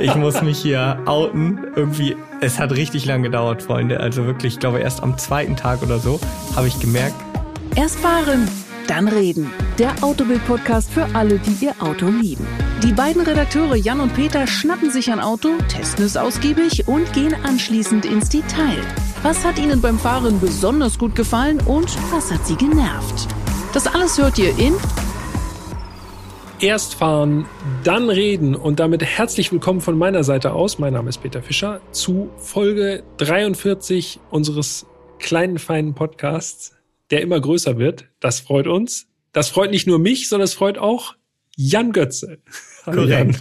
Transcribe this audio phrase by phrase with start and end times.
[0.00, 1.58] ich muss mich hier outen.
[1.74, 4.00] Irgendwie, es hat richtig lang gedauert, Freunde.
[4.00, 6.20] Also wirklich, ich glaube, erst am zweiten Tag oder so
[6.56, 7.16] habe ich gemerkt.
[7.76, 8.48] Erst fahren,
[8.86, 9.50] dann reden.
[9.78, 12.46] Der Autobild-Podcast für alle, die ihr Auto lieben.
[12.82, 17.34] Die beiden Redakteure Jan und Peter schnappen sich ein Auto, testen es ausgiebig und gehen
[17.44, 18.78] anschließend ins Detail.
[19.22, 23.28] Was hat ihnen beim Fahren besonders gut gefallen und was hat sie genervt?
[23.74, 24.74] Das alles hört ihr in
[26.60, 27.46] Erst fahren,
[27.84, 30.80] dann reden und damit herzlich willkommen von meiner Seite aus.
[30.80, 34.84] Mein Name ist Peter Fischer zu Folge 43 unseres
[35.20, 36.74] kleinen, feinen Podcasts,
[37.12, 38.06] der immer größer wird.
[38.18, 39.06] Das freut uns.
[39.32, 41.14] Das freut nicht nur mich, sondern es freut auch
[41.54, 42.38] Jan Götze.
[42.86, 43.36] Hallo Jan.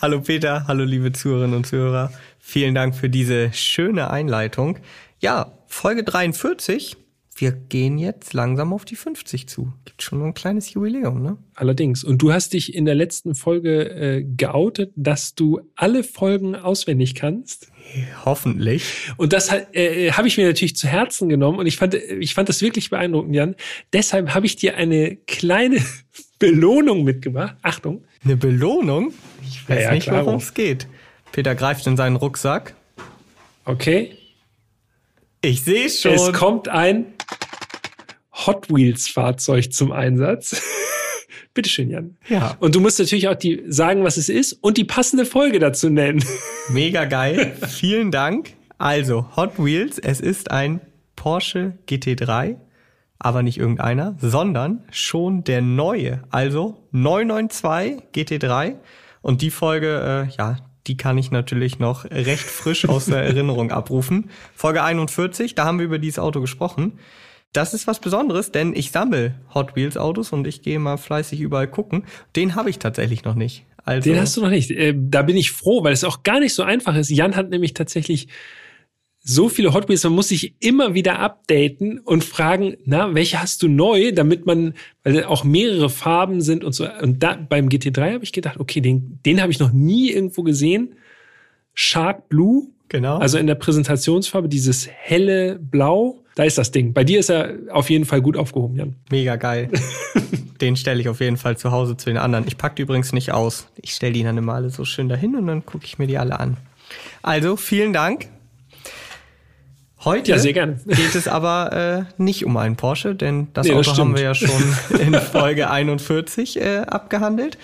[0.00, 2.12] Hallo Peter, hallo liebe Zuhörerinnen und Zuhörer.
[2.38, 4.78] Vielen Dank für diese schöne Einleitung.
[5.20, 6.96] Ja, Folge 43
[7.36, 9.72] wir gehen jetzt langsam auf die 50 zu.
[9.84, 11.36] Gibt schon ein kleines Jubiläum, ne?
[11.54, 12.04] Allerdings.
[12.04, 17.14] Und du hast dich in der letzten Folge äh, geoutet, dass du alle Folgen auswendig
[17.14, 17.72] kannst.
[18.24, 19.12] Hoffentlich.
[19.16, 22.48] Und das äh, habe ich mir natürlich zu Herzen genommen und ich fand, ich fand
[22.48, 23.56] das wirklich beeindruckend, Jan.
[23.92, 25.78] Deshalb habe ich dir eine kleine
[26.38, 27.56] Belohnung mitgebracht.
[27.62, 28.04] Achtung.
[28.24, 29.12] Eine Belohnung?
[29.42, 30.86] Ich weiß ja, ja, nicht, worum es geht.
[31.32, 32.74] Peter greift in seinen Rucksack.
[33.64, 34.16] Okay.
[35.40, 36.12] Ich sehe schon.
[36.12, 37.13] Es kommt ein
[38.46, 40.60] Hot Wheels Fahrzeug zum Einsatz.
[41.54, 42.16] Bitteschön, Jan.
[42.28, 42.56] Ja.
[42.60, 45.88] Und du musst natürlich auch die sagen, was es ist und die passende Folge dazu
[45.88, 46.24] nennen.
[46.68, 47.56] Mega geil.
[47.68, 48.54] Vielen Dank.
[48.78, 50.80] Also, Hot Wheels, es ist ein
[51.14, 52.56] Porsche GT3,
[53.18, 58.74] aber nicht irgendeiner, sondern schon der neue, also 992 GT3.
[59.22, 63.70] Und die Folge, äh, ja, die kann ich natürlich noch recht frisch aus der Erinnerung
[63.70, 64.30] abrufen.
[64.54, 66.98] Folge 41, da haben wir über dieses Auto gesprochen.
[67.54, 71.40] Das ist was Besonderes, denn ich sammle Hot Wheels Autos und ich gehe mal fleißig
[71.40, 72.04] überall gucken.
[72.36, 73.64] Den habe ich tatsächlich noch nicht.
[73.84, 74.72] Also Den hast du noch nicht.
[74.72, 77.10] Äh, da bin ich froh, weil es auch gar nicht so einfach ist.
[77.10, 78.28] Jan hat nämlich tatsächlich
[79.22, 83.62] so viele Hot Wheels, man muss sich immer wieder updaten und fragen, na, welche hast
[83.62, 84.74] du neu, damit man,
[85.04, 86.86] weil auch mehrere Farben sind und so.
[87.00, 90.42] Und da beim GT3 habe ich gedacht, okay, den, den habe ich noch nie irgendwo
[90.42, 90.96] gesehen.
[91.72, 92.68] Shark Blue.
[92.88, 93.18] Genau.
[93.18, 96.23] Also in der Präsentationsfarbe, dieses helle Blau.
[96.34, 96.92] Da ist das Ding.
[96.92, 98.96] Bei dir ist er auf jeden Fall gut aufgehoben, Jan.
[99.10, 99.70] Mega geil.
[100.60, 102.46] den stelle ich auf jeden Fall zu Hause zu den anderen.
[102.46, 103.68] Ich packe die übrigens nicht aus.
[103.76, 106.18] Ich stelle die dann immer alle so schön dahin und dann gucke ich mir die
[106.18, 106.56] alle an.
[107.22, 108.28] Also, vielen Dank.
[110.04, 110.38] Heute ja,
[110.86, 114.22] geht es aber äh, nicht um einen Porsche, denn das nee, Auto das haben wir
[114.22, 114.62] ja schon
[115.00, 117.58] in Folge 41 äh, abgehandelt.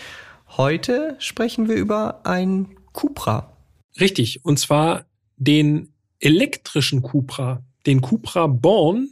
[0.57, 3.53] Heute sprechen wir über ein Cupra.
[4.01, 5.05] Richtig, und zwar
[5.37, 9.11] den elektrischen Cupra, den Cupra Born.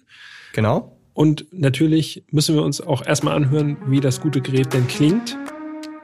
[0.52, 0.96] Genau.
[1.14, 5.36] Und natürlich müssen wir uns auch erstmal anhören, wie das gute Gerät denn klingt.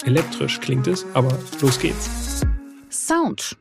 [0.04, 2.42] Elektrisch klingt es, aber los geht's.
[2.91, 3.56] Sound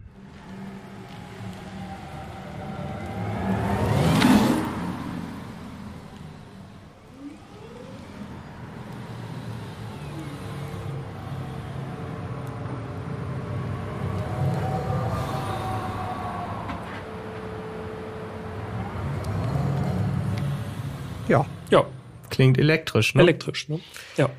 [21.28, 21.46] Ja.
[21.70, 21.86] Ja.
[22.34, 23.22] Klingt elektrisch, ne?
[23.22, 23.80] Elektrisch, ne?
[24.18, 24.30] Ja.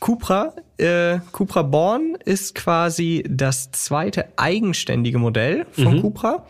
[0.00, 6.00] Cupra, äh, Cupra Born ist quasi das zweite eigenständige Modell von mhm.
[6.00, 6.46] Cupra.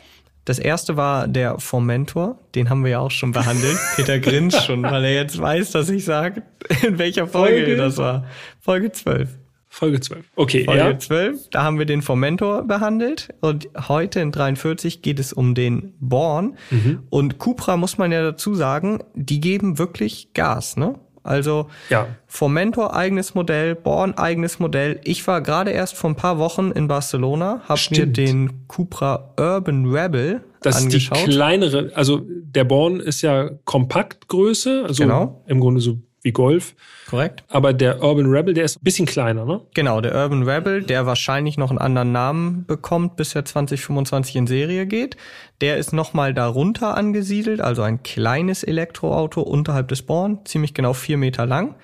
[0.47, 3.77] Das erste war der Formentor, den haben wir ja auch schon behandelt.
[3.97, 6.43] Peter grinst schon, weil er jetzt weiß, dass ich sage,
[6.83, 8.25] in welcher Folge, Folge das war.
[8.61, 9.29] Folge 12.
[9.73, 10.27] Folge 12.
[10.35, 10.99] Okay, Folge ja.
[10.99, 15.95] 12, da haben wir den Formentor behandelt und heute in 43 geht es um den
[16.01, 16.57] Born.
[16.71, 17.05] Mhm.
[17.09, 20.97] Und Cupra muss man ja dazu sagen, die geben wirklich Gas, ne?
[21.23, 22.09] Also ja.
[22.27, 25.01] Formentor eigenes Modell, Born eigenes Modell.
[25.05, 29.87] Ich war gerade erst vor ein paar Wochen in Barcelona, habe mir den Cupra Urban
[29.87, 31.19] Rebel das angeschaut.
[31.19, 35.45] ist die kleinere, also der Born ist ja Kompaktgröße, also genau.
[35.47, 36.75] im Grunde so wie Golf.
[37.11, 37.43] Korrekt.
[37.49, 39.61] Aber der Urban Rebel, der ist ein bisschen kleiner, ne?
[39.75, 44.47] Genau, der Urban Rebel, der wahrscheinlich noch einen anderen Namen bekommt, bis er 2025 in
[44.47, 45.17] Serie geht.
[45.61, 51.17] Der ist nochmal darunter angesiedelt, also ein kleines Elektroauto unterhalb des Born, ziemlich genau vier
[51.17, 51.75] Meter lang.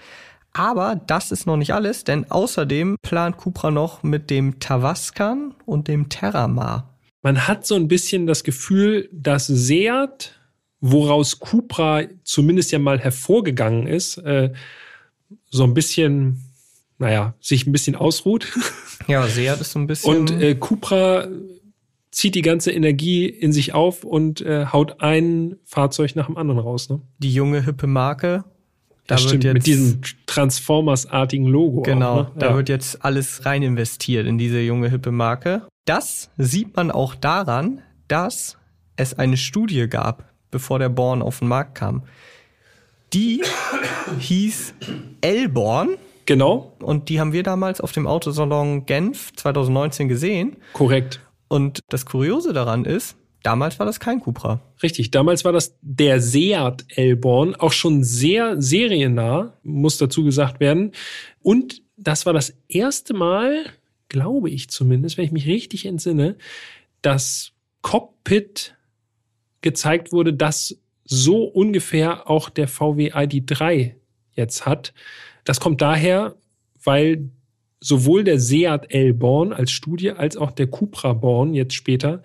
[0.52, 5.88] Aber das ist noch nicht alles, denn außerdem plant Cupra noch mit dem Tavascan und
[5.88, 6.94] dem Terramar.
[7.22, 10.38] Man hat so ein bisschen das Gefühl, dass Seat
[10.81, 14.52] woraus Cupra zumindest ja mal hervorgegangen ist, äh,
[15.50, 16.43] so ein bisschen,
[16.99, 18.46] naja, sich ein bisschen ausruht.
[19.08, 20.17] Ja, Seat ist so ein bisschen.
[20.17, 21.28] Und äh, Cupra
[22.11, 26.58] zieht die ganze Energie in sich auf und äh, haut ein Fahrzeug nach dem anderen
[26.61, 26.88] raus.
[26.88, 27.02] Ne?
[27.19, 28.44] Die junge, hippe Marke
[29.06, 31.82] Da das wird stimmt, jetzt, mit diesem Transformers-artigen Logo.
[31.82, 32.40] Genau, auch, ne?
[32.40, 32.56] da ja.
[32.56, 35.69] wird jetzt alles rein investiert in diese junge, hippe Marke.
[35.84, 38.56] Das sieht man auch daran, dass
[38.96, 42.05] es eine Studie gab, bevor der Born auf den Markt kam.
[43.12, 43.43] Die
[44.19, 44.75] hieß
[45.20, 50.56] Elborn Genau, und die haben wir damals auf dem Autosalon Genf 2019 gesehen.
[50.73, 51.20] korrekt.
[51.49, 54.61] Und das Kuriose daran ist, damals war das kein Cupra.
[54.82, 60.91] Richtig, damals war das der Seat Elborn, auch schon sehr seriennah, muss dazu gesagt werden.
[61.43, 63.67] Und das war das erste Mal,
[64.08, 66.37] glaube ich zumindest, wenn ich mich richtig entsinne,
[67.03, 68.75] dass Cockpit
[69.61, 70.76] gezeigt wurde, das
[71.06, 73.93] so ungefähr auch der VW ID3
[74.35, 74.93] jetzt hat.
[75.44, 76.35] Das kommt daher,
[76.85, 77.31] weil
[77.81, 82.23] sowohl der Seat Elborn als Studie als auch der Cupra Born jetzt später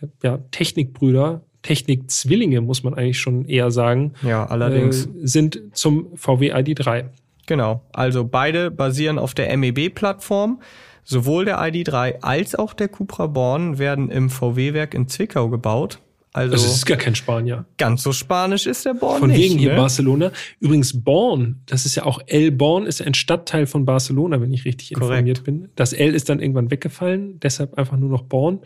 [0.00, 5.06] äh, ja, Technikbrüder, Technikzwillinge, muss man eigentlich schon eher sagen, Ja, allerdings.
[5.06, 7.04] äh, sind zum VW ID3.
[7.46, 7.82] Genau.
[7.92, 10.60] Also beide basieren auf der MEB-Plattform.
[11.04, 15.98] Sowohl der ID3 als auch der Cupra Born werden im VW-Werk in Zwickau gebaut.
[16.34, 17.66] Also Das ist gar kein Spanier.
[17.76, 19.38] ganz so spanisch ist der Born Von nicht.
[19.40, 19.76] wegen hier ne?
[19.76, 20.32] Barcelona.
[20.60, 24.64] Übrigens Born, das ist ja auch El Born, ist ein Stadtteil von Barcelona, wenn ich
[24.64, 25.68] richtig informiert bin.
[25.76, 28.60] Das L ist dann irgendwann weggefallen, deshalb einfach nur noch Born.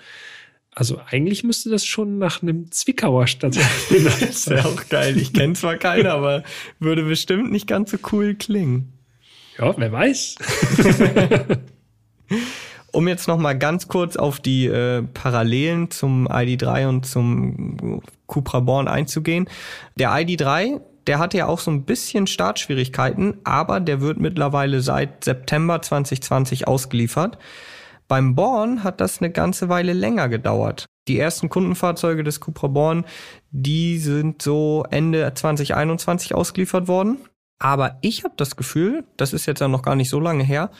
[0.70, 3.64] Also eigentlich müsste das schon nach einem Zwickauer Stadtteil
[4.20, 5.16] Das wäre auch geil.
[5.16, 6.44] Ich kenne zwar keinen, aber
[6.78, 8.92] würde bestimmt nicht ganz so cool klingen.
[9.58, 10.36] Ja, wer weiß.
[12.96, 18.60] Um jetzt noch mal ganz kurz auf die äh, Parallelen zum ID3 und zum Cupra
[18.60, 19.50] Born einzugehen.
[19.96, 25.24] Der ID3, der hatte ja auch so ein bisschen Startschwierigkeiten, aber der wird mittlerweile seit
[25.24, 27.36] September 2020 ausgeliefert.
[28.08, 30.86] Beim Born hat das eine ganze Weile länger gedauert.
[31.06, 33.04] Die ersten Kundenfahrzeuge des Cupra Born,
[33.50, 37.18] die sind so Ende 2021 ausgeliefert worden.
[37.58, 40.70] Aber ich habe das Gefühl, das ist jetzt ja noch gar nicht so lange her,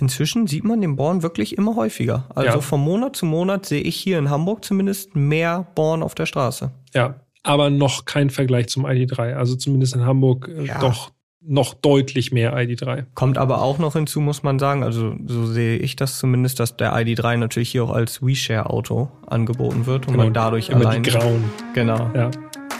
[0.00, 2.26] inzwischen sieht man den Born wirklich immer häufiger.
[2.34, 2.60] Also Ja.
[2.60, 6.70] von Monat zu Monat sehe ich hier in Hamburg zumindest mehr Born auf der Straße.
[6.94, 9.34] Ja, aber noch kein Vergleich zum ID3.
[9.34, 10.78] Also zumindest in Hamburg äh, Ja.
[10.80, 11.10] doch
[11.42, 13.06] noch deutlich mehr ID3.
[13.14, 16.76] Kommt aber auch noch hinzu, muss man sagen, also so sehe ich das zumindest, dass
[16.76, 20.80] der ID3 natürlich hier auch als WeShare-Auto angeboten wird und man dadurch Genau.
[20.80, 21.44] immer allein die grauen.
[21.72, 22.30] genau Ja.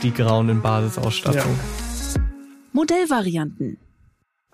[0.02, 1.58] die grauen in Basisausstattung.
[2.72, 3.78] Modellvarianten.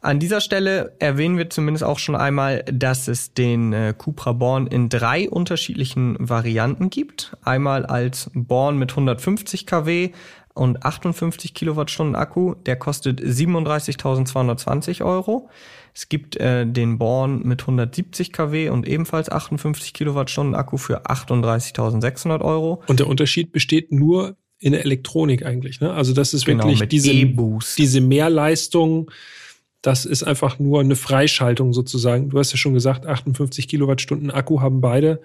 [0.02, 4.66] An dieser Stelle erwähnen wir zumindest auch schon einmal, dass es den äh, Cupra Born
[4.66, 7.36] in drei unterschiedlichen Varianten gibt.
[7.42, 10.10] Einmal als Born mit 150 kW
[10.54, 12.54] und 58 Kilowattstunden Akku.
[12.66, 15.48] Der kostet 37.220 Euro.
[15.94, 22.42] Es gibt äh, den Born mit 170 kW und ebenfalls 58 Kilowattstunden Akku für 38.600
[22.42, 22.82] Euro.
[22.86, 25.80] Und der Unterschied besteht nur in der Elektronik eigentlich.
[25.80, 25.92] Ne?
[25.92, 27.78] Also das ist Genau, wirklich diese, E-Boost.
[27.78, 29.10] diese Mehrleistung.
[29.86, 32.30] Das ist einfach nur eine Freischaltung sozusagen.
[32.30, 35.20] Du hast ja schon gesagt, 58 Kilowattstunden Akku haben beide.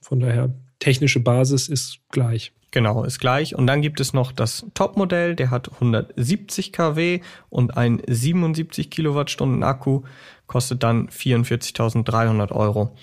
[0.00, 2.52] Von daher, technische Basis ist gleich.
[2.70, 3.56] Genau, ist gleich.
[3.56, 9.64] Und dann gibt es noch das Topmodell, der hat 170 kW und ein 77 Kilowattstunden
[9.64, 10.02] Akku,
[10.46, 12.94] kostet dann 44.300 Euro.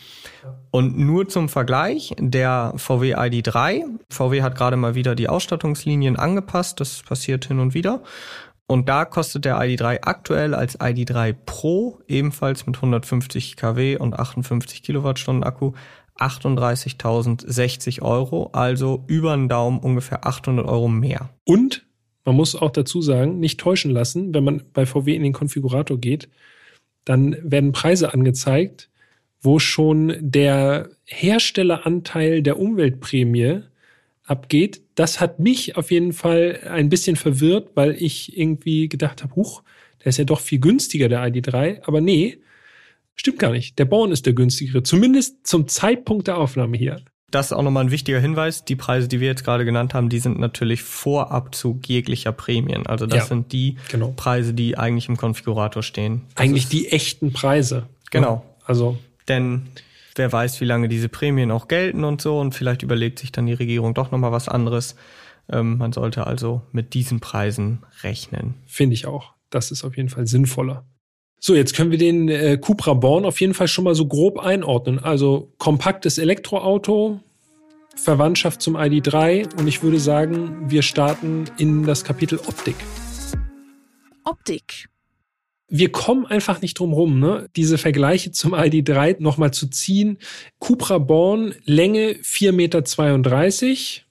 [0.71, 6.79] Und nur zum Vergleich, der VW ID3, VW hat gerade mal wieder die Ausstattungslinien angepasst,
[6.79, 8.01] das passiert hin und wieder.
[8.71, 14.81] Und da kostet der ID3 aktuell als ID3 Pro, ebenfalls mit 150 kW und 58
[14.81, 15.73] Kilowattstunden Akku,
[16.17, 21.31] 38.060 Euro, also über den Daumen ungefähr 800 Euro mehr.
[21.43, 21.85] Und
[22.23, 25.97] man muss auch dazu sagen, nicht täuschen lassen, wenn man bei VW in den Konfigurator
[25.97, 26.29] geht,
[27.03, 28.89] dann werden Preise angezeigt,
[29.41, 33.63] wo schon der Herstelleranteil der Umweltprämie
[34.31, 34.81] abgeht.
[34.95, 39.61] Das hat mich auf jeden Fall ein bisschen verwirrt, weil ich irgendwie gedacht habe, huch,
[39.99, 41.81] der ist ja doch viel günstiger, der ID3.
[41.83, 42.39] Aber nee,
[43.13, 43.77] stimmt gar nicht.
[43.77, 47.01] Der Born ist der günstigere, zumindest zum Zeitpunkt der Aufnahme hier.
[47.29, 48.65] Das ist auch nochmal ein wichtiger Hinweis.
[48.65, 52.85] Die Preise, die wir jetzt gerade genannt haben, die sind natürlich vor Abzug jeglicher Prämien.
[52.87, 54.13] Also das Ja, sind die genau.
[54.17, 56.23] Preise, die eigentlich im Konfigurator stehen.
[56.35, 57.87] Das Eigentlich die echten Preise.
[58.11, 58.43] Genau.
[58.65, 58.97] Also
[59.29, 59.67] Denn
[60.15, 62.39] wer weiß, wie lange diese Prämien auch gelten und so.
[62.39, 64.95] Und vielleicht überlegt sich dann die Regierung doch nochmal was anderes.
[65.49, 68.55] Ähm, man sollte also mit diesen Preisen rechnen.
[68.65, 69.33] Finde ich auch.
[69.49, 70.85] Das ist auf jeden Fall sinnvoller.
[71.39, 74.37] So, jetzt können wir den äh, Cupra Born auf jeden Fall schon mal so grob
[74.37, 74.99] einordnen.
[74.99, 77.19] Also kompaktes Elektroauto,
[77.95, 82.75] Verwandtschaft zum ID3 und ich würde sagen, wir starten in das Kapitel Optik.
[84.23, 84.90] Optik.
[85.73, 87.49] Wir kommen einfach nicht drum rum, ne?
[87.55, 90.17] diese Vergleiche zum ID3 nochmal zu ziehen.
[90.59, 92.83] Cupra Born, Länge 4,32 Meter,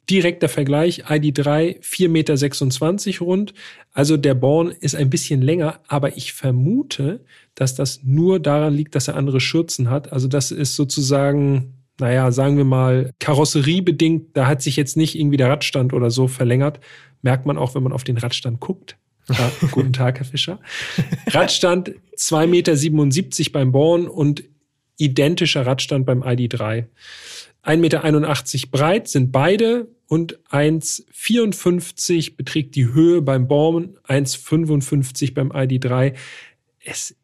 [0.09, 3.53] direkter Vergleich, ID3 4,26 Meter rund.
[3.93, 7.21] Also der Born ist ein bisschen länger, aber ich vermute,
[7.55, 10.15] dass das nur daran liegt, dass er andere Schürzen hat.
[10.15, 14.35] Also das ist sozusagen, naja, sagen wir mal, karosseriebedingt.
[14.35, 16.81] Da hat sich jetzt nicht irgendwie der Radstand oder so verlängert.
[17.21, 18.97] Merkt man auch, wenn man auf den Radstand guckt.
[19.31, 20.59] Ja, guten Tag, Herr Fischer.
[21.29, 24.45] Radstand 2,77 Meter beim Born und
[24.97, 26.87] identischer Radstand beim ID3.
[27.63, 36.15] 1,81 Meter breit sind beide und 1,54 beträgt die Höhe beim Born, 1,55 beim ID3.
[36.85, 37.15] Es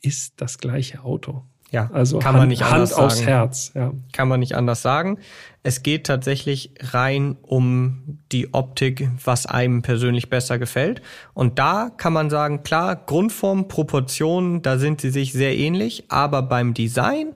[0.00, 1.44] ist das gleiche Auto.
[1.72, 3.28] Ja, also kann Hand, man nicht anders Hand aufs sagen.
[3.28, 3.72] Herz.
[3.74, 3.92] Ja.
[4.12, 5.18] Kann man nicht anders sagen.
[5.62, 11.00] Es geht tatsächlich rein um die Optik, was einem persönlich besser gefällt.
[11.32, 16.42] Und da kann man sagen, klar, Grundform, Proportionen, da sind sie sich sehr ähnlich, aber
[16.42, 17.34] beim Design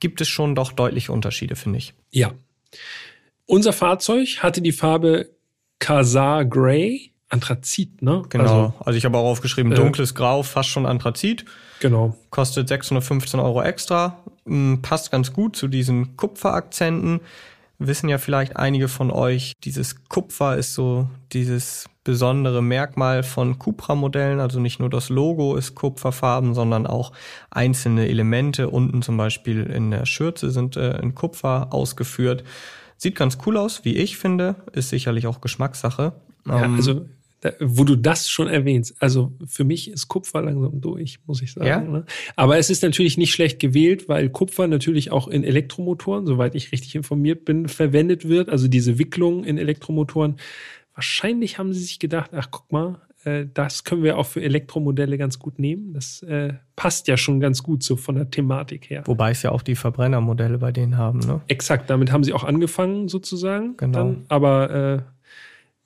[0.00, 1.94] gibt es schon doch deutliche Unterschiede, finde ich.
[2.10, 2.32] ja.
[3.48, 5.30] Unser Fahrzeug hatte die Farbe
[5.78, 8.22] Khazar Grey, Anthrazit, ne?
[8.28, 8.42] Genau.
[8.44, 11.44] Also, Also, ich habe auch aufgeschrieben, äh, dunkles Grau, fast schon Anthrazit.
[11.80, 12.16] genau.
[12.30, 14.18] Kostet 615 Euro extra.
[14.44, 17.20] Mm, Passt ganz gut zu diesen Kupferakzenten.
[17.78, 24.40] Wissen ja vielleicht einige von euch, dieses Kupfer ist so dieses besondere Merkmal von Cupra-Modellen.
[24.40, 27.12] Also nicht nur das Logo ist kupferfarben, sondern auch
[27.50, 28.70] einzelne Elemente.
[28.70, 32.44] Unten zum Beispiel in der Schürze sind äh, in Kupfer ausgeführt.
[32.96, 34.54] Sieht ganz cool aus, wie ich finde.
[34.72, 36.12] Ist sicherlich auch Geschmackssache.
[36.46, 37.06] Ja, Ähm, also,
[37.40, 41.52] da, wo du das schon erwähnst, also für mich ist Kupfer langsam durch, muss ich
[41.52, 41.66] sagen.
[41.66, 41.80] Ja?
[41.80, 42.04] Ne?
[42.34, 46.72] Aber es ist natürlich nicht schlecht gewählt, weil Kupfer natürlich auch in Elektromotoren, soweit ich
[46.72, 48.48] richtig informiert bin, verwendet wird.
[48.48, 50.36] Also diese Wicklung in Elektromotoren.
[50.94, 55.18] Wahrscheinlich haben sie sich gedacht, ach guck mal, äh, das können wir auch für Elektromodelle
[55.18, 55.92] ganz gut nehmen.
[55.92, 59.02] Das äh, passt ja schon ganz gut so von der Thematik her.
[59.04, 61.42] Wobei es ja auch die Verbrennermodelle bei denen haben, ne?
[61.48, 63.76] Exakt, damit haben sie auch angefangen sozusagen.
[63.76, 63.98] Genau.
[63.98, 65.02] Dann, aber äh,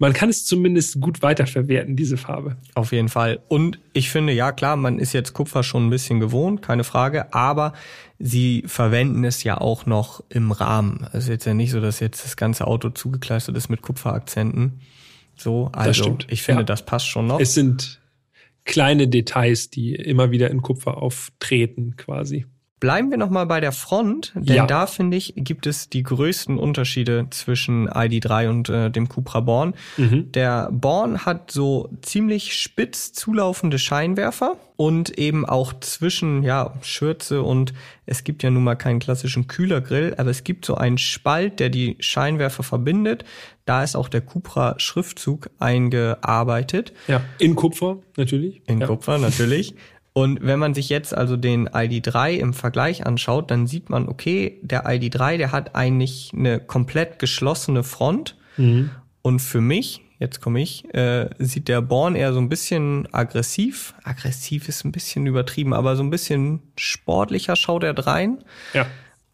[0.01, 2.57] man kann es zumindest gut weiterverwerten, diese Farbe.
[2.75, 3.41] Auf jeden Fall.
[3.49, 7.33] Und ich finde, ja klar, man ist jetzt Kupfer schon ein bisschen gewohnt, keine Frage,
[7.35, 7.75] aber
[8.19, 11.07] sie verwenden es ja auch noch im Rahmen.
[11.13, 14.81] Es ist jetzt ja nicht so, dass jetzt das ganze Auto zugekleistert ist mit Kupferakzenten.
[15.37, 16.27] So, also stimmt.
[16.31, 16.67] ich finde, Ja.
[16.67, 17.39] das passt schon noch.
[17.39, 18.01] Es sind
[18.65, 22.47] kleine Details, die immer wieder in Kupfer auftreten, quasi.
[22.81, 24.67] Bleiben wir nochmal bei der Front, denn Ja.
[24.67, 29.75] da finde ich, gibt es die größten Unterschiede zwischen ID3 und äh, dem Cupra Born.
[29.99, 30.33] Mhm.
[30.33, 37.75] Der Born hat so ziemlich spitz zulaufende Scheinwerfer und eben auch zwischen ja Schürze und
[38.07, 41.69] es gibt ja nun mal keinen klassischen Kühlergrill, aber es gibt so einen Spalt, der
[41.69, 43.25] die Scheinwerfer verbindet.
[43.67, 46.93] Da ist auch der Cupra Schriftzug eingearbeitet.
[47.09, 48.63] Ja, in Kupfer natürlich.
[48.67, 48.87] In ja.
[48.87, 49.75] Kupfer natürlich.
[50.13, 54.59] Und wenn man sich jetzt also den ID3 im Vergleich anschaut, dann sieht man, okay,
[54.63, 58.37] der ID3, der hat eigentlich eine komplett geschlossene Front.
[58.57, 58.91] Mhm.
[59.23, 63.95] Und für mich, jetzt komme ich, äh, sieht der Born eher so ein bisschen aggressiv.
[64.03, 68.39] Aggressiv ist ein bisschen übertrieben, aber so ein bisschen sportlicher schaut er rein.
[68.75, 68.87] Ja.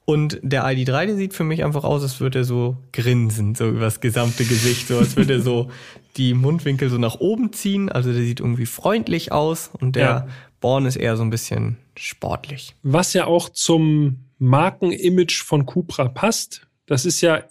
[0.05, 3.69] Und der ID3, der sieht für mich einfach aus, als würde er so grinsen, so
[3.69, 5.69] übers gesamte Gesicht, so als würde er so
[6.17, 7.91] die Mundwinkel so nach oben ziehen.
[7.91, 10.29] Also der sieht irgendwie freundlich aus und der Ja.
[10.61, 12.75] Born ist eher so ein bisschen sportlich.
[12.83, 16.67] Was ja auch zum Markenimage von Cupra passt.
[16.87, 17.43] Das ist ja,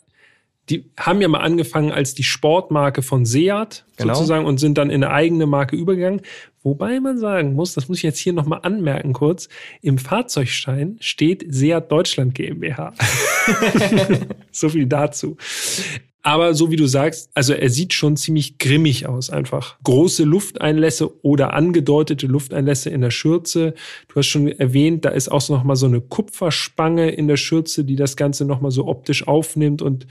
[0.69, 4.13] die haben ja mal angefangen als die Sportmarke von Seat Genau.
[4.13, 6.21] sozusagen und sind dann in eine eigene Marke übergegangen.
[6.63, 9.49] Wobei man sagen muss, das muss ich jetzt hier nochmal anmerken kurz,
[9.81, 12.93] im Fahrzeugschein steht Seat Deutschland GmbH.
[14.51, 15.37] so viel dazu.
[16.25, 19.77] Aber so wie du sagst, also er sieht schon ziemlich grimmig aus einfach.
[19.83, 23.75] Große Lufteinlässe oder angedeutete Lufteinlässe in der Schürze.
[24.07, 27.85] Du hast schon erwähnt, da ist auch noch mal so eine Kupferspange in der Schürze,
[27.85, 30.07] die das Ganze noch mal so optisch aufnimmt und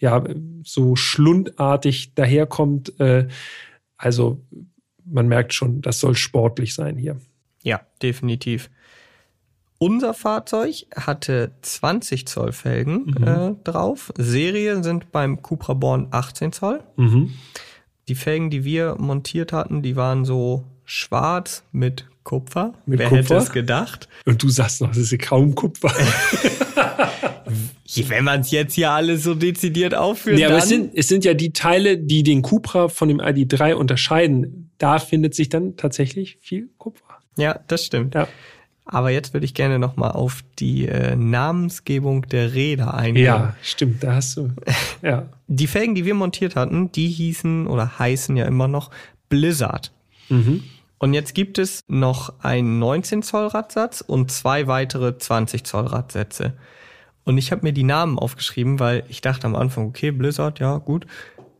[0.00, 0.24] ja,
[0.64, 2.98] so schlundartig daherkommt.
[2.98, 3.28] Äh,
[3.96, 4.44] Also
[5.04, 7.16] man merkt schon, das soll sportlich sein hier.
[7.62, 8.70] Ja, definitiv.
[9.84, 14.14] Unser Fahrzeug hatte 20 Zoll Felgen äh, drauf.
[14.16, 16.80] Serie sind beim Cupra Born 18 Zoll.
[18.08, 22.72] Die Felgen, die wir montiert hatten, die waren so schwarz mit Kupfer.
[22.86, 23.22] Mit Wer Kupfer?
[23.24, 24.08] hätte es gedacht?
[24.24, 25.92] Und du sagst noch, das ist kaum Kupfer.
[28.08, 31.26] Wenn man es jetzt hier alles so dezidiert aufführt, Nee, aber es sind, es sind
[31.26, 34.70] ja die Teile, die den Cupra von dem ID3 unterscheiden.
[34.78, 37.18] Da findet sich dann tatsächlich viel Kupfer.
[37.36, 38.14] ja, das stimmt.
[38.14, 38.26] Ja.
[38.86, 43.24] Aber jetzt würde ich gerne noch mal auf die äh, Namensgebung der Räder eingehen.
[43.24, 44.50] Ja, stimmt, da hast du.
[45.02, 45.26] Ja.
[45.48, 48.90] Die Felgen, die wir montiert hatten, die hießen oder heißen ja immer noch
[49.28, 49.92] Blizzard.
[50.30, 50.64] Mhm.
[50.98, 56.54] Und jetzt gibt es noch einen 19 Zoll Radsatz und zwei weitere 20 Zoll Radsätze.
[57.24, 60.78] Und ich habe mir die Namen aufgeschrieben, weil ich dachte am Anfang, okay, Blizzard, ja,
[60.78, 61.06] gut.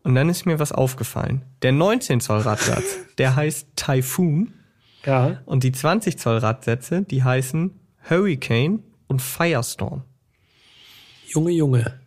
[0.02, 1.42] Und dann ist mir was aufgefallen.
[1.62, 4.52] Der 19 Zoll Radsatz, der heißt Typhoon.
[5.06, 5.42] Ja.
[5.44, 7.72] Und die 20 Zoll Radsätze, die heißen
[8.08, 10.02] Hurricane und Firestorm.
[11.26, 12.00] Junge, Junge.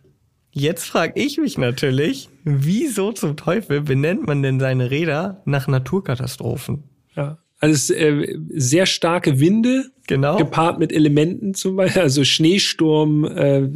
[0.50, 6.84] Jetzt frage ich mich natürlich, wieso zum Teufel benennt man denn seine Räder nach Naturkatastrophen?
[7.14, 7.38] Ja.
[7.60, 10.36] Also äh, sehr starke Winde, Genau.
[10.38, 13.68] gepaart mit Elementen zum Beispiel, also Schneesturm, äh,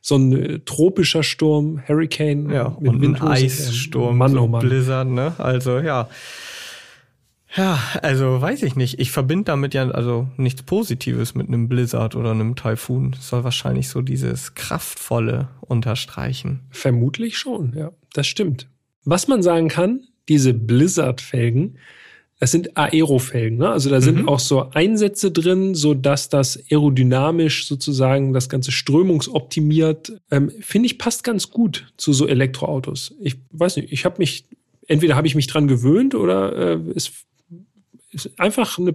[0.00, 3.30] so ein äh, tropischer Sturm, Hurricane Ja, mit und ein Windhose.
[3.32, 4.66] Eissturm, Mann, so oh Mann.
[4.66, 5.34] Blizzard, ne?
[5.38, 6.08] Also ja.
[7.56, 9.00] Ja, also weiß ich nicht.
[9.00, 13.12] Ich verbinde damit ja also nichts Positives mit einem Blizzard oder einem Taifun.
[13.12, 16.60] Das soll wahrscheinlich so dieses Kraftvolle unterstreichen.
[16.70, 18.68] Vermutlich schon, ja, das stimmt.
[19.04, 21.78] Was man sagen kann, diese Blizzard-Felgen,
[22.38, 23.68] das sind Aerofelgen, ne?
[23.70, 24.28] Also da sind Mhm.
[24.28, 30.12] auch so Einsätze drin, so dass das aerodynamisch sozusagen das ganze strömungsoptimiert.
[30.30, 33.14] Ähm, Finde ich passt ganz gut zu so Elektroautos.
[33.20, 34.46] Ich weiß nicht, ich habe mich
[34.86, 37.12] entweder habe ich mich dran gewöhnt oder äh, ist,
[38.10, 38.94] ist einfach eine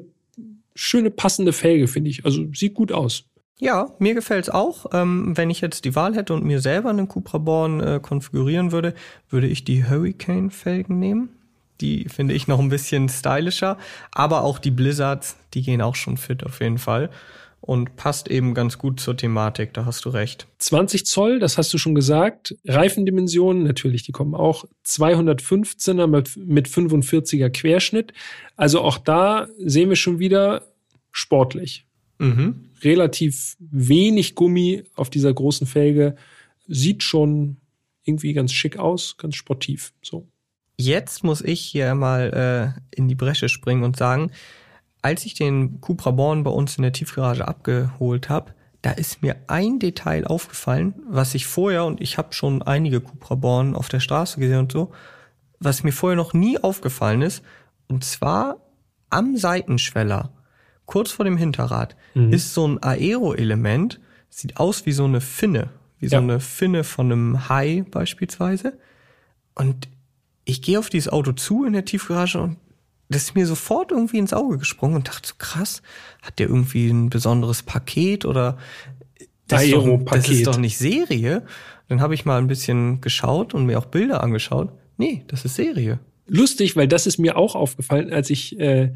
[0.75, 2.25] schöne passende Felge, finde ich.
[2.25, 3.25] Also sieht gut aus.
[3.57, 4.87] Ja, mir gefällt's auch.
[4.91, 8.73] Ähm, wenn ich jetzt die Wahl hätte und mir selber einen Cupra Born äh, konfigurieren
[8.73, 8.93] würde,
[9.29, 11.29] würde ich die Hurricane-Felgen nehmen.
[11.79, 13.77] Die finde ich noch ein bisschen stylischer.
[14.11, 17.09] Aber auch die Blizzards, die gehen auch schon fit auf jeden Fall.
[17.65, 20.45] Und passt eben ganz gut zur Thematik, da hast du recht.
[20.59, 22.55] 20 Zoll, das hast du schon gesagt.
[22.63, 24.65] Reifendimensionen, natürlich, die kommen auch.
[24.85, 28.13] 215er mit, mit 45er Querschnitt.
[28.55, 30.61] Also auch da sehen wir schon wieder
[31.11, 31.87] sportlich.
[32.19, 32.69] Mhm.
[32.83, 36.17] Relativ wenig Gummi auf dieser großen Felge.
[36.67, 37.57] Sieht schon
[38.03, 39.91] irgendwie ganz schick aus, ganz sportiv.
[40.03, 40.27] So.
[40.77, 44.29] Jetzt muss ich hier mal äh, in die Bresche springen und sagen,
[45.05, 49.35] als ich den Cupra Born bei uns in der Tiefgarage abgeholt habe, da ist mir
[49.45, 53.99] ein Detail aufgefallen, was ich vorher, und ich habe schon einige Cupra Born auf der
[53.99, 54.91] Straße gesehen und so,
[55.59, 57.43] was mir vorher noch nie aufgefallen ist,
[57.87, 58.57] und zwar
[59.11, 60.31] am Seitenschweller,
[60.87, 61.95] kurz vor dem Hinterrad,
[62.31, 65.69] ist so ein Aero-Element, sieht aus wie so eine Finne,
[65.99, 66.21] wie so Ja.
[66.23, 68.79] eine Finne von einem Hai beispielsweise.
[69.53, 69.87] Und
[70.45, 72.57] ich gehe auf dieses Auto zu in der Tiefgarage und
[73.09, 75.81] das ist mir sofort irgendwie ins Auge gesprungen und dachte so krass,
[76.21, 78.57] hat der irgendwie ein besonderes Paket oder
[79.47, 81.45] das ist, doch, das ist doch nicht Serie.
[81.87, 84.71] Dann habe ich mal ein bisschen geschaut und mir auch Bilder angeschaut.
[84.97, 85.99] Nee, das ist Serie.
[86.27, 88.93] Lustig, weil das ist mir auch aufgefallen, als ich, äh,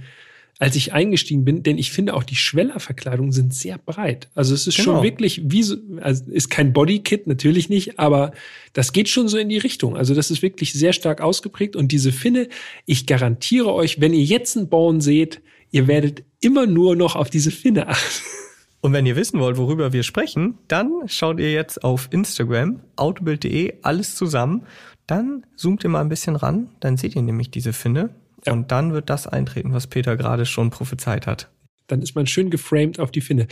[0.60, 4.28] als ich eingestiegen bin, denn ich finde auch die Schwellerverkleidungen sind sehr breit.
[4.36, 4.96] Also es ist Genau.
[4.96, 8.34] schon wirklich wie so, also ist kein Bodykit, natürlich nicht, aber
[8.74, 9.96] das geht schon so in die Richtung.
[9.96, 12.50] Also das ist wirklich sehr stark ausgeprägt und diese Finne,
[12.86, 15.42] ich garantiere euch, wenn ihr jetzt einen Born seht,
[15.72, 18.24] ihr werdet immer nur noch auf diese Finne achten.
[18.82, 23.74] Und wenn ihr wissen wollt, worüber wir sprechen, dann schaut ihr jetzt auf Instagram, autobild.de,
[23.82, 24.62] alles zusammen.
[25.06, 28.12] Dann zoomt ihr mal ein bisschen ran, dann seht ihr nämlich diese Finne.
[28.46, 28.54] Ja.
[28.54, 31.50] Und dann wird das eintreten, was Peter gerade schon prophezeit hat.
[31.88, 33.48] Dann ist man schön geframed auf die Finne.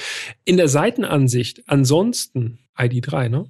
[0.45, 3.49] In der Seitenansicht, ansonsten ID3, ne?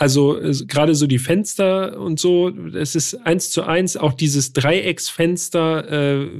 [0.00, 4.54] Also äh, gerade so die Fenster und so, es ist eins zu eins auch dieses
[4.54, 6.30] Dreiecksfenster äh,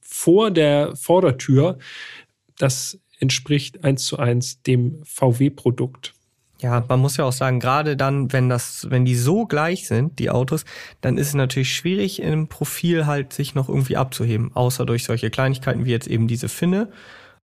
[0.00, 1.78] vor der Vordertür,
[2.58, 6.14] das entspricht eins zu eins dem VW-Produkt.
[6.62, 10.18] Ja, man muss ja auch sagen, gerade dann, wenn das, wenn die so gleich sind,
[10.18, 10.64] die Autos,
[11.02, 15.28] dann ist es natürlich schwierig im Profil halt sich noch irgendwie abzuheben, außer durch solche
[15.30, 16.88] Kleinigkeiten wie jetzt eben diese Finne.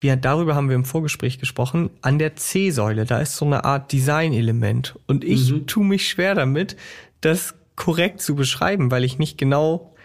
[0.04, 1.89] Ja, darüber haben wir im Vorgespräch gesprochen.
[2.02, 4.96] An der C-Säule, da ist so eine Art Designelement.
[5.08, 5.67] Und ich Mhm.
[5.67, 6.76] tue mich schwer damit,
[7.22, 9.96] das korrekt zu beschreiben, weil ich nicht genau,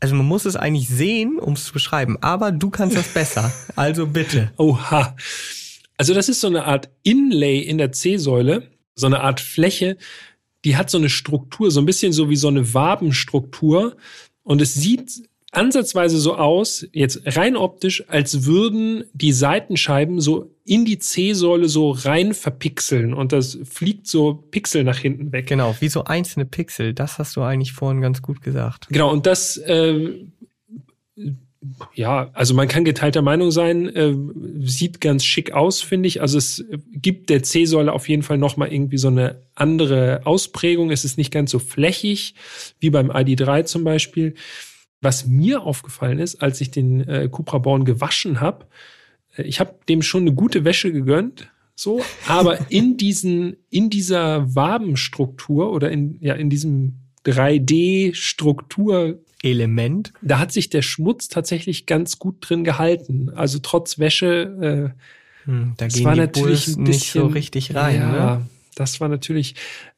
[0.00, 2.18] also man muss es eigentlich sehen, um es zu beschreiben.
[2.20, 3.50] Aber du kannst das besser.
[3.76, 4.52] Also bitte.
[4.58, 5.16] Oha.
[5.96, 9.96] Also das ist so eine Art Inlay in der C-Säule, so eine Art Fläche,
[10.64, 13.96] die hat so eine Struktur, so ein bisschen so wie so eine Wabenstruktur.
[14.42, 20.84] Und es sieht ansatzweise so aus, jetzt rein optisch, als würden die Seitenscheiben so in
[20.84, 25.46] die C-Säule so rein verpixeln und das fliegt so Pixel nach hinten weg.
[25.46, 26.94] Genau, wie so einzelne Pixel.
[26.94, 28.88] Das hast du eigentlich vorhin ganz gut gesagt.
[28.88, 30.24] Genau, und das, äh,
[31.94, 34.14] ja, also man kann geteilter Meinung sein, äh,
[34.66, 36.20] sieht ganz schick aus, finde ich.
[36.20, 40.90] Also es gibt der C-Säule auf jeden Fall nochmal irgendwie so eine andere Ausprägung.
[40.90, 42.34] Es ist nicht ganz so flächig
[42.80, 44.34] wie beim ID3 zum Beispiel.
[45.00, 48.66] Was mir aufgefallen ist, als ich den äh, Cupra Born gewaschen habe,
[49.36, 54.54] äh, ich habe dem schon eine gute Wäsche gegönnt, so, aber in diesen, in dieser
[54.54, 60.12] Wabenstruktur oder in, ja, in diesem 3D-Struktur Element.
[60.22, 63.30] Da hat sich der Schmutz tatsächlich ganz gut drin gehalten.
[63.34, 64.94] Also trotz Wäsche.
[65.46, 68.00] Äh, hm, da das gehen war die natürlich ein nicht so bisschen- richtig rein.
[68.00, 68.46] Ja, Ne?
[68.74, 69.54] das war natürlich.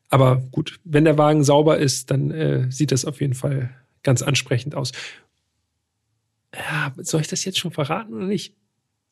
[0.08, 3.70] Aber gut, wenn der Wagen sauber ist, dann äh, sieht das auf jeden Fall
[4.02, 4.92] ganz ansprechend aus.
[6.54, 8.54] Ja, soll ich das jetzt schon verraten oder nicht?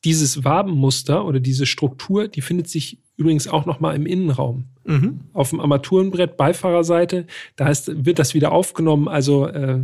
[0.03, 4.65] Dieses Wabenmuster oder diese Struktur, die findet sich übrigens auch noch mal im Innenraum.
[4.85, 5.21] Mhm.
[5.33, 9.07] Auf dem Armaturenbrett Beifahrerseite, da heißt, wird das wieder aufgenommen.
[9.07, 9.79] Also äh,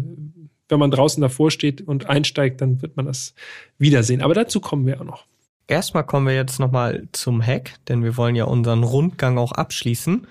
[0.71, 3.35] wenn man draußen davor steht und einsteigt, dann wird man das
[3.77, 4.21] wiedersehen.
[4.21, 5.25] Aber dazu kommen wir auch noch.
[5.67, 10.27] Erstmal kommen wir jetzt nochmal zum Heck, denn wir wollen ja unseren Rundgang auch abschließen.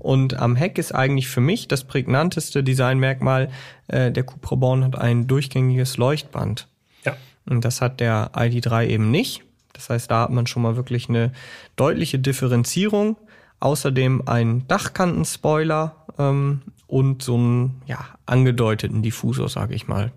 [0.00, 3.50] Und am Heck ist eigentlich für mich das prägnanteste Designmerkmal,
[3.88, 6.68] äh, der Cupra Born hat ein durchgängiges Leuchtband.
[7.04, 7.16] Ja.
[7.48, 9.42] Und das hat der ID3 eben nicht.
[9.74, 11.32] Das heißt, da hat man schon mal wirklich eine
[11.76, 13.16] deutliche Differenzierung.
[13.60, 20.12] Außerdem ein Dachkantenspoiler ähm, und so einen ja, angedeuteten Diffusor, sage ich mal.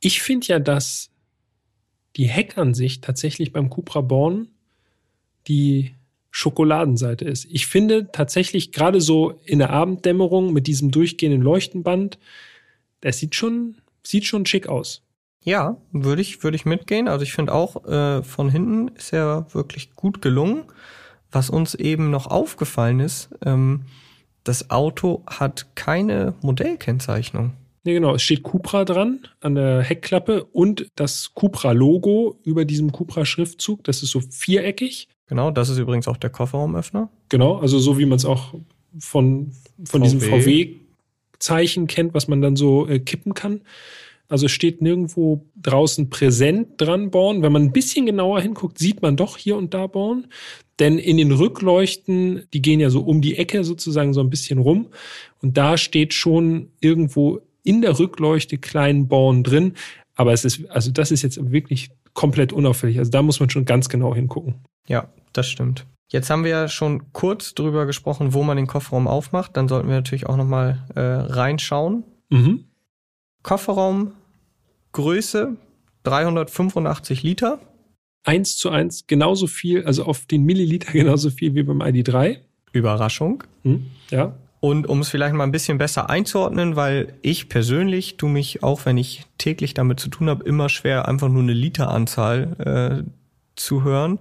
[0.00, 1.10] Ich finde ja, dass
[2.16, 4.48] die Heckansicht tatsächlich beim Cupra Born
[5.48, 5.92] die
[6.30, 7.44] Schokoladenseite ist.
[7.50, 12.18] Ich finde tatsächlich gerade so in der Abenddämmerung mit diesem durchgehenden Leuchtenband,
[13.02, 15.02] das sieht schon, sieht schon schick aus.
[15.42, 17.06] Ja, würde ich, würde ich mitgehen.
[17.06, 20.64] Also ich finde auch, äh, von hinten ist er wirklich gut gelungen.
[21.30, 23.84] Was uns eben noch aufgefallen ist, ähm,
[24.44, 27.52] das Auto hat keine Modellkennzeichnung.
[27.84, 28.14] Ja, genau.
[28.14, 33.84] Es steht Cupra dran an der Heckklappe und das Cupra-Logo über diesem Cupra-Schriftzug.
[33.84, 35.08] Das ist so viereckig.
[35.26, 37.10] Genau, das ist übrigens auch der Kofferraumöffner.
[37.28, 38.54] Genau, also so wie man es auch
[38.98, 39.52] von,
[39.84, 40.40] von diesem VW.
[40.40, 43.62] VW-Zeichen kennt, was man dann so äh, kippen kann.
[44.28, 47.42] Also es steht nirgendwo draußen präsent dran Born.
[47.42, 50.28] Wenn man ein bisschen genauer hinguckt, sieht man doch hier und da Born.
[50.78, 54.58] Denn in den Rückleuchten, die gehen ja so um die Ecke sozusagen so ein bisschen
[54.58, 54.88] rum.
[55.40, 59.74] Und da steht schon irgendwo in der Rückleuchte klein Born drin.
[60.16, 62.98] Aber es ist, also das ist jetzt wirklich komplett unauffällig.
[62.98, 64.54] Also da muss man schon ganz genau hingucken.
[64.88, 65.86] Ja, das stimmt.
[66.10, 69.56] Jetzt haben wir ja schon kurz drüber gesprochen, wo man den Kofferraum aufmacht.
[69.56, 72.04] Dann sollten wir natürlich auch nochmal äh, reinschauen.
[72.30, 72.64] Mhm.
[73.44, 75.56] Kofferraumgröße
[76.02, 77.60] 385 Liter.
[78.24, 82.38] eins zu eins genauso viel, also auf den Milliliter genauso viel wie beim ID3.
[82.72, 83.44] Überraschung.
[83.62, 84.34] Hm, ja.
[84.60, 88.86] Und um es vielleicht mal ein bisschen besser einzuordnen, weil ich persönlich tu mich, auch
[88.86, 93.10] wenn ich täglich damit zu tun habe, immer schwer, einfach nur eine Literanzahl äh,
[93.56, 94.20] zu hören.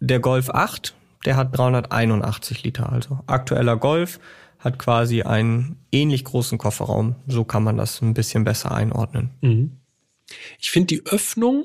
[0.00, 0.94] Der Golf 8,
[1.26, 4.18] der hat 381 Liter, also aktueller Golf
[4.66, 7.14] hat quasi einen ähnlich großen Kofferraum.
[7.26, 9.30] So kann man das ein bisschen besser einordnen.
[9.40, 9.72] Mhm.
[10.58, 11.64] Ich finde die Öffnung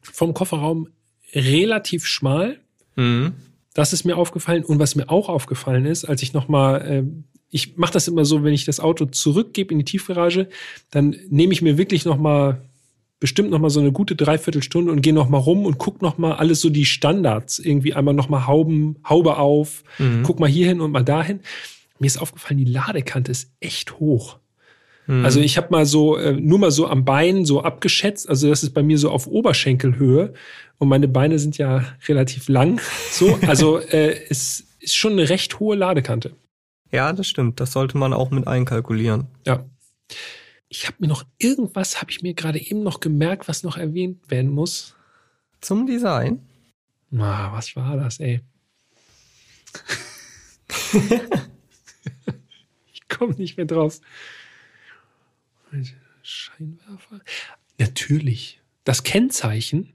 [0.00, 0.88] vom Kofferraum
[1.34, 2.58] relativ schmal.
[2.96, 3.34] Mhm.
[3.74, 4.64] Das ist mir aufgefallen.
[4.64, 7.04] Und was mir auch aufgefallen ist, als ich nochmal, äh,
[7.50, 10.48] ich mache das immer so, wenn ich das Auto zurückgebe in die Tiefgarage,
[10.90, 12.62] dann nehme ich mir wirklich nochmal
[13.20, 16.70] bestimmt nochmal so eine gute Dreiviertelstunde und gehe nochmal rum und guck nochmal alles so
[16.70, 17.60] die Standards.
[17.60, 20.22] Irgendwie einmal nochmal Hauben, Haube auf, Mhm.
[20.24, 21.40] guck mal hierhin und mal dahin.
[22.02, 24.40] Mir ist aufgefallen, die Ladekante ist echt hoch.
[25.06, 25.24] Mhm.
[25.24, 28.28] Also ich habe mal so, äh, nur mal so am Bein so abgeschätzt.
[28.28, 30.34] Also das ist bei mir so auf Oberschenkelhöhe.
[30.78, 32.80] Und meine Beine sind ja relativ lang.
[33.12, 36.34] So, also äh, es ist schon eine recht hohe Ladekante.
[36.90, 37.60] Ja, das stimmt.
[37.60, 39.28] Das sollte man auch mit einkalkulieren.
[39.46, 39.64] Ja.
[40.68, 44.28] Ich habe mir noch irgendwas, habe ich mir gerade eben noch gemerkt, was noch erwähnt
[44.28, 44.96] werden muss.
[45.60, 46.40] Zum Design.
[47.16, 48.40] Ah, was war das, ey?
[53.12, 54.00] ich komme nicht mehr drauf.
[56.22, 57.20] Scheinwerfer.
[57.78, 58.60] Natürlich.
[58.84, 59.92] Das Kennzeichen.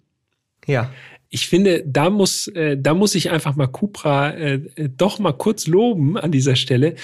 [0.65, 0.91] Ja.
[1.29, 5.33] Ich finde, da muss, äh, da muss ich einfach mal Cupra äh, äh, doch mal
[5.33, 6.95] kurz loben an dieser Stelle.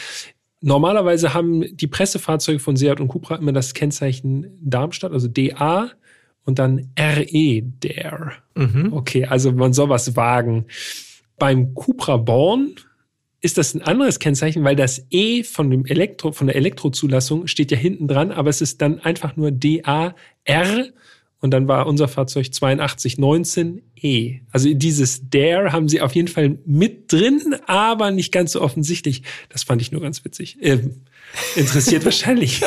[0.61, 5.91] Normalerweise haben die Pressefahrzeuge von Seat und Cupra immer das Kennzeichen Darmstadt, also DA
[6.45, 8.31] und dann RE, der.
[8.55, 8.93] Mhm.
[8.93, 10.65] Okay, also man soll was wagen.
[11.37, 12.75] Beim Cupra Born
[13.43, 17.71] ist das ein anderes Kennzeichen, weil das E von dem Elektro, von der Elektrozulassung steht
[17.71, 20.15] ja hinten dran, aber es ist dann einfach nur DAR
[21.41, 24.39] und dann war unser Fahrzeug 8219E.
[24.49, 29.23] Also dieses Dare haben sie auf jeden Fall mit drin, aber nicht ganz so offensichtlich.
[29.49, 30.57] Das fand ich nur ganz witzig.
[30.61, 31.01] Ähm,
[31.57, 32.61] interessiert wahrscheinlich,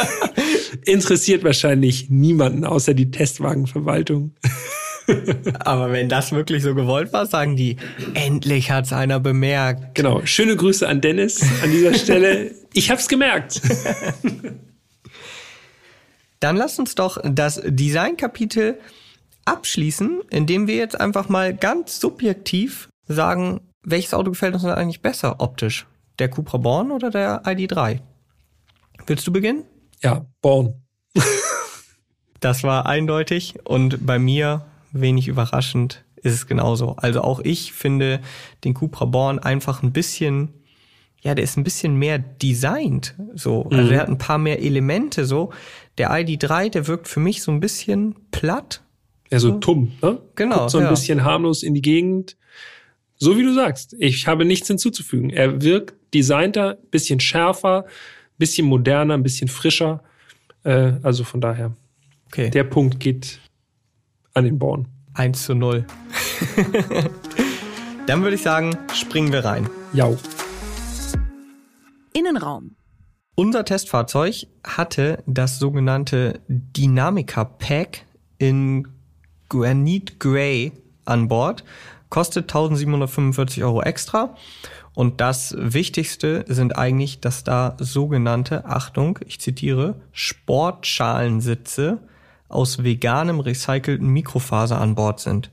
[0.85, 4.35] interessiert wahrscheinlich niemanden außer die Testwagenverwaltung.
[5.61, 7.77] Aber wenn das wirklich so gewollt war, sagen die,
[8.15, 9.95] endlich hat's einer bemerkt.
[9.95, 10.25] Genau.
[10.25, 12.53] Schöne Grüße an Dennis an dieser Stelle.
[12.77, 13.63] Ich hab's gemerkt.
[16.41, 18.79] Dann lasst uns doch das Designkapitel
[19.47, 25.01] abschließen, indem wir jetzt einfach mal ganz subjektiv sagen, welches Auto gefällt uns denn eigentlich
[25.01, 25.87] besser optisch?
[26.19, 28.01] Der Cupra Born oder der ID3?
[29.07, 29.65] Willst du beginnen?
[30.03, 30.83] Ja, Born.
[32.41, 36.97] das war eindeutig und bei mir, wenig überraschend, ist es genauso.
[36.97, 38.21] Also auch ich finde
[38.65, 40.51] den Cupra Born einfach ein bisschen,
[41.23, 43.65] ja, der ist ein bisschen mehr designt, so.
[43.71, 43.93] Also Mhm.
[43.93, 45.53] er hat ein paar mehr Elemente, so.
[45.99, 48.83] Der ID3, der wirkt für mich so ein bisschen platt.
[49.31, 50.21] Ja, so tumm, ne?
[50.37, 50.91] Genau, Guckt so ein ja.
[50.91, 52.37] bisschen harmlos in die Gegend.
[53.19, 53.97] So wie du sagst.
[53.99, 55.31] Ich habe nichts hinzuzufügen.
[55.31, 57.87] Er wirkt designter, bisschen schärfer,
[58.39, 60.03] bisschen moderner, ein bisschen frischer.
[60.65, 61.73] Äh, also von daher,
[62.27, 62.51] Okay.
[62.51, 63.41] der Punkt geht
[64.37, 64.87] an den Born.
[65.15, 65.87] 1 zu 0.
[68.07, 69.69] Dann würde ich sagen, springen wir rein.
[69.95, 70.17] Jau.
[72.13, 72.77] Innenraum.
[73.35, 78.05] Unser Testfahrzeug hatte das sogenannte Dynamica Pack
[78.39, 78.87] in
[79.49, 80.73] Granite Grey
[81.07, 81.65] an Bord,
[82.11, 84.35] kostet 1745 Euro extra.
[84.95, 92.01] Und das Wichtigste sind eigentlich, dass da sogenannte, Achtung, ich zitiere, Sportschalensitze
[92.49, 95.51] aus veganem recycelten Mikrofaser an Bord sind.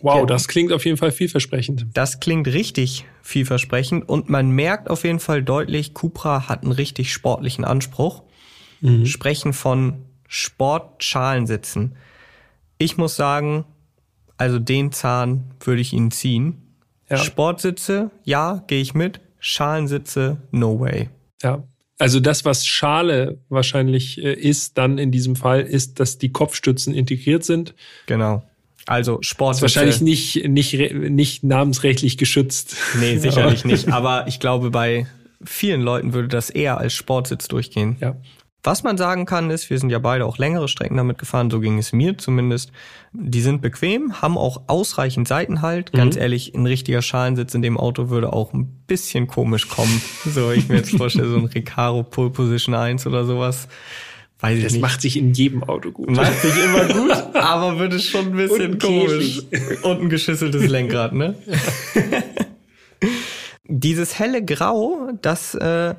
[0.00, 0.26] Wow, Ja.
[0.26, 1.86] das klingt auf jeden Fall vielversprechend.
[1.94, 7.12] Das klingt richtig vielversprechend und man merkt auf jeden Fall deutlich, Cupra hat einen richtig
[7.12, 8.22] sportlichen Anspruch.
[9.04, 11.96] Sprechen von Sportschalensitzen.
[12.78, 13.64] Ich muss sagen,
[14.36, 16.76] also den Zahn würde ich Ihnen ziehen.
[17.08, 17.16] Ja.
[17.16, 19.20] Sportsitze, ja, gehe ich mit.
[19.38, 21.08] Schalensitze, no way.
[21.42, 21.62] Ja.
[21.98, 26.94] Also das, was Schale wahrscheinlich äh, ist, dann in diesem Fall, ist, dass die Kopfstützen
[26.94, 27.74] integriert sind.
[28.06, 28.42] Genau.
[28.86, 29.62] Also Ist Sportsitze.
[29.62, 32.76] wahrscheinlich nicht, nicht, nicht namensrechtlich geschützt.
[33.00, 33.88] Nee, sicherlich nicht.
[33.88, 35.06] Aber ich glaube, bei
[35.44, 37.96] vielen Leuten würde das eher als Sportsitz durchgehen.
[38.00, 38.16] Ja.
[38.66, 41.60] Was man sagen kann, ist, wir sind ja beide auch längere Strecken damit gefahren, so
[41.60, 42.72] ging es mir zumindest.
[43.12, 45.92] Die sind bequem, haben auch ausreichend Seitenhalt.
[45.92, 50.02] Ganz ehrlich, ein richtiger Schalensitz in dem Auto würde auch ein bisschen komisch kommen.
[50.24, 53.68] So, ich mir jetzt vorstelle, so ein Recaro Pole Position 1 oder sowas.
[54.40, 54.82] Weiß ich Das nicht.
[54.82, 56.10] macht sich in jedem Auto gut.
[56.10, 59.42] Macht sich immer gut, aber wird es schon ein bisschen Und komisch.
[59.84, 61.36] Und ein geschüsseltes Lenkrad, ne?
[63.68, 65.94] Dieses helle Grau, das äh,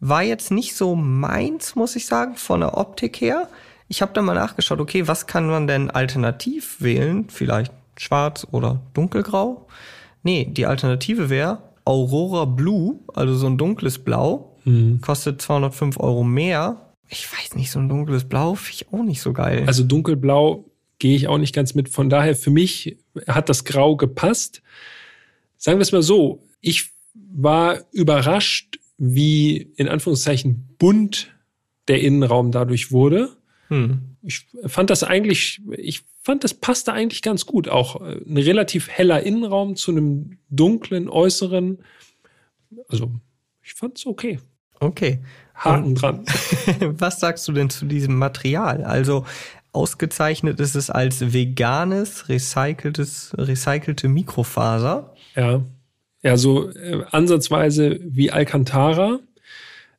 [0.00, 3.48] war jetzt nicht so meins, muss ich sagen, von der Optik her.
[3.88, 7.28] Ich habe da mal nachgeschaut, okay, was kann man denn alternativ wählen?
[7.28, 9.66] Vielleicht schwarz oder dunkelgrau?
[10.22, 14.56] Nee, die Alternative wäre Aurora Blue, also so ein dunkles Blau.
[15.00, 16.92] Kostet 205 Euro mehr.
[17.08, 19.62] Ich weiß nicht, so ein dunkles Blau finde ich auch nicht so geil.
[19.68, 20.64] Also dunkelblau
[20.98, 21.88] gehe ich auch nicht ganz mit.
[21.88, 22.96] Von daher, für mich
[23.28, 24.62] hat das Grau gepasst.
[25.56, 31.34] Sagen wir es mal so, ich war überrascht, wie in Anführungszeichen bunt
[31.88, 33.36] der Innenraum dadurch wurde.
[33.68, 34.16] Hm.
[34.22, 37.68] Ich fand das eigentlich, ich fand, das passte eigentlich ganz gut.
[37.68, 41.78] Auch äh, ein relativ heller Innenraum zu einem dunklen äußeren.
[42.88, 43.12] Also,
[43.62, 44.38] ich fand es okay.
[44.80, 45.20] Okay.
[45.54, 46.24] Haken dran.
[46.80, 48.84] Was sagst du denn zu diesem Material?
[48.84, 49.24] Also
[49.72, 55.14] ausgezeichnet ist es als veganes, recyceltes, recycelte Mikrofaser.
[55.34, 55.62] Ja.
[56.26, 59.20] Ja, so äh, ansatzweise wie Alcantara.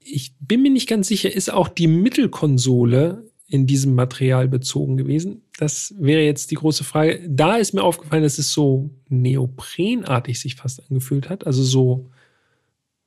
[0.04, 5.44] Ich bin mir nicht ganz sicher, ist auch die Mittelkonsole in diesem Material bezogen gewesen?
[5.58, 7.26] Das wäre jetzt die große Frage.
[7.30, 11.48] Da ist mir aufgefallen, dass es so neoprenartig sich fast angefühlt hat.
[11.48, 12.10] Also so,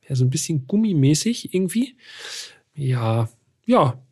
[0.09, 1.97] ja, so ein bisschen gummimäßig irgendwie.
[2.75, 3.29] Ja,
[3.67, 4.03] ja,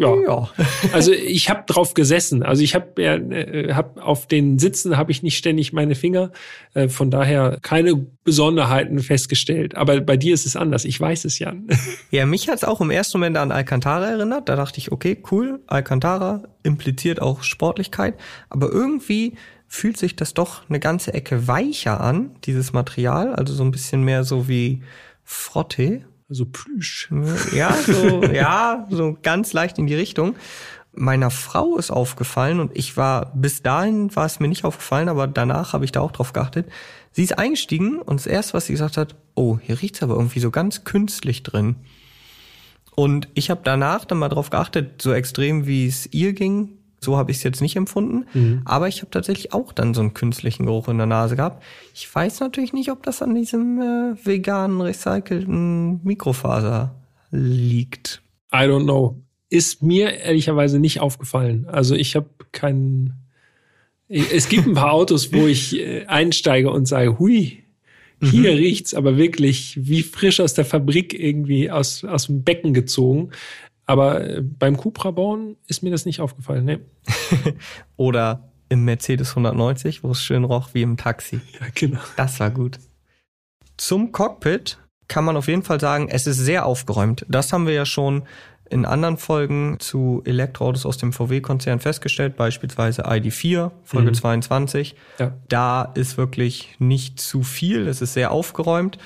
[0.00, 0.16] ja.
[0.26, 0.48] Ja.
[0.92, 2.42] Also ich habe drauf gesessen.
[2.42, 6.32] Also ich habe ja, äh, hab auf den Sitzen habe ich nicht ständig meine Finger.
[6.74, 9.76] Äh, von daher keine Besonderheiten festgestellt.
[9.76, 10.84] Aber bei dir ist es anders.
[10.84, 11.54] Ich weiß es ja.
[12.10, 14.48] Ja, mich hat's auch im ersten Moment an Alcantara erinnert.
[14.48, 18.14] Da dachte ich, okay, cool, Alcantara impliziert auch Sportlichkeit.
[18.48, 19.34] Aber irgendwie
[19.68, 23.34] fühlt sich das doch eine ganze Ecke weicher an, dieses Material.
[23.34, 24.82] Also so ein bisschen mehr so wie
[25.24, 26.02] Frotte.
[26.30, 27.10] Also Plüsch.
[27.52, 30.36] Ja, so, ja, so ganz leicht in die Richtung.
[30.92, 35.26] Meiner Frau ist aufgefallen und ich war, bis dahin war es mir nicht aufgefallen, aber
[35.26, 36.68] danach habe ich da auch drauf geachtet.
[37.10, 40.40] Sie ist eingestiegen und das erste, was sie gesagt hat, oh, hier riecht's aber irgendwie
[40.40, 41.76] so ganz künstlich drin.
[42.94, 47.16] Und ich habe danach dann mal drauf geachtet, so extrem wie es ihr ging, so
[47.16, 48.26] habe ich es jetzt nicht empfunden.
[48.64, 51.62] Aber ich habe tatsächlich auch dann so einen künstlichen Geruch in der Nase gehabt.
[51.94, 56.94] Ich weiß natürlich nicht, ob das an diesem äh, veganen, recycelten Mikrofaser
[57.30, 58.22] liegt.
[58.52, 59.22] I don't know.
[59.48, 61.66] Ist mir ehrlicherweise nicht aufgefallen.
[61.66, 63.14] Also ich habe keinen.
[64.08, 67.62] Es gibt ein paar Autos, wo ich äh, einsteige und sage, hui,
[68.22, 73.30] hier riecht's aber wirklich wie frisch aus der Fabrik irgendwie aus, aus dem Becken gezogen.
[73.90, 76.64] Aber äh, beim Cupra bauen ist mir das nicht aufgefallen.
[76.64, 76.78] Nee.
[77.96, 81.40] Oder im Mercedes 190, wo es schön roch wie im Taxi.
[81.60, 81.98] Ja, genau.
[82.16, 82.78] Das war gut.
[83.76, 87.26] Zum Cockpit kann man auf jeden Fall sagen, es ist sehr aufgeräumt.
[87.28, 88.22] Das haben wir ja schon
[88.70, 94.14] in anderen Folgen zu Elektroautos aus dem VW-Konzern festgestellt, beispielsweise ID4, Folge mhm.
[94.14, 94.94] 22.
[95.18, 95.32] Ja.
[95.48, 98.98] Da ist wirklich nicht zu viel, es ist sehr aufgeräumt.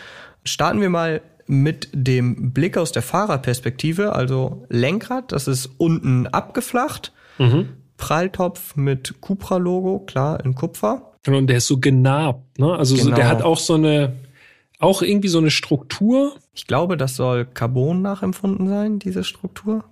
[0.44, 7.12] Starten wir mal mit dem Blick aus der Fahrerperspektive, also Lenkrad, das ist unten abgeflacht,
[7.38, 7.68] mhm.
[7.96, 11.12] Pralltopf mit Cupra-Logo, klar, in Kupfer.
[11.26, 12.74] Und der ist so genarbt, ne?
[12.74, 13.10] Also genau.
[13.10, 14.14] so, der hat auch so eine,
[14.78, 16.36] auch irgendwie so eine Struktur.
[16.52, 19.84] Ich glaube, das soll Carbon nachempfunden sein, diese Struktur,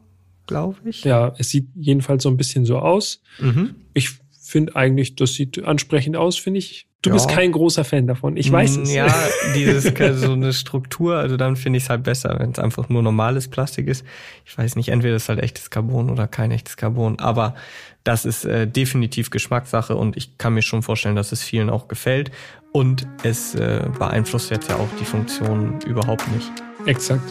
[0.47, 1.05] glaube ich.
[1.05, 3.23] Ja, es sieht jedenfalls so ein bisschen so aus.
[3.38, 3.77] Mhm.
[3.95, 6.87] Ich finde eigentlich, das sieht ansprechend aus, finde ich.
[7.03, 7.15] Du ja.
[7.15, 8.37] bist kein großer Fan davon.
[8.37, 8.95] Ich weiß es.
[8.95, 9.12] Ja,
[9.57, 13.03] dieses so eine Struktur, also dann finde ich es halt besser, wenn es einfach nur
[13.03, 14.07] normales Plastik ist.
[14.47, 17.57] Ich weiß nicht, entweder ist halt echtes Carbon oder kein echtes Carbon, aber
[18.05, 21.88] das ist äh, definitiv Geschmackssache und ich kann mir schon vorstellen, dass es vielen auch
[21.88, 22.31] gefällt
[22.71, 26.51] und es äh, beeinflusst jetzt ja auch die Funktion überhaupt nicht.
[26.87, 27.23] Exakt.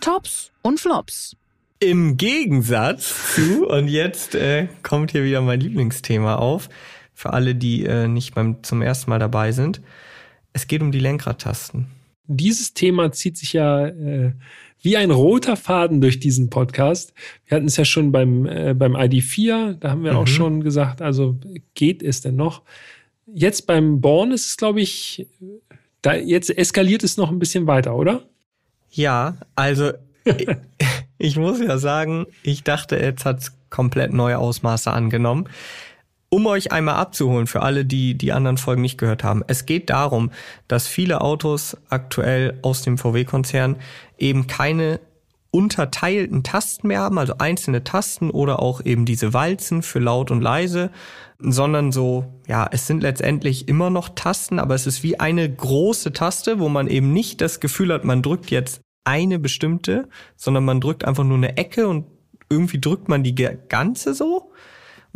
[0.00, 1.36] Tops und Flops.
[1.78, 6.68] Im Gegensatz zu, und jetzt äh, kommt hier wieder mein Lieblingsthema auf,
[7.16, 9.80] für alle, die äh, nicht beim, zum ersten Mal dabei sind.
[10.52, 11.86] Es geht um die Lenkradtasten.
[12.26, 14.32] Dieses Thema zieht sich ja äh,
[14.82, 17.14] wie ein roter Faden durch diesen Podcast.
[17.46, 20.18] Wir hatten es ja schon beim, äh, beim ID4, da haben wir mhm.
[20.18, 21.38] auch schon gesagt, also
[21.72, 22.60] geht es denn noch?
[23.26, 25.26] Jetzt beim Born ist es, glaube ich,
[26.02, 28.24] da jetzt eskaliert es noch ein bisschen weiter, oder?
[28.90, 29.92] Ja, also
[31.18, 35.48] ich muss ja sagen, ich dachte, jetzt hat's komplett neue Ausmaße angenommen.
[36.28, 39.44] Um euch einmal abzuholen für alle, die die anderen Folgen nicht gehört haben.
[39.46, 40.30] Es geht darum,
[40.66, 43.76] dass viele Autos aktuell aus dem VW-Konzern
[44.18, 45.00] eben keine
[45.56, 50.42] unterteilten Tasten mehr haben, also einzelne Tasten oder auch eben diese Walzen für laut und
[50.42, 50.90] leise,
[51.38, 56.12] sondern so, ja, es sind letztendlich immer noch Tasten, aber es ist wie eine große
[56.12, 60.80] Taste, wo man eben nicht das Gefühl hat, man drückt jetzt eine bestimmte, sondern man
[60.80, 62.06] drückt einfach nur eine Ecke und
[62.50, 64.52] irgendwie drückt man die ganze so.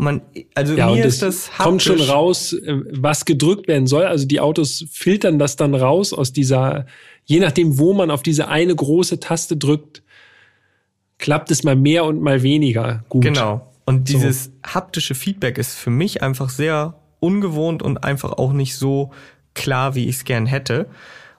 [0.00, 0.22] Man,
[0.54, 1.64] also ja, mir ist das haptisch.
[1.64, 4.04] kommt schon raus, äh, was gedrückt werden soll.
[4.04, 6.86] Also die Autos filtern das dann raus aus dieser,
[7.26, 10.02] je nachdem, wo man auf diese eine große Taste drückt,
[11.18, 13.24] klappt es mal mehr und mal weniger gut.
[13.24, 13.70] Genau.
[13.84, 14.50] Und dieses so.
[14.64, 19.10] haptische Feedback ist für mich einfach sehr ungewohnt und einfach auch nicht so
[19.52, 20.88] klar, wie ich es gern hätte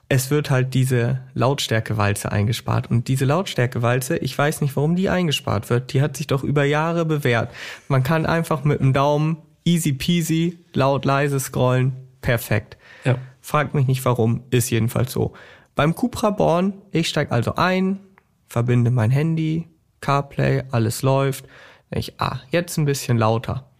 [0.08, 2.90] es wird halt diese Lautstärkewalze eingespart.
[2.90, 5.92] Und diese Lautstärkewalze, ich weiß nicht, warum die eingespart wird.
[5.92, 7.50] Die hat sich doch über Jahre bewährt.
[7.88, 11.92] Man kann einfach mit dem Daumen easy peasy, laut, leise scrollen.
[12.20, 12.76] Perfekt.
[13.04, 13.16] Ja.
[13.40, 15.32] Fragt mich nicht warum, ist jedenfalls so.
[15.74, 17.98] Beim Cupra Born, ich steig also ein,
[18.46, 19.66] verbinde mein Handy,
[20.00, 21.46] CarPlay, alles läuft.
[21.90, 23.70] Ich, ah, jetzt ein bisschen lauter.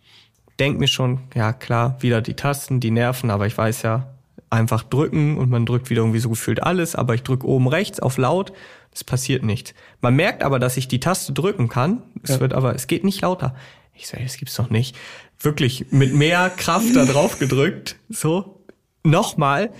[0.58, 4.14] Denk mir schon, ja klar, wieder die Tasten, die nerven, aber ich weiß ja,
[4.52, 8.00] einfach drücken und man drückt wieder irgendwie so gefühlt alles, aber ich drücke oben rechts
[8.00, 8.52] auf laut,
[8.92, 9.74] es passiert nichts.
[10.00, 12.40] Man merkt aber, dass ich die Taste drücken kann, es ja.
[12.40, 13.54] wird aber, es geht nicht lauter.
[13.94, 14.96] Ich sage, das gibt's doch nicht.
[15.40, 18.62] Wirklich mit mehr Kraft da drauf gedrückt, so,
[19.02, 19.70] nochmal,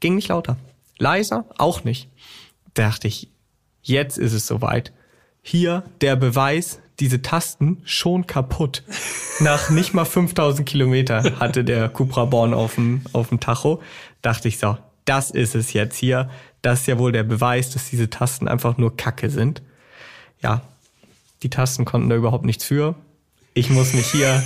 [0.00, 0.56] ging nicht lauter.
[0.98, 2.08] Leiser, auch nicht.
[2.74, 3.28] Da dachte ich,
[3.82, 4.92] jetzt ist es soweit.
[5.42, 8.82] Hier der Beweis, diese Tasten schon kaputt.
[9.40, 13.82] Nach nicht mal 5000 Kilometer hatte der Cupra Born auf dem, auf dem Tacho.
[14.20, 16.30] Dachte ich so, das ist es jetzt hier.
[16.60, 19.62] Das ist ja wohl der Beweis, dass diese Tasten einfach nur Kacke sind.
[20.42, 20.62] Ja,
[21.42, 22.94] die Tasten konnten da überhaupt nichts für.
[23.54, 24.42] Ich muss mich hier,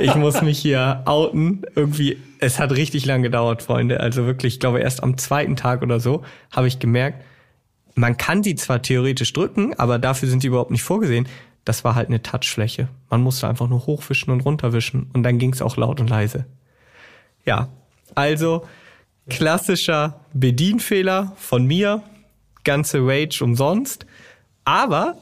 [0.00, 1.62] ich muss mich hier outen.
[1.74, 4.00] Irgendwie, es hat richtig lang gedauert, Freunde.
[4.00, 7.24] Also wirklich, ich glaube, erst am zweiten Tag oder so habe ich gemerkt,
[7.94, 11.28] man kann sie zwar theoretisch drücken, aber dafür sind die überhaupt nicht vorgesehen
[11.64, 12.88] das war halt eine Touchfläche.
[13.10, 16.46] Man musste einfach nur hochwischen und runterwischen und dann ging es auch laut und leise.
[17.44, 17.68] Ja,
[18.14, 18.66] also
[19.28, 22.02] klassischer Bedienfehler von mir,
[22.64, 24.06] ganze Rage umsonst.
[24.64, 25.16] Aber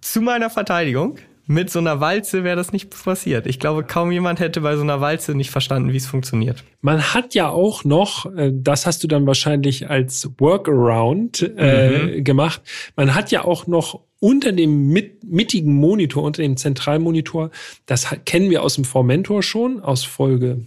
[0.00, 3.46] zu meiner Verteidigung, mit so einer Walze wäre das nicht passiert.
[3.46, 6.64] Ich glaube, kaum jemand hätte bei so einer Walze nicht verstanden, wie es funktioniert.
[6.80, 12.24] Man hat ja auch noch, äh, das hast du dann wahrscheinlich als Workaround äh, mhm.
[12.24, 12.62] gemacht,
[12.96, 17.50] man hat ja auch noch unter dem mit, mittigen Monitor, unter dem Zentralmonitor,
[17.86, 20.66] das kennen wir aus dem Formentor schon, aus Folge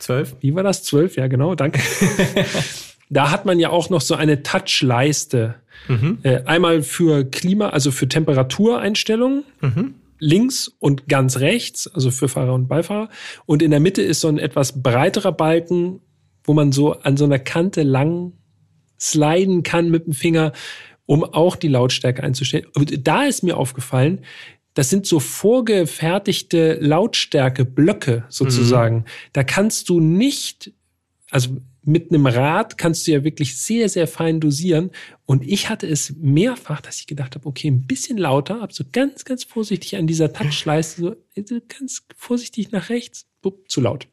[0.00, 0.36] 12.
[0.40, 0.82] Wie war das?
[0.84, 1.80] 12, ja genau, danke.
[3.10, 5.56] da hat man ja auch noch so eine Touchleiste.
[5.86, 6.18] Mhm.
[6.22, 9.44] Äh, einmal für Klima, also für Temperatureinstellungen.
[9.60, 9.94] Mhm.
[10.20, 13.08] Links und ganz rechts, also für Fahrer und Beifahrer.
[13.46, 16.00] Und in der Mitte ist so ein etwas breiterer Balken,
[16.42, 18.32] wo man so an so einer Kante lang
[18.98, 20.52] sliden kann mit dem Finger
[21.08, 22.66] um auch die Lautstärke einzustellen.
[22.74, 24.20] Und da ist mir aufgefallen,
[24.74, 28.96] das sind so vorgefertigte Lautstärkeblöcke sozusagen.
[28.96, 29.04] Mhm.
[29.32, 30.72] Da kannst du nicht
[31.30, 34.90] also mit einem Rad kannst du ja wirklich sehr, sehr fein dosieren.
[35.24, 38.84] Und ich hatte es mehrfach, dass ich gedacht habe, okay, ein bisschen lauter, aber so
[38.92, 44.06] ganz, ganz vorsichtig an dieser Touchleiste, so ganz vorsichtig nach rechts, bup, zu laut.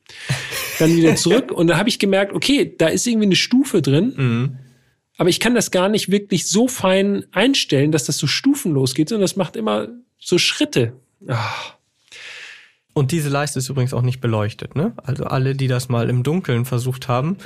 [0.80, 4.14] Dann wieder zurück und da habe ich gemerkt, okay, da ist irgendwie eine Stufe drin.
[4.16, 4.58] Mhm.
[5.18, 9.10] Aber ich kann das gar nicht wirklich so fein einstellen, dass das so stufenlos geht,
[9.10, 9.88] sondern das macht immer
[10.20, 10.94] so Schritte.
[11.28, 11.76] Ach.
[12.94, 14.94] Und diese Leiste ist übrigens auch nicht beleuchtet, ne?
[14.98, 17.38] Also alle, die das mal im Dunkeln versucht haben,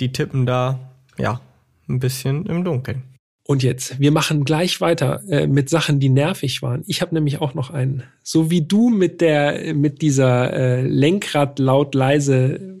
[0.00, 0.78] die tippen da,
[1.18, 1.40] ja,
[1.88, 3.02] ein bisschen im Dunkeln.
[3.44, 6.82] Und jetzt, wir machen gleich weiter äh, mit Sachen, die nervig waren.
[6.86, 8.02] Ich habe nämlich auch noch einen.
[8.22, 12.80] So wie du mit der, mit dieser äh, Lenkrad laut leise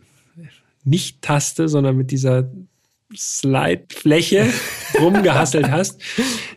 [0.84, 2.50] Nicht-Taste, sondern mit dieser
[3.14, 4.48] Slide-Fläche
[5.00, 6.00] rumgehasselt hast,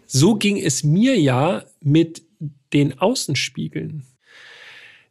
[0.06, 2.24] so ging es mir ja mit
[2.74, 4.06] den Außenspiegeln.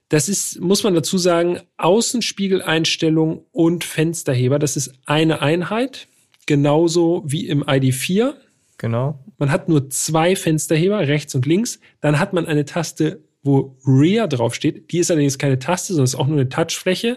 [0.09, 4.59] Das ist, muss man dazu sagen, Außenspiegeleinstellung und Fensterheber.
[4.59, 6.09] Das ist eine Einheit,
[6.47, 8.35] genauso wie im ID4.
[8.79, 9.19] Genau.
[9.37, 11.79] Man hat nur zwei Fensterheber, rechts und links.
[12.01, 14.91] Dann hat man eine Taste, wo Rear draufsteht.
[14.93, 17.17] Die ist allerdings keine Taste, sondern ist auch nur eine Touchfläche.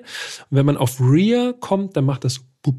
[0.50, 2.76] Und wenn man auf Rear kommt, dann macht das Bup.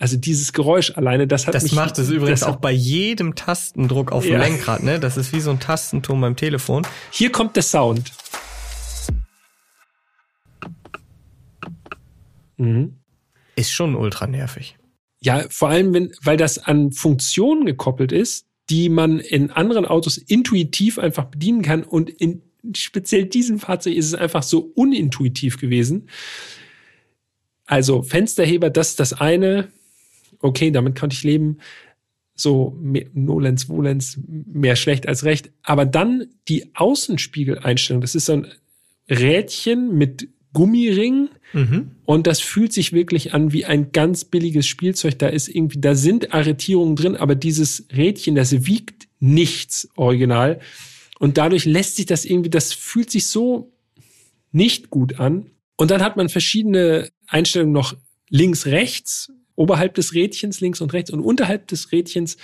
[0.00, 1.72] Also dieses Geräusch alleine, das hat das mich.
[1.72, 4.38] Das macht es übrigens auch bei jedem Tastendruck auf dem ja.
[4.38, 5.00] Lenkrad, ne?
[5.00, 6.86] Das ist wie so ein Tastenton beim Telefon.
[7.10, 8.12] Hier kommt der Sound.
[12.58, 12.96] Mhm.
[13.56, 14.76] Ist schon ultra nervig.
[15.20, 20.16] Ja, vor allem, wenn, weil das an Funktionen gekoppelt ist, die man in anderen Autos
[20.16, 22.42] intuitiv einfach bedienen kann und in
[22.76, 26.08] speziell diesem Fahrzeug ist es einfach so unintuitiv gewesen.
[27.66, 29.72] Also Fensterheber, das ist das eine.
[30.40, 31.58] Okay, damit konnte ich leben.
[32.34, 32.78] So
[33.14, 35.50] Nolens, Volens, mehr schlecht als recht.
[35.62, 38.00] Aber dann die Außenspiegeleinstellung.
[38.00, 38.46] Das ist so ein
[39.10, 41.30] Rädchen mit Gummiring.
[41.52, 41.92] Mhm.
[42.04, 45.18] Und das fühlt sich wirklich an wie ein ganz billiges Spielzeug.
[45.18, 50.60] Da ist irgendwie, da sind Arretierungen drin, aber dieses Rädchen, das wiegt nichts original.
[51.18, 53.72] Und dadurch lässt sich das irgendwie, das fühlt sich so
[54.52, 55.50] nicht gut an.
[55.76, 57.96] Und dann hat man verschiedene Einstellungen noch
[58.30, 62.36] links, rechts oberhalb des Rädchens links und rechts und unterhalb des Rädchens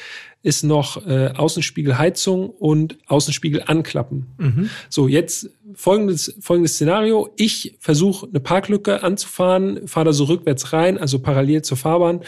[0.42, 4.26] ist noch äh, Außenspiegelheizung und Außenspiegel anklappen.
[4.38, 4.70] Mhm.
[4.90, 7.30] So, jetzt folgendes, folgendes Szenario.
[7.36, 12.20] Ich versuche eine Parklücke anzufahren, fahre da so rückwärts rein, also parallel zur Fahrbahn.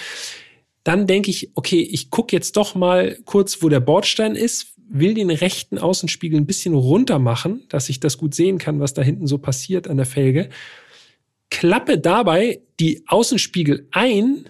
[0.84, 5.14] Dann denke ich, okay, ich gucke jetzt doch mal kurz, wo der Bordstein ist, will
[5.14, 9.03] den rechten Außenspiegel ein bisschen runter machen, dass ich das gut sehen kann, was da
[9.03, 10.49] hinten so passiert an der Felge.
[11.51, 14.49] Klappe dabei die Außenspiegel ein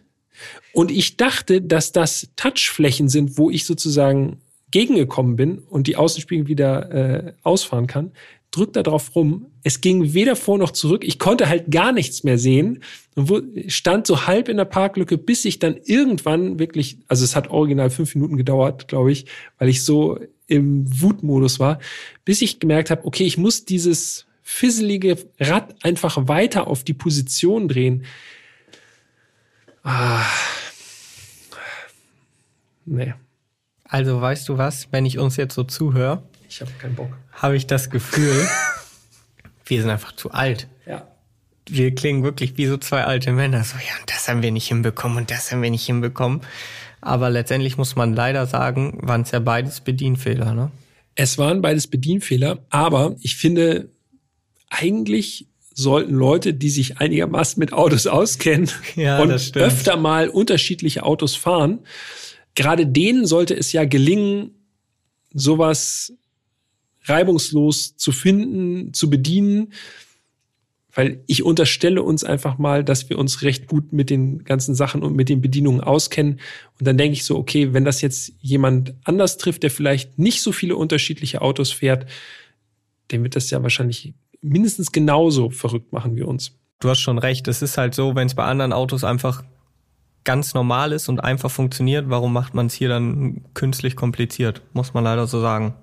[0.77, 6.49] und ich dachte, dass das Touchflächen sind, wo ich sozusagen gegengekommen bin und die Außenspiegel
[6.49, 8.13] wieder äh, ausfahren kann.
[8.51, 9.47] Drück da drauf rum.
[9.63, 11.03] Es ging weder vor noch zurück.
[11.03, 12.83] Ich konnte halt gar nichts mehr sehen
[13.15, 17.49] und stand so halb in der Parklücke, bis ich dann irgendwann wirklich, also es hat
[17.49, 19.25] original fünf Minuten gedauert, glaube ich,
[19.59, 21.79] weil ich so im Wutmodus war,
[22.27, 27.67] bis ich gemerkt habe, okay, ich muss dieses fisselige Rad einfach weiter auf die Position
[27.67, 28.05] drehen.
[29.83, 30.23] Ah.
[32.87, 33.15] Nee.
[33.85, 37.17] Also weißt du was, wenn ich uns jetzt so zuhöre, ich habe keinen Bock.
[37.33, 38.47] Habe ich das Gefühl,
[39.67, 40.69] wir sind einfach zu alt.
[40.87, 41.07] Ja.
[41.69, 43.65] Wir klingen wirklich wie so zwei alte Männer.
[43.65, 46.41] So, ja, und das haben wir nicht hinbekommen und das haben wir nicht hinbekommen.
[47.01, 50.71] Aber letztendlich muss man leider sagen, waren es ja beides Bedienfehler, ne?
[51.15, 53.89] Es waren beides Bedienfehler, aber ich finde,
[54.69, 61.35] eigentlich sollten Leute, die sich einigermaßen mit Autos auskennen ja, und öfter mal unterschiedliche Autos
[61.35, 61.81] fahren,
[62.57, 64.51] gerade denen sollte es ja gelingen,
[65.33, 66.13] sowas
[67.05, 69.73] reibungslos zu finden, zu bedienen,
[70.93, 75.03] weil ich unterstelle uns einfach mal, dass wir uns recht gut mit den ganzen Sachen
[75.03, 76.41] und mit den Bedienungen auskennen.
[76.79, 80.41] Und dann denke ich so, okay, wenn das jetzt jemand anders trifft, der vielleicht nicht
[80.41, 82.07] so viele unterschiedliche Autos fährt,
[83.13, 86.53] dem wird das ja wahrscheinlich mindestens genauso verrückt machen wie uns.
[86.81, 87.47] Du hast schon recht.
[87.47, 89.45] Es ist halt so, wenn es bei anderen Autos einfach
[90.27, 94.61] ganz normal ist und einfach funktioniert, warum macht man es hier dann künstlich kompliziert?
[94.75, 95.75] Muss man leider so sagen.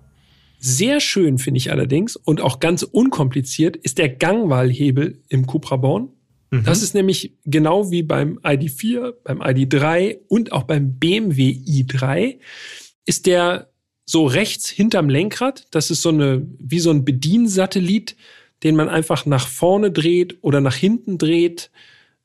[0.60, 6.10] Sehr schön finde ich allerdings und auch ganz unkompliziert ist der Gangwahlhebel im Cupra Born.
[6.52, 6.64] Mhm.
[6.64, 12.38] Das ist nämlich genau wie beim ID4, beim ID3 und auch beim BMW i3
[13.06, 13.72] ist der
[14.06, 15.68] so rechts hinterm Lenkrad.
[15.72, 18.16] Das ist so eine, wie so ein Bediensatellit,
[18.64, 21.72] den man einfach nach vorne dreht oder nach hinten dreht.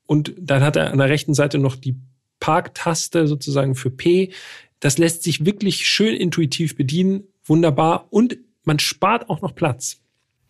[0.09, 1.95] Und dann hat er an der rechten Seite noch die
[2.41, 4.33] Parktaste sozusagen für P.
[4.81, 7.25] Das lässt sich wirklich schön intuitiv bedienen.
[7.45, 8.07] Wunderbar.
[8.09, 10.01] Und man spart auch noch Platz.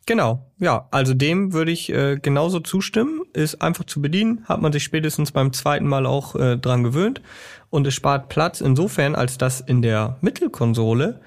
[0.06, 3.22] Genau, ja, also dem würde ich äh, genauso zustimmen.
[3.32, 7.20] Ist einfach zu bedienen, hat man sich spätestens beim zweiten Mal auch äh, dran gewöhnt
[7.68, 11.20] und es spart Platz insofern, als dass in der Mittelkonsole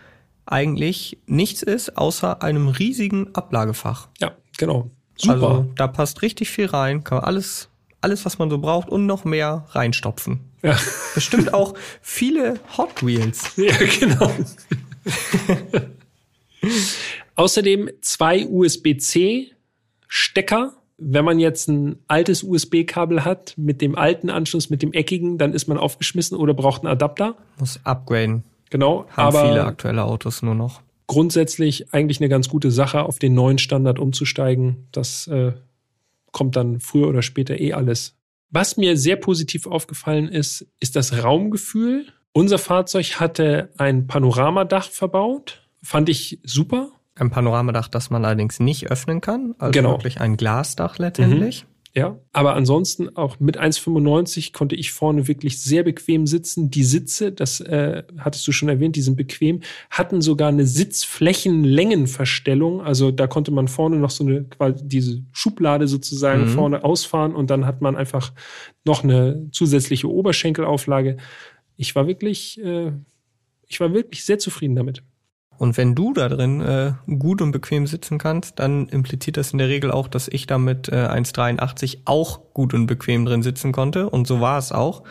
[0.46, 4.08] eigentlich nichts ist außer einem riesigen Ablagefach.
[4.20, 4.90] Ja, genau.
[5.16, 5.34] Super.
[5.34, 7.70] Also da passt richtig viel rein, kann man alles,
[8.02, 10.42] alles, was man so braucht und noch mehr reinstopfen.
[10.64, 10.78] Ja.
[11.16, 13.52] Bestimmt auch viele Hot Wheels.
[13.58, 14.32] Ja, genau.
[17.36, 19.54] Außerdem zwei USB-C-Stecker.
[21.04, 25.54] Wenn man jetzt ein altes USB-Kabel hat mit dem alten Anschluss, mit dem eckigen, dann
[25.54, 27.36] ist man aufgeschmissen oder braucht einen Adapter.
[27.58, 28.44] Muss upgraden.
[28.70, 29.08] Genau.
[29.10, 30.82] Haben aber viele aktuelle Autos nur noch.
[31.08, 34.88] Grundsätzlich eigentlich eine ganz gute Sache, auf den neuen Standard umzusteigen.
[34.92, 35.54] Das äh,
[36.32, 38.16] kommt dann früher oder später eh alles.
[38.50, 42.08] Was mir sehr positiv aufgefallen ist, ist das Raumgefühl.
[42.34, 45.62] Unser Fahrzeug hatte ein Panoramadach verbaut.
[45.82, 46.90] Fand ich super.
[47.16, 49.56] Ein Panoramadach, das man allerdings nicht öffnen kann.
[49.58, 49.92] Also Genau.
[49.92, 51.66] wirklich ein Glasdach letztendlich.
[51.94, 56.72] Ja, aber ansonsten auch mit 1,95 konnte ich vorne wirklich sehr bequem sitzen.
[56.72, 62.82] Die Sitze, das äh, hattest du schon erwähnt, die sind bequem, hatten sogar eine Sitzflächenlängenverstellung.
[62.82, 66.48] Also da konnte man vorne noch so eine, quasi diese Schublade sozusagen Mhm.
[66.50, 68.34] vorne ausfahren und dann hat man einfach
[68.86, 71.18] noch eine zusätzliche Oberschenkelauflage.
[71.78, 72.92] Ich war wirklich, äh,
[73.68, 75.04] ich war wirklich sehr zufrieden damit.
[75.62, 79.60] Und wenn du da drin äh, gut und bequem sitzen kannst, dann impliziert das in
[79.60, 83.72] der Regel auch, dass ich da mit äh, 1,83 auch gut und bequem drin sitzen
[83.72, 84.10] konnte.
[84.10, 85.04] Und so war es auch.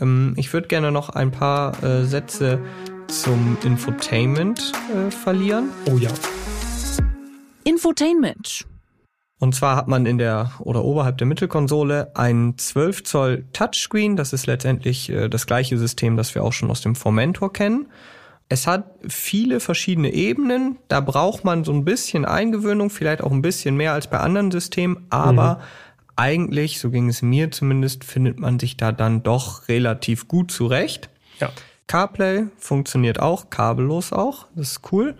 [0.00, 2.60] Ähm, ich würde gerne noch ein paar äh, Sätze
[3.08, 5.68] zum Infotainment äh, verlieren.
[5.92, 6.08] Oh ja.
[7.64, 8.64] Infotainment.
[9.38, 14.16] Und zwar hat man in der oder oberhalb der Mittelkonsole ein 12 Zoll Touchscreen.
[14.16, 17.88] Das ist letztendlich äh, das gleiche System, das wir auch schon aus dem Formentor kennen.
[18.48, 20.76] Es hat viele verschiedene Ebenen.
[20.88, 24.50] Da braucht man so ein bisschen Eingewöhnung, vielleicht auch ein bisschen mehr als bei anderen
[24.50, 25.06] Systemen.
[25.10, 25.60] Aber
[26.16, 31.08] eigentlich, so ging es mir zumindest, findet man sich da dann doch relativ gut zurecht.
[31.40, 31.50] Ja.
[31.86, 35.16] CarPlay funktioniert auch, kabellos auch, das ist cool.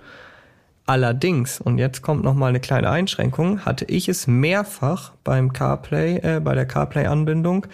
[0.86, 6.16] Allerdings, und jetzt kommt noch mal eine kleine Einschränkung, hatte ich es mehrfach beim CarPlay,
[6.18, 7.66] äh, bei der CarPlay-Anbindung,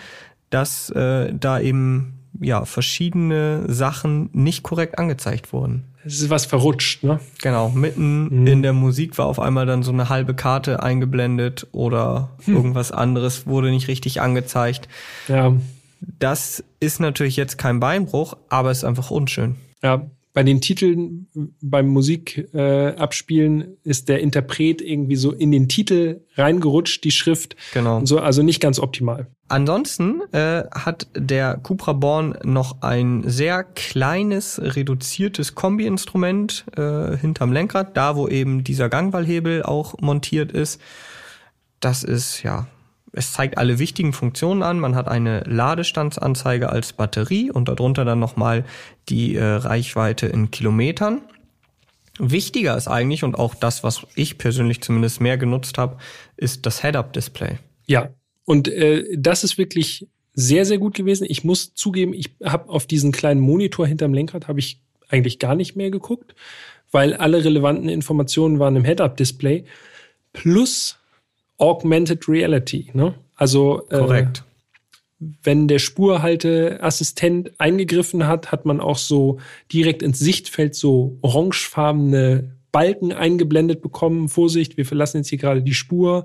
[0.50, 5.84] dass äh, da eben ja verschiedene Sachen nicht korrekt angezeigt wurden.
[6.04, 7.20] Es ist was verrutscht, ne?
[7.42, 12.30] Genau, mitten in der Musik war auf einmal dann so eine halbe Karte eingeblendet oder
[12.46, 14.88] irgendwas anderes wurde nicht richtig angezeigt.
[15.28, 15.52] Ja.
[16.18, 19.56] Das ist natürlich jetzt kein Beinbruch, aber ist einfach unschön.
[19.82, 21.26] Ja, bei den Titeln
[21.60, 22.94] beim Musik äh,
[23.82, 27.56] ist der Interpret irgendwie so in den Titel reingerutscht, die Schrift.
[27.74, 27.98] Genau.
[27.98, 29.26] Und so, also nicht ganz optimal.
[29.48, 37.96] Ansonsten äh, hat der Cupra Born noch ein sehr kleines, reduziertes Kombi-Instrument äh, hinterm Lenkrad,
[37.96, 40.80] da wo eben dieser Gangwallhebel auch montiert ist.
[41.80, 42.68] Das ist ja,
[43.12, 44.78] es zeigt alle wichtigen Funktionen an.
[44.78, 48.64] Man hat eine Ladestandsanzeige als Batterie und darunter dann nochmal
[49.08, 51.22] die äh, Reichweite in Kilometern.
[52.18, 55.96] Wichtiger ist eigentlich und auch das, was ich persönlich zumindest mehr genutzt habe,
[56.36, 57.58] ist das Head-Up-Display.
[57.86, 58.10] Ja,
[58.44, 61.26] und äh, das ist wirklich sehr, sehr gut gewesen.
[61.28, 65.54] Ich muss zugeben, ich habe auf diesen kleinen Monitor hinterm Lenkrad habe ich eigentlich gar
[65.54, 66.34] nicht mehr geguckt,
[66.92, 69.64] weil alle relevanten Informationen waren im Head-Up-Display
[70.32, 70.99] plus
[71.60, 72.90] Augmented Reality.
[72.94, 73.14] Ne?
[73.36, 74.44] Also äh, Korrekt.
[75.18, 79.38] wenn der Spurhalteassistent eingegriffen hat, hat man auch so
[79.72, 84.28] direkt ins Sichtfeld so orangefarbene Balken eingeblendet bekommen.
[84.28, 86.24] Vorsicht, wir verlassen jetzt hier gerade die Spur.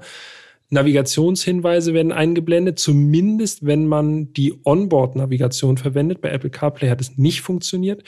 [0.75, 6.21] Navigationshinweise werden eingeblendet, zumindest wenn man die Onboard-Navigation verwendet.
[6.21, 8.03] Bei Apple CarPlay hat es nicht funktioniert.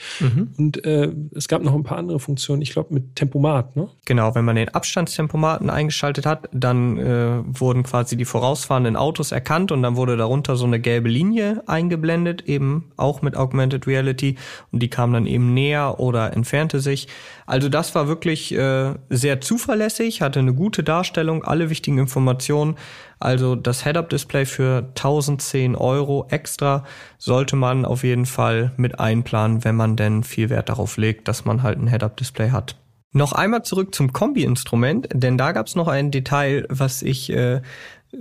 [0.56, 3.74] Und äh, es gab noch ein paar andere Funktionen, ich glaube mit Tempomat.
[3.76, 3.88] Ne?
[4.04, 9.72] Genau, wenn man den Abstandstempomaten eingeschaltet hat, dann äh, wurden quasi die vorausfahrenden Autos erkannt
[9.72, 14.36] und dann wurde darunter so eine gelbe Linie eingeblendet, eben auch mit Augmented Reality
[14.70, 17.08] und die kam dann eben näher oder entfernte sich.
[17.48, 22.76] Also das war wirklich äh, sehr zuverlässig, hatte eine gute Darstellung, alle wichtigen Informationen.
[23.20, 26.84] Also das Head-Up-Display für 1010 Euro extra
[27.16, 31.46] sollte man auf jeden Fall mit einplanen, wenn man denn viel Wert darauf legt, dass
[31.46, 32.76] man halt ein Head-Up-Display hat.
[33.12, 37.62] Noch einmal zurück zum Kombi-Instrument, denn da gab es noch ein Detail, was ich äh,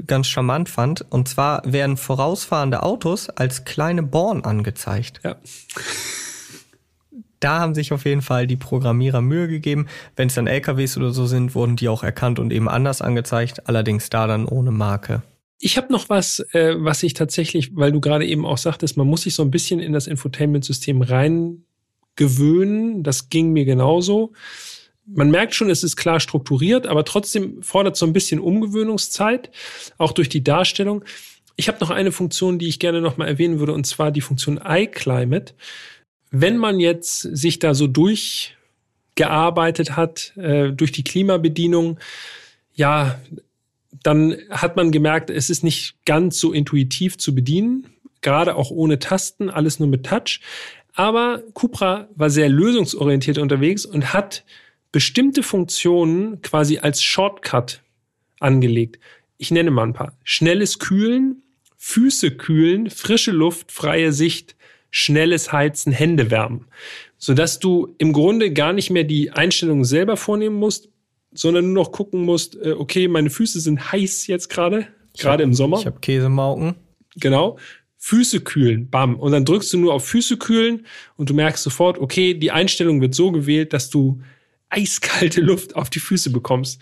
[0.05, 1.05] ganz charmant fand.
[1.09, 5.19] Und zwar werden vorausfahrende Autos als kleine Born angezeigt.
[5.25, 5.35] Ja.
[7.39, 9.87] Da haben sich auf jeden Fall die Programmierer Mühe gegeben.
[10.15, 13.67] Wenn es dann LKWs oder so sind, wurden die auch erkannt und eben anders angezeigt,
[13.67, 15.21] allerdings da dann ohne Marke.
[15.59, 19.07] Ich habe noch was, äh, was ich tatsächlich, weil du gerade eben auch sagtest, man
[19.07, 23.03] muss sich so ein bisschen in das Infotainment-System reingewöhnen.
[23.03, 24.33] Das ging mir genauso.
[25.09, 29.49] man merkt schon, es ist klar strukturiert, aber trotzdem fordert so ein bisschen Umgewöhnungszeit,
[29.97, 31.05] auch durch die Darstellung.
[31.55, 34.21] Ich habe noch eine Funktion, die ich gerne noch mal erwähnen würde, und zwar die
[34.21, 35.53] Funktion iClimate.
[36.31, 41.99] Wenn man jetzt sich da so durchgearbeitet hat äh, durch die Klimabedienung,
[42.73, 43.19] ja,
[44.03, 47.87] dann hat man gemerkt, es ist nicht ganz so intuitiv zu bedienen,
[48.21, 50.41] gerade auch ohne Tasten, alles nur mit Touch.
[50.93, 54.43] Aber Cupra war sehr lösungsorientiert unterwegs und hat
[54.91, 57.81] bestimmte Funktionen quasi als Shortcut
[58.39, 58.99] angelegt.
[59.37, 60.17] Ich nenne mal ein paar.
[60.23, 61.43] Schnelles Kühlen,
[61.77, 64.55] Füße kühlen, frische Luft, freie Sicht,
[64.89, 66.65] schnelles Heizen, Hände wärmen.
[67.17, 70.89] Sodass du im Grunde gar nicht mehr die Einstellungen selber vornehmen musst,
[71.33, 75.53] sondern nur noch gucken musst, äh, okay, meine Füße sind heiß jetzt gerade, gerade im
[75.53, 75.79] Sommer.
[75.79, 76.75] Ich habe Käsemauken.
[77.15, 77.57] Genau.
[77.97, 79.15] Füße kühlen, bam.
[79.15, 80.85] Und dann drückst du nur auf Füße kühlen
[81.15, 84.21] und du merkst sofort, okay, die Einstellung wird so gewählt, dass du
[84.69, 86.79] eiskalte Luft auf die Füße bekommst.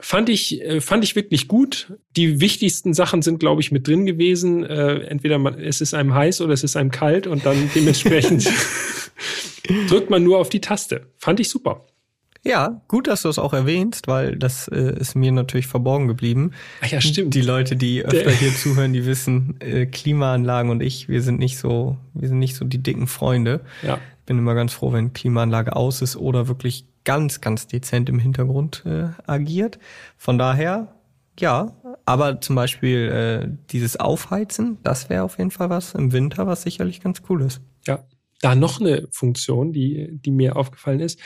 [0.00, 1.92] Fand ich, äh, fand ich wirklich gut.
[2.16, 4.64] Die wichtigsten Sachen sind, glaube ich, mit drin gewesen.
[4.64, 8.48] Äh, entweder man, es ist einem heiß oder es ist einem kalt und dann dementsprechend
[9.88, 11.06] drückt man nur auf die Taste.
[11.16, 11.86] Fand ich super.
[12.46, 16.50] Ja, gut, dass du es auch erwähnst, weil das äh, ist mir natürlich verborgen geblieben.
[16.82, 17.34] Ach ja, stimmt.
[17.34, 21.56] Die Leute, die öfter hier zuhören, die wissen, äh, Klimaanlagen und ich, wir sind nicht
[21.56, 23.62] so, wir sind nicht so die dicken Freunde.
[23.82, 23.98] Ja.
[24.26, 28.82] Bin immer ganz froh, wenn Klimaanlage aus ist oder wirklich ganz, ganz dezent im Hintergrund
[28.86, 29.78] äh, agiert.
[30.16, 30.94] Von daher,
[31.38, 36.46] ja, aber zum Beispiel äh, dieses Aufheizen, das wäre auf jeden Fall was im Winter,
[36.46, 37.60] was sicherlich ganz cool ist.
[37.86, 38.04] Ja,
[38.40, 41.18] da noch eine Funktion, die, die mir aufgefallen ist.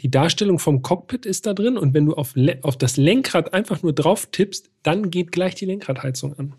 [0.00, 3.82] Die Darstellung vom Cockpit ist da drin und wenn du auf, auf das Lenkrad einfach
[3.82, 6.54] nur drauf tippst, dann geht gleich die Lenkradheizung an.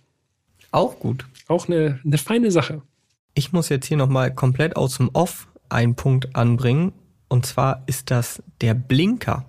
[0.72, 1.26] Auch gut.
[1.48, 2.82] Auch eine, eine feine Sache.
[3.34, 6.92] Ich muss jetzt hier nochmal komplett aus dem Off einen Punkt anbringen.
[7.30, 9.46] Und zwar ist das der Blinker.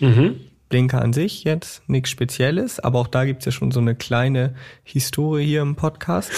[0.00, 0.40] Mhm.
[0.68, 4.54] Blinker an sich jetzt nichts Spezielles, aber auch da gibt's ja schon so eine kleine
[4.84, 6.30] Historie hier im Podcast.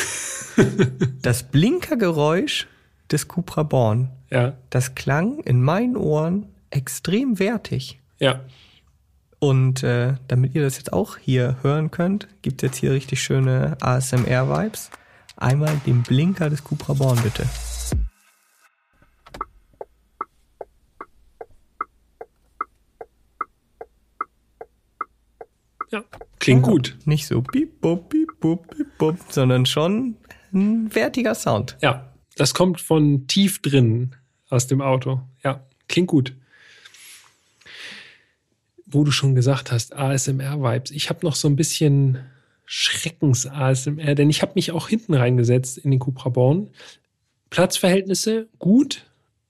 [1.22, 2.66] das Blinkergeräusch
[3.10, 7.98] des Cupra Born, Ja, das klang in meinen Ohren extrem wertig.
[8.18, 8.40] ja.
[9.40, 13.76] Und äh, damit ihr das jetzt auch hier hören könnt, gibt's jetzt hier richtig schöne
[13.78, 14.90] ASMR-Vibes.
[15.36, 17.44] Einmal den Blinker des Cupra Born bitte.
[25.94, 26.04] Ja.
[26.40, 26.96] Klingt gut.
[27.04, 30.16] Nicht so piep, bop, piep, bop, piep, bop, sondern schon
[30.52, 31.76] ein wertiger Sound.
[31.82, 34.16] Ja, das kommt von tief drin
[34.48, 35.20] aus dem Auto.
[35.42, 36.34] Ja, klingt gut.
[38.86, 40.90] Wo du schon gesagt hast, ASMR-Vibes.
[40.90, 42.18] Ich habe noch so ein bisschen
[42.66, 46.70] Schreckens-ASMR, denn ich habe mich auch hinten reingesetzt in den Cupra Born.
[47.50, 49.06] Platzverhältnisse gut.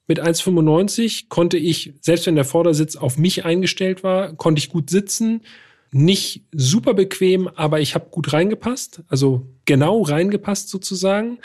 [0.07, 4.91] Mit 1,95 konnte ich, selbst wenn der Vordersitz auf mich eingestellt war, konnte ich gut
[4.91, 5.41] sitzen.
[5.97, 11.39] Nicht super bequem, aber ich habe gut reingepasst, also genau reingepasst sozusagen.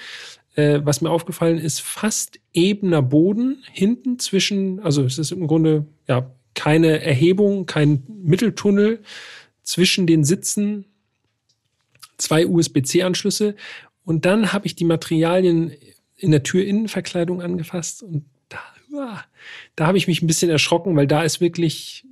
[0.56, 5.86] Äh, was mir aufgefallen ist, fast ebener Boden hinten zwischen, also es ist im Grunde
[6.08, 9.04] ja keine Erhebung, kein Mitteltunnel
[9.62, 10.86] zwischen den Sitzen,
[12.18, 13.56] zwei USB-C-Anschlüsse
[14.04, 15.74] und dann habe ich die Materialien
[16.16, 19.24] in der Türinnenverkleidung angefasst und da,
[19.76, 22.04] da habe ich mich ein bisschen erschrocken, weil da ist wirklich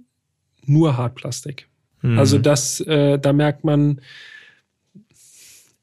[0.67, 1.66] nur Hartplastik.
[2.01, 2.19] Mhm.
[2.19, 4.01] Also das, äh, da merkt man,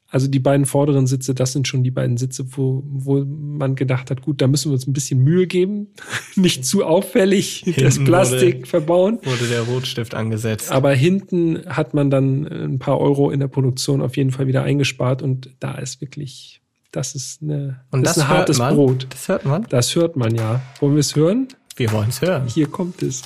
[0.07, 4.09] also die beiden vorderen Sitze, das sind schon die beiden Sitze, wo, wo man gedacht
[4.11, 5.87] hat, gut, da müssen wir uns ein bisschen Mühe geben,
[6.35, 9.19] nicht zu auffällig das Hinten Plastik wurde- verbauen.
[9.23, 10.71] Wurde der Rotstift angesetzt.
[10.71, 14.63] Aber hinten hat man dann ein paar Euro in der Produktion auf jeden Fall wieder
[14.63, 16.61] eingespart und da ist wirklich,
[16.91, 18.75] das ist eine, Und das das, ist ein hartes man.
[18.75, 19.07] Brot.
[19.09, 19.65] Das hört man.
[19.69, 20.61] Das hört man ja.
[20.79, 21.49] Wollen wir es hören?
[21.75, 22.47] Wir wollen es hören.
[22.47, 23.21] Hier kommt es.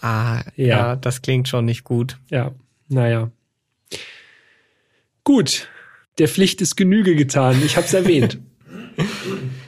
[0.00, 0.66] Ah, Ja.
[0.66, 0.96] ja.
[0.96, 2.18] das klingt schon nicht gut.
[2.30, 2.52] Ja,
[2.88, 3.30] naja.
[5.24, 5.68] Gut,
[6.18, 7.60] der Pflicht ist Genüge getan.
[7.64, 8.38] Ich habe es erwähnt.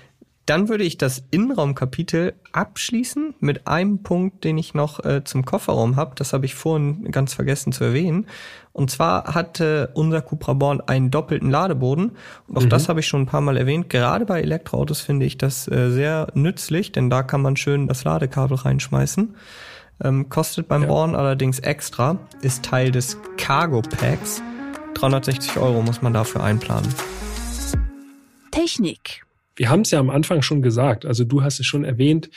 [0.48, 5.96] Dann würde ich das Innenraumkapitel abschließen mit einem Punkt, den ich noch äh, zum Kofferraum
[5.96, 6.14] habe.
[6.14, 8.26] Das habe ich vorhin ganz vergessen zu erwähnen.
[8.72, 12.12] Und zwar hatte unser Cupra Born einen doppelten Ladeboden.
[12.46, 13.90] Und auch das habe ich schon ein paar Mal erwähnt.
[13.90, 18.04] Gerade bei Elektroautos finde ich das äh, sehr nützlich, denn da kann man schön das
[18.04, 19.34] Ladekabel reinschmeißen.
[20.02, 20.88] Ähm, kostet beim Ja.
[20.88, 24.42] Born allerdings extra, ist Teil des Cargo Packs.
[24.94, 26.88] 360 Euro muss man dafür einplanen.
[28.50, 29.27] Technik.
[29.58, 32.30] Wir haben es ja am Anfang schon gesagt, also du hast es schon erwähnt,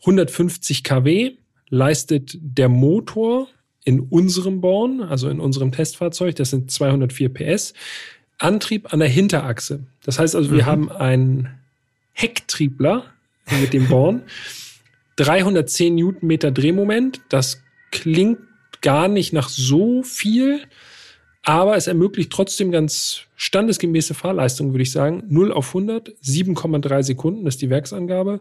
[0.00, 1.32] 150 kW
[1.68, 3.48] leistet der Motor
[3.84, 7.74] in unserem Born, also in unserem Testfahrzeug, das sind 204 PS,
[8.38, 9.84] Antrieb an der Hinterachse.
[10.02, 10.66] Das heißt also, wir mhm.
[10.66, 11.48] haben einen
[12.12, 13.04] Hecktriebler
[13.60, 14.22] mit dem Born,
[15.16, 18.38] 310 Newtonmeter Drehmoment, das klingt
[18.80, 20.62] gar nicht nach so viel,
[21.44, 25.22] aber es ermöglicht trotzdem ganz standesgemäße Fahrleistung, würde ich sagen.
[25.28, 28.40] 0 auf 100, 7,3 Sekunden, das ist die Werksangabe.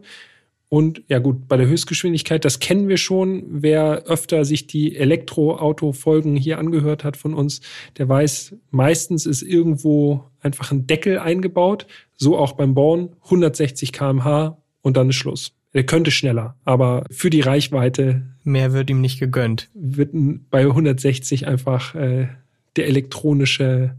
[0.70, 3.44] Und ja gut, bei der Höchstgeschwindigkeit, das kennen wir schon.
[3.48, 7.62] Wer öfter sich die Elektroauto-Folgen hier angehört hat von uns,
[7.98, 11.86] der weiß, meistens ist irgendwo einfach ein Deckel eingebaut.
[12.16, 15.54] So auch beim Born, 160 kmh und dann ist Schluss.
[15.74, 18.24] Er könnte schneller, aber für die Reichweite.
[18.44, 19.70] Mehr wird ihm nicht gegönnt.
[19.74, 20.12] Wird
[20.50, 22.28] bei 160 einfach äh,
[22.76, 23.96] der elektronische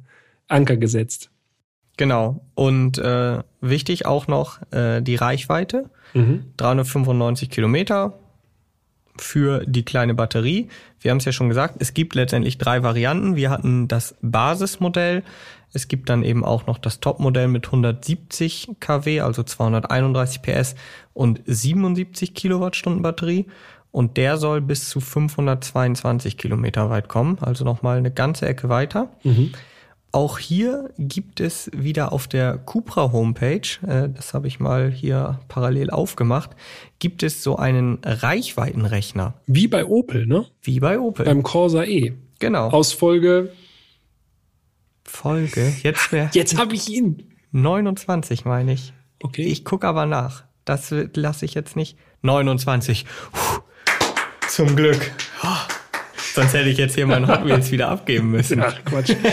[0.48, 1.30] Anker gesetzt.
[1.96, 2.44] Genau.
[2.54, 5.90] Und äh, wichtig auch noch äh, die Reichweite.
[6.12, 6.44] Mhm.
[6.56, 8.14] 395 Kilometer
[9.16, 10.68] für die kleine Batterie.
[11.00, 13.36] Wir haben es ja schon gesagt, es gibt letztendlich drei Varianten.
[13.36, 15.22] Wir hatten das Basismodell.
[15.72, 20.74] Es gibt dann eben auch noch das Topmodell mit 170 kW, also 231 PS
[21.12, 23.46] und 77 Kilowattstunden Batterie.
[23.94, 29.10] Und der soll bis zu 522 Kilometer weit kommen, also nochmal eine ganze Ecke weiter.
[29.22, 29.52] Mhm.
[30.10, 35.38] Auch hier gibt es wieder auf der Cupra Homepage, äh, das habe ich mal hier
[35.46, 36.50] parallel aufgemacht,
[36.98, 39.34] gibt es so einen Reichweitenrechner.
[39.46, 40.44] Wie bei Opel, ne?
[40.60, 41.24] Wie bei Opel.
[41.24, 42.14] Beim Corsa E.
[42.40, 42.70] Genau.
[42.70, 43.52] Aus Folge.
[45.04, 45.72] Folge.
[45.84, 46.30] Jetzt wäre.
[46.34, 47.30] Jetzt habe ich ihn.
[47.52, 48.92] 29 meine ich.
[49.22, 49.44] Okay.
[49.44, 50.42] Ich gucke aber nach.
[50.64, 51.96] Das lasse ich jetzt nicht.
[52.22, 53.06] 29.
[53.30, 53.60] Puh.
[54.48, 55.10] Zum Glück.
[55.42, 55.48] Oh.
[56.34, 58.62] Sonst hätte ich jetzt hier mein Hot Wheels wieder abgeben müssen.
[58.62, 59.14] Ach, Quatsch.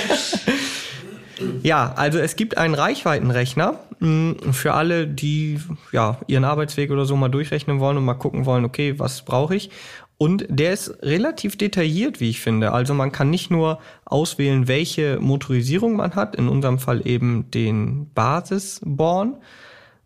[1.64, 5.60] Ja, also es gibt einen Reichweitenrechner hm, für alle, die
[5.92, 9.56] ja ihren Arbeitsweg oder so mal durchrechnen wollen und mal gucken wollen, okay, was brauche
[9.56, 9.70] ich?
[10.18, 12.74] Und der ist relativ detailliert, wie ich finde.
[12.74, 18.12] Also man kann nicht nur auswählen, welche Motorisierung man hat, in unserem Fall eben den
[18.14, 19.38] Basisborn.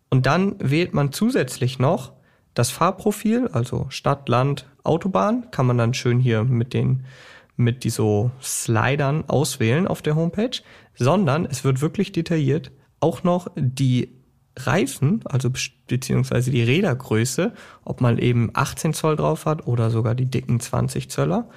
[0.10, 2.14] Und dann wählt man zusätzlich noch
[2.56, 7.06] das Fahrprofil, also Stadt, Land, Autobahn, kann man dann schön hier mit den
[7.58, 10.60] mit die so Slidern auswählen auf der Homepage,
[10.94, 14.10] sondern es wird wirklich detailliert auch noch die
[14.58, 15.50] Reifen, also
[15.88, 17.54] beziehungsweise die Rädergröße,
[17.84, 21.50] ob man eben 18 Zoll drauf hat oder sogar die dicken 20 Zöller.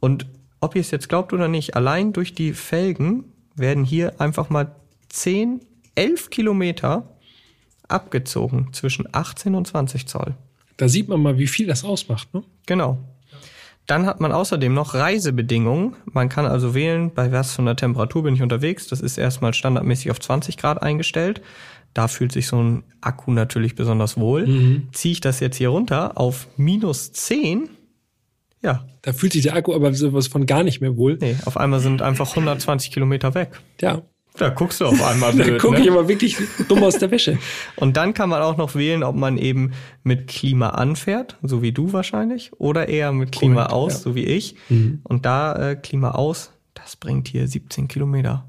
[0.00, 0.26] Und
[0.60, 3.24] ob ihr es jetzt glaubt oder nicht, allein durch die Felgen
[3.54, 4.76] werden hier einfach mal
[5.08, 5.60] 10,
[5.94, 7.17] 11 Kilometer
[7.88, 10.34] abgezogen zwischen 18 und 20 Zoll.
[10.76, 12.42] Da sieht man mal, wie viel das ausmacht, ne?
[12.66, 12.98] Genau.
[13.86, 15.96] Dann hat man außerdem noch Reisebedingungen.
[16.04, 18.86] Man kann also wählen, bei was von der Temperatur bin ich unterwegs.
[18.86, 21.40] Das ist erstmal standardmäßig auf 20 Grad eingestellt.
[21.94, 24.46] Da fühlt sich so ein Akku natürlich besonders wohl.
[24.46, 24.88] Mhm.
[24.92, 27.70] Ziehe ich das jetzt hier runter auf minus 10,
[28.62, 28.86] ja.
[29.02, 31.16] Da fühlt sich der Akku aber sowas von gar nicht mehr wohl.
[31.20, 33.60] Nee, auf einmal sind einfach 120 Kilometer weg.
[33.80, 34.02] Ja,
[34.38, 35.48] da guckst du auf einmal blöd.
[35.48, 35.80] da gucke ne?
[35.82, 36.36] ich aber wirklich
[36.68, 37.38] dumm aus der Wäsche.
[37.76, 39.72] Und dann kann man auch noch wählen, ob man eben
[40.02, 43.98] mit Klima anfährt, so wie du wahrscheinlich, oder eher mit Klima Correct, aus, ja.
[43.98, 44.56] so wie ich.
[44.68, 45.00] Mhm.
[45.04, 48.48] Und da äh, Klima aus, das bringt hier 17 Kilometer.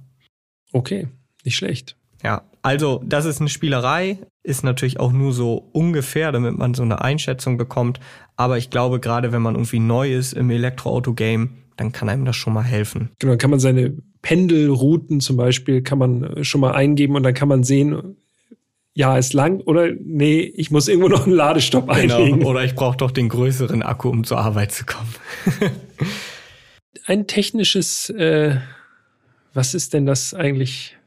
[0.72, 1.08] Okay,
[1.44, 1.96] nicht schlecht.
[2.24, 6.84] Ja, also das ist eine Spielerei, ist natürlich auch nur so ungefähr, damit man so
[6.84, 8.00] eine Einschätzung bekommt.
[8.36, 12.36] Aber ich glaube, gerade wenn man irgendwie neu ist im Elektroauto-Game, dann kann einem das
[12.36, 13.10] schon mal helfen.
[13.20, 17.24] Genau, dann kann man seine Pendelrouten zum Beispiel kann man äh, schon mal eingeben und
[17.24, 18.18] dann kann man sehen,
[18.94, 22.44] ja, es langt oder nee, ich muss irgendwo noch einen Ladestopp genau, einlegen.
[22.46, 25.14] Oder ich brauche doch den größeren Akku, um zur Arbeit zu kommen.
[27.06, 28.58] Ein technisches, äh,
[29.54, 30.98] was ist denn das eigentlich?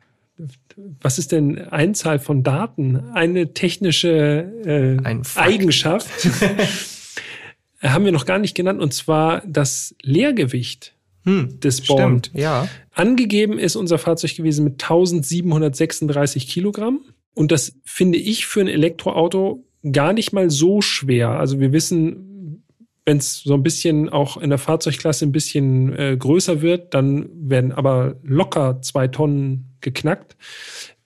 [1.00, 2.96] Was ist denn Einzahl von Daten?
[3.12, 6.08] Eine technische äh, Ein Eigenschaft
[7.82, 10.94] haben wir noch gar nicht genannt, und zwar das Leergewicht
[11.24, 11.84] hm, des.
[11.84, 12.68] Stimmt, ja.
[12.92, 17.00] Angegeben ist unser Fahrzeug gewesen mit 1736 Kilogramm.
[17.34, 21.30] Und das finde ich für ein Elektroauto gar nicht mal so schwer.
[21.30, 22.64] Also wir wissen,
[23.04, 27.28] wenn es so ein bisschen auch in der Fahrzeugklasse ein bisschen äh, größer wird, dann
[27.34, 30.36] werden aber locker zwei Tonnen geknackt.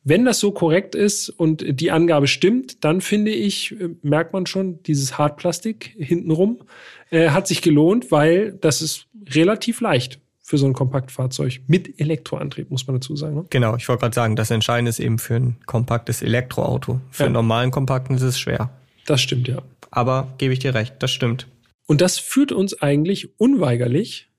[0.09, 4.47] Wenn das so korrekt ist und die Angabe stimmt, dann finde ich, äh, merkt man
[4.47, 6.63] schon, dieses Hartplastik hintenrum
[7.11, 12.71] äh, hat sich gelohnt, weil das ist relativ leicht für so ein Kompaktfahrzeug mit Elektroantrieb,
[12.71, 13.35] muss man dazu sagen.
[13.35, 13.45] Ne?
[13.51, 17.01] Genau, ich wollte gerade sagen, das Entscheidende ist eben für ein kompaktes Elektroauto.
[17.11, 17.27] Für ja.
[17.27, 18.71] einen normalen Kompakten ist es schwer.
[19.07, 19.63] Das stimmt, ja.
[19.91, 21.49] Aber gebe ich dir recht, das stimmt.
[21.87, 24.31] Und das führt uns eigentlich unweigerlich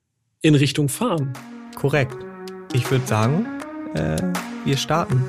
[0.42, 1.34] in Richtung Fahren.
[1.76, 2.16] Korrekt.
[2.74, 3.46] Ich würde sagen,
[3.96, 4.18] äh,
[4.64, 5.24] wir starten.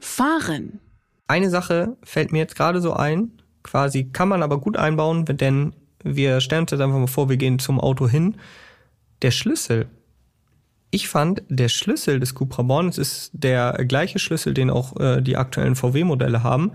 [0.00, 0.80] Fahren.
[1.26, 5.72] Eine Sache fällt mir jetzt gerade so ein, quasi kann man aber gut einbauen, denn
[6.02, 8.36] wir stellen uns jetzt einfach mal vor, wir gehen zum Auto hin.
[9.22, 9.88] Der Schlüssel.
[10.90, 15.20] Ich fand, der Schlüssel des Cupra Born, es ist der gleiche Schlüssel, den auch äh,
[15.20, 16.72] die aktuellen VW-Modelle haben.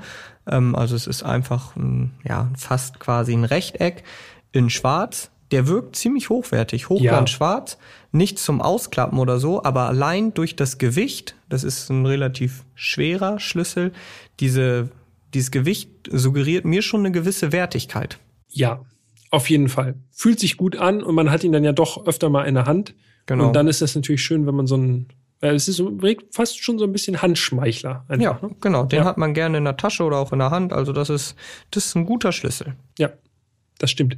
[0.47, 4.03] Ähm, also es ist einfach ein, ja, fast quasi ein Rechteck
[4.51, 5.31] in schwarz.
[5.51, 7.77] Der wirkt ziemlich hochwertig, hochglanz schwarz,
[8.11, 13.39] nicht zum Ausklappen oder so, aber allein durch das Gewicht, das ist ein relativ schwerer
[13.39, 13.91] Schlüssel,
[14.39, 14.89] diese,
[15.35, 18.17] dieses Gewicht suggeriert mir schon eine gewisse Wertigkeit.
[18.49, 18.81] Ja,
[19.31, 19.95] auf jeden Fall.
[20.11, 22.65] Fühlt sich gut an und man hat ihn dann ja doch öfter mal in der
[22.65, 22.95] Hand.
[23.25, 23.47] Genau.
[23.47, 25.07] Und dann ist das natürlich schön, wenn man so ein
[25.41, 25.91] es ist so,
[26.31, 28.05] fast schon so ein bisschen Handschmeichler.
[28.07, 28.55] Einfach, ja, ne?
[28.61, 28.85] genau.
[28.85, 29.05] Den ja.
[29.05, 30.73] hat man gerne in der Tasche oder auch in der Hand.
[30.73, 31.35] Also das ist,
[31.71, 32.75] das ist ein guter Schlüssel.
[32.97, 33.09] Ja,
[33.77, 34.15] das stimmt.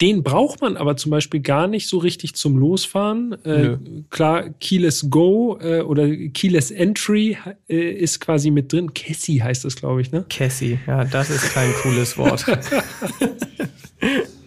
[0.00, 3.32] Den braucht man aber zum Beispiel gar nicht so richtig zum Losfahren.
[3.44, 3.76] Äh,
[4.08, 7.36] klar, Keyless Go äh, oder Keyless Entry
[7.68, 8.94] äh, ist quasi mit drin.
[8.94, 10.24] Cassie heißt das, glaube ich, ne?
[10.30, 12.46] Cassie, ja, das ist kein cooles Wort.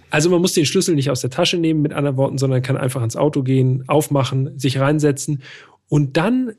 [0.10, 2.78] also man muss den Schlüssel nicht aus der Tasche nehmen, mit anderen Worten, sondern kann
[2.78, 5.44] einfach ins Auto gehen, aufmachen, sich reinsetzen
[5.90, 6.54] und dann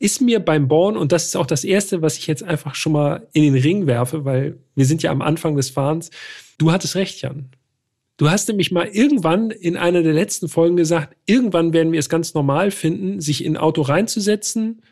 [0.00, 2.92] ist mir beim Born, und das ist auch das Erste, was ich jetzt einfach schon
[2.92, 6.10] mal in den Ring werfe, weil wir sind ja am Anfang des Fahrens,
[6.58, 7.50] du hattest recht, Jan.
[8.16, 12.08] Du hast nämlich mal irgendwann in einer der letzten Folgen gesagt, irgendwann werden wir es
[12.08, 14.82] ganz normal finden, sich in ein Auto reinzusetzen,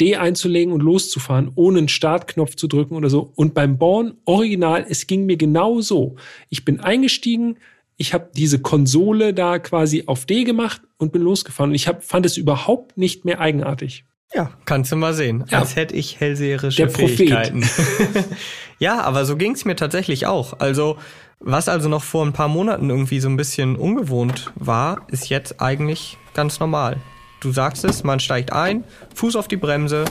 [0.00, 3.32] D einzulegen und loszufahren, ohne einen Startknopf zu drücken oder so.
[3.36, 6.16] Und beim Born, original, es ging mir genau so.
[6.48, 7.58] Ich bin eingestiegen,
[7.96, 11.70] ich habe diese Konsole da quasi auf D gemacht und bin losgefahren.
[11.70, 14.04] Und ich hab, fand es überhaupt nicht mehr eigenartig.
[14.34, 15.44] Ja, kannst du mal sehen.
[15.48, 15.60] Ja.
[15.60, 17.64] Als hätte ich hellseherische Der Fähigkeiten.
[18.78, 20.58] ja, aber so ging's mir tatsächlich auch.
[20.58, 20.98] Also,
[21.40, 25.60] was also noch vor ein paar Monaten irgendwie so ein bisschen ungewohnt war, ist jetzt
[25.60, 26.98] eigentlich ganz normal.
[27.40, 28.84] Du sagst es, man steigt ein,
[29.14, 30.04] Fuß auf die Bremse,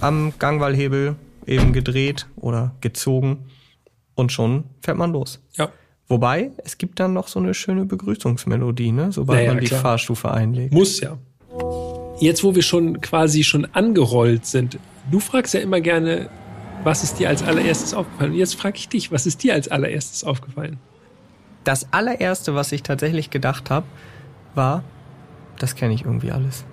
[0.00, 1.16] am Gangwallhebel
[1.46, 3.50] eben gedreht oder gezogen
[4.14, 5.40] und schon fährt man los.
[5.56, 5.70] Ja.
[6.12, 9.12] Wobei, es gibt dann noch so eine schöne Begrüßungsmelodie, ne?
[9.12, 9.80] sobald naja, man die klar.
[9.80, 10.74] Fahrstufe einlegt.
[10.74, 11.16] Muss ja.
[12.20, 14.78] Jetzt, wo wir schon quasi schon angerollt sind,
[15.10, 16.28] du fragst ja immer gerne,
[16.84, 18.32] was ist dir als allererstes aufgefallen?
[18.32, 20.76] Und jetzt frage ich dich, was ist dir als allererstes aufgefallen?
[21.64, 23.86] Das allererste, was ich tatsächlich gedacht habe,
[24.54, 24.84] war,
[25.58, 26.66] das kenne ich irgendwie alles.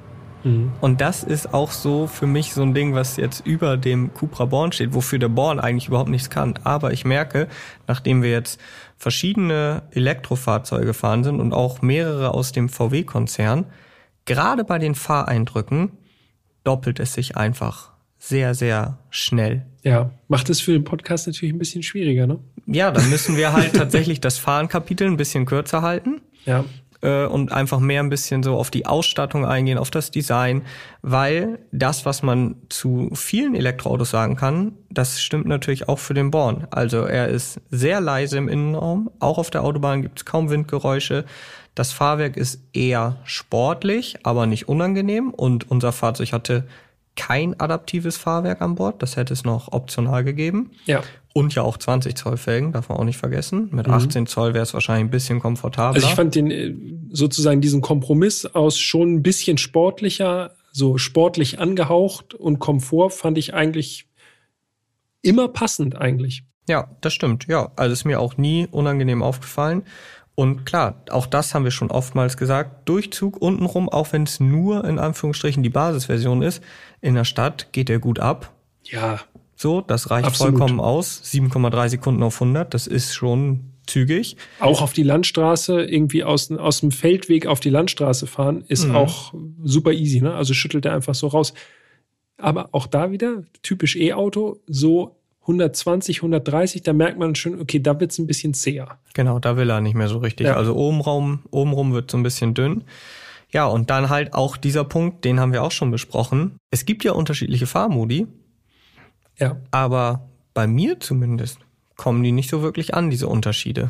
[0.43, 0.71] Mhm.
[0.81, 4.45] Und das ist auch so für mich so ein Ding, was jetzt über dem Cupra
[4.45, 6.55] Born steht, wofür der Born eigentlich überhaupt nichts kann.
[6.63, 7.47] Aber ich merke,
[7.87, 8.59] nachdem wir jetzt
[8.97, 13.65] verschiedene Elektrofahrzeuge gefahren sind und auch mehrere aus dem VW-Konzern,
[14.25, 15.91] gerade bei den Fahreindrücken
[16.63, 19.65] doppelt es sich einfach sehr, sehr schnell.
[19.83, 22.39] Ja, macht es für den Podcast natürlich ein bisschen schwieriger, ne?
[22.65, 26.21] Ja, dann müssen wir halt tatsächlich das Fahrenkapitel ein bisschen kürzer halten.
[26.45, 26.65] Ja
[27.01, 30.63] äh, und einfach mehr ein bisschen so auf die Ausstattung eingehen, auf das Design,
[31.01, 36.31] weil das, was man zu vielen Elektroautos sagen kann, das stimmt natürlich auch für den
[36.31, 36.67] Born.
[36.71, 41.25] Also er ist sehr leise im Innenraum, auch auf der Autobahn gibt es kaum Windgeräusche.
[41.75, 46.65] Das Fahrwerk ist eher sportlich, aber nicht unangenehm und unser Fahrzeug hatte
[47.19, 49.03] kein adaptives Fahrwerk an Bord.
[49.03, 50.71] Das hätte es noch optional gegeben.
[50.85, 51.03] Ja.
[51.33, 53.67] Und ja auch 20 Zoll Felgen, darf man auch nicht vergessen.
[53.71, 53.93] Mit mhm.
[53.93, 55.95] 18 Zoll wäre es wahrscheinlich ein bisschen komfortabler.
[55.95, 56.73] Also ich fand den äh,
[57.11, 63.53] sozusagen diesen Kompromiss aus schon ein bisschen sportlicher, so sportlich angehaucht und Komfort fand ich
[63.53, 64.07] eigentlich
[65.21, 66.43] immer passend eigentlich.
[66.69, 67.47] Ja, das stimmt.
[67.47, 69.83] Ja, also ist mir auch nie unangenehm aufgefallen.
[70.39, 72.87] Und klar, auch das haben wir schon oftmals gesagt.
[72.87, 76.63] Durchzug untenrum, auch wenn es nur in Anführungsstrichen die Basisversion ist,
[77.01, 78.53] in der Stadt geht er gut ab.
[78.85, 79.19] Ja.
[79.57, 80.57] So, das reicht absolut.
[80.57, 81.21] vollkommen aus.
[81.25, 84.37] 7,3 Sekunden auf 100, das ist schon zügig.
[84.61, 88.95] Auch auf die Landstraße, irgendwie aus, aus dem Feldweg auf die Landstraße fahren, ist mhm.
[88.95, 90.21] auch super easy.
[90.21, 90.33] Ne?
[90.35, 91.53] Also schüttelt er einfach so raus.
[92.37, 95.18] Aber auch da wieder, typisch E-Auto, so
[95.49, 98.99] 120, 130, da merkt man schon, okay, da wird's ein bisschen zäher.
[99.13, 100.47] Genau, da will er nicht mehr so richtig.
[100.47, 100.55] Ja.
[100.55, 102.83] Also obenrum, obenrum wird so ein bisschen dünn.
[103.51, 106.57] Ja, und dann halt auch dieser Punkt, den haben wir auch schon besprochen.
[106.69, 108.27] Es gibt ja unterschiedliche Fahrmodi.
[109.39, 109.59] Ja.
[109.71, 111.59] Aber bei mir zumindest
[111.95, 113.89] kommen die nicht so wirklich an, diese Unterschiede.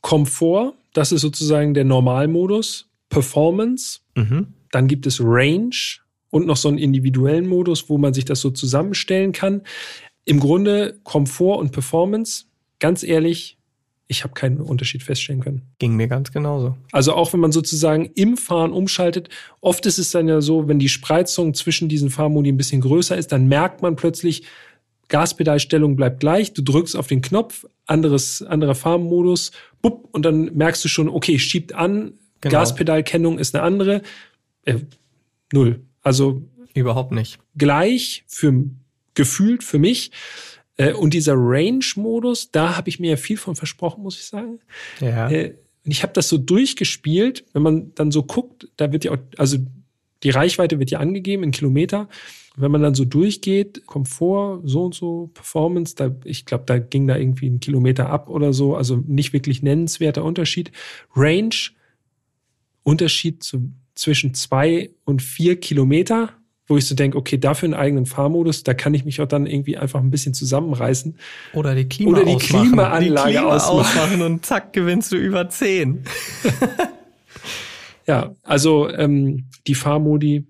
[0.00, 2.88] Komfort, das ist sozusagen der Normalmodus.
[3.08, 4.48] Performance, mhm.
[4.72, 5.70] dann gibt es Range
[6.30, 9.62] und noch so einen individuellen Modus, wo man sich das so zusammenstellen kann.
[10.26, 12.44] Im Grunde Komfort und Performance,
[12.80, 13.56] ganz ehrlich,
[14.08, 15.62] ich habe keinen Unterschied feststellen können.
[15.78, 16.76] Ging mir ganz genauso.
[16.92, 19.28] Also auch wenn man sozusagen im Fahren umschaltet,
[19.60, 23.16] oft ist es dann ja so, wenn die Spreizung zwischen diesen Fahrmodi ein bisschen größer
[23.16, 24.44] ist, dann merkt man plötzlich,
[25.08, 30.84] Gaspedalstellung bleibt gleich, du drückst auf den Knopf, anderes, anderer Fahrmodus, bupp, und dann merkst
[30.84, 32.52] du schon, okay, schiebt an, genau.
[32.52, 34.02] Gaspedalkennung ist eine andere.
[34.64, 34.80] Äh,
[35.52, 35.80] null.
[36.02, 36.42] Also
[36.74, 37.38] überhaupt nicht.
[37.56, 38.64] Gleich für
[39.16, 40.12] gefühlt für mich.
[40.76, 44.60] Äh, und dieser Range-Modus, da habe ich mir ja viel von versprochen, muss ich sagen.
[45.00, 45.28] Ja.
[45.28, 45.54] Äh,
[45.84, 49.18] und ich habe das so durchgespielt, wenn man dann so guckt, da wird ja auch,
[49.36, 49.58] also
[50.22, 52.08] die Reichweite wird ja angegeben in Kilometer.
[52.58, 57.06] wenn man dann so durchgeht, Komfort, so und so, Performance, da, ich glaube, da ging
[57.06, 60.72] da irgendwie ein Kilometer ab oder so, also nicht wirklich nennenswerter Unterschied.
[61.14, 61.54] Range,
[62.82, 66.32] Unterschied zu, zwischen zwei und vier Kilometer,
[66.66, 69.46] wo ich so denke, okay, dafür einen eigenen Fahrmodus, da kann ich mich auch dann
[69.46, 71.16] irgendwie einfach ein bisschen zusammenreißen.
[71.52, 72.66] Oder die Klima Oder die ausmachen.
[72.68, 73.80] Klimaanlage die Klima ausmachen.
[73.80, 76.04] ausmachen und zack, gewinnst du über 10.
[78.06, 80.46] Ja, also ähm, die Fahrmodi,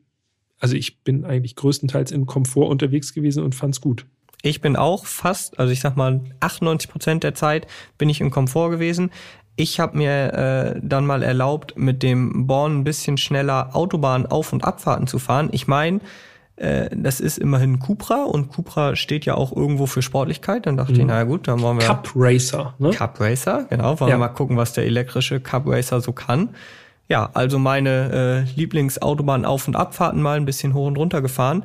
[0.59, 4.07] also ich bin eigentlich größtenteils in Komfort unterwegs gewesen und fand's gut.
[4.43, 7.67] Ich bin auch fast, also ich sag mal 98 Prozent der Zeit
[7.99, 9.11] bin ich im Komfort gewesen.
[9.57, 10.33] Ich habe mir
[10.77, 15.19] äh, dann mal erlaubt, mit dem Born ein bisschen schneller Autobahn auf- und Abfahrten zu
[15.19, 15.49] fahren.
[15.53, 16.01] Ich meine,
[16.57, 20.67] äh, das ist immerhin Cupra und Cupra steht ja auch irgendwo für Sportlichkeit.
[20.67, 22.91] Dann dachte ich, naja gut, dann wollen wir Cup Racer, ne?
[22.91, 23.99] Cup Racer, genau.
[23.99, 24.17] Wollen Ja.
[24.17, 26.51] wir mal gucken, was der elektrische Cup Racer so kann.
[27.09, 31.63] Ja, also meine äh, Lieblingsautobahn auf- und Abfahrten mal ein bisschen hoch und runter gefahren.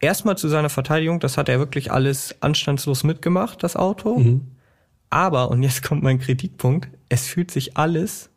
[0.00, 4.18] Erstmal zu seiner Verteidigung, das hat er wirklich alles anstandslos mitgemacht, das Auto.
[4.18, 4.40] Mhm.
[5.10, 8.30] Aber, und jetzt kommt mein Kritikpunkt, es fühlt sich alles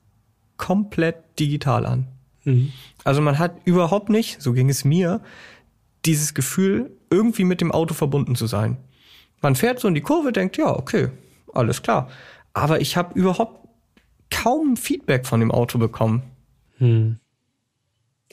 [0.57, 2.07] komplett digital an.
[2.43, 2.71] Mhm.
[3.03, 5.21] Also man hat überhaupt nicht, so ging es mir,
[6.05, 8.77] dieses Gefühl, irgendwie mit dem Auto verbunden zu sein.
[9.41, 11.09] Man fährt so in die Kurve, denkt, ja, okay,
[11.53, 12.09] alles klar.
[12.53, 13.67] Aber ich habe überhaupt
[14.31, 16.23] kaum Feedback von dem Auto bekommen.
[16.77, 17.19] Hm.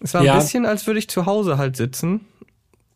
[0.00, 0.36] Es war ein Ja.
[0.36, 2.22] bisschen, als würde ich zu Hause halt sitzen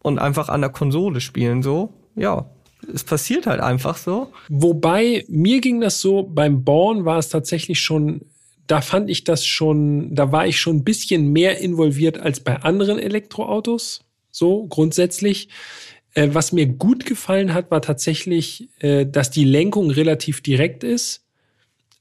[0.03, 1.92] und einfach an der Konsole spielen, so.
[2.16, 2.47] Ja,
[2.93, 4.32] es passiert halt einfach so.
[4.49, 8.22] Wobei, mir ging das so, beim Born war es tatsächlich schon,
[8.66, 12.57] da fand ich das schon, da war ich schon ein bisschen mehr involviert als bei
[12.57, 14.05] anderen Elektroautos.
[14.30, 15.49] So grundsätzlich.
[16.14, 21.24] Äh, was mir gut gefallen hat, war tatsächlich, äh, dass die Lenkung relativ direkt ist.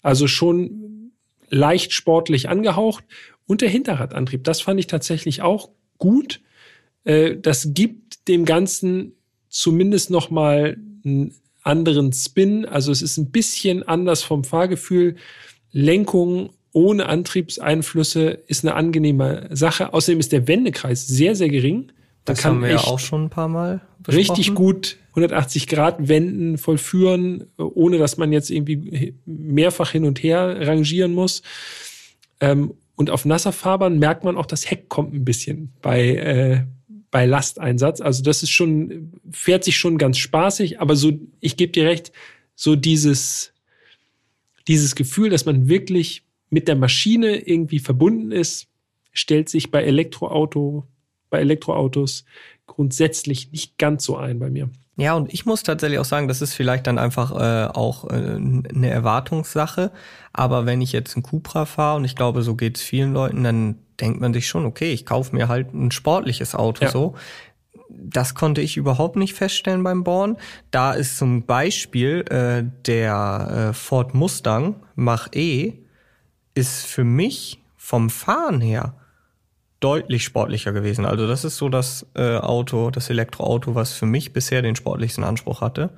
[0.02, 1.12] Also schon
[1.50, 3.04] leicht sportlich angehaucht.
[3.46, 6.42] Und der Hinterradantrieb, das fand ich tatsächlich auch gut.
[7.04, 9.16] Äh, das gibt dem Ganzen
[9.54, 12.66] zumindest noch mal einen anderen Spin.
[12.66, 15.16] Also es ist ein bisschen anders vom Fahrgefühl.
[15.72, 19.94] Lenkung ohne Antriebseinflüsse ist eine angenehme Sache.
[19.94, 21.86] Außerdem ist der Wendekreis sehr, sehr gering.
[21.86, 21.94] Man
[22.26, 24.18] Das haben wir ja auch schon ein paar Mal besprochen.
[24.18, 30.68] richtig gut 180 Grad wenden, vollführen, ohne dass man jetzt irgendwie mehrfach hin und her
[30.68, 31.44] rangieren muss.
[32.42, 36.64] Ähm, und auf nasser Fahrbahn merkt man auch, das Heck kommt ein bisschen bei, äh,
[37.14, 38.02] bei Lasteinsatz.
[38.02, 41.12] Also das ist schon, fährt sich schon ganz spaßig, aber so,
[41.42, 42.12] ich gebe dir recht,
[42.56, 43.54] so dieses,
[44.68, 48.66] dieses Gefühl, dass man wirklich mit der Maschine irgendwie verbunden ist,
[49.12, 50.88] stellt sich bei Elektroauto,
[51.30, 52.26] bei Elektroautos
[52.66, 54.72] grundsätzlich nicht ganz so ein bei mir.
[54.96, 58.14] Ja, und ich muss tatsächlich auch sagen, das ist vielleicht dann einfach äh, auch äh,
[58.14, 59.92] eine Erwartungssache.
[60.34, 63.76] Aber wenn ich jetzt einen Cupra fahre, und ich glaube, so geht's vielen Leuten, dann
[64.00, 66.92] denkt man sich schon, okay, ich kaufe mir halt ein sportliches Auto Ja.
[66.92, 67.16] so.
[67.90, 70.38] Das konnte ich überhaupt nicht feststellen beim Born.
[70.72, 75.74] Da ist zum Beispiel äh, der äh, Ford Mustang Mach E
[76.56, 78.96] ist für mich vom Fahren her
[79.80, 81.06] deutlich sportlicher gewesen.
[81.06, 85.24] Also das ist so das äh, Auto, das Elektroauto, was für mich bisher den sportlichsten
[85.24, 85.90] Anspruch hatte.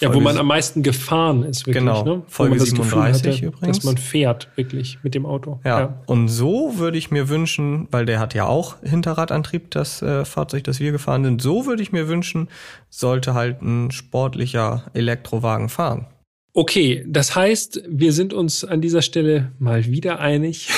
[0.00, 1.82] Ja, wo Folge man am meisten gefahren ist, wirklich.
[1.82, 2.16] Genau, ne?
[2.18, 3.76] Wo Folge man das Gefühl 37 hatte, übrigens.
[3.78, 5.58] Dass man fährt, wirklich, mit dem Auto.
[5.64, 6.02] Ja.
[6.04, 10.64] Und so würde ich mir wünschen, weil der hat ja auch Hinterradantrieb, das äh, Fahrzeug,
[10.64, 12.48] das wir gefahren sind, so würde ich mir wünschen,
[12.90, 16.06] sollte halt ein sportlicher Elektrowagen fahren.
[16.52, 20.68] Okay, das heißt, wir sind uns an dieser Stelle mal wieder einig.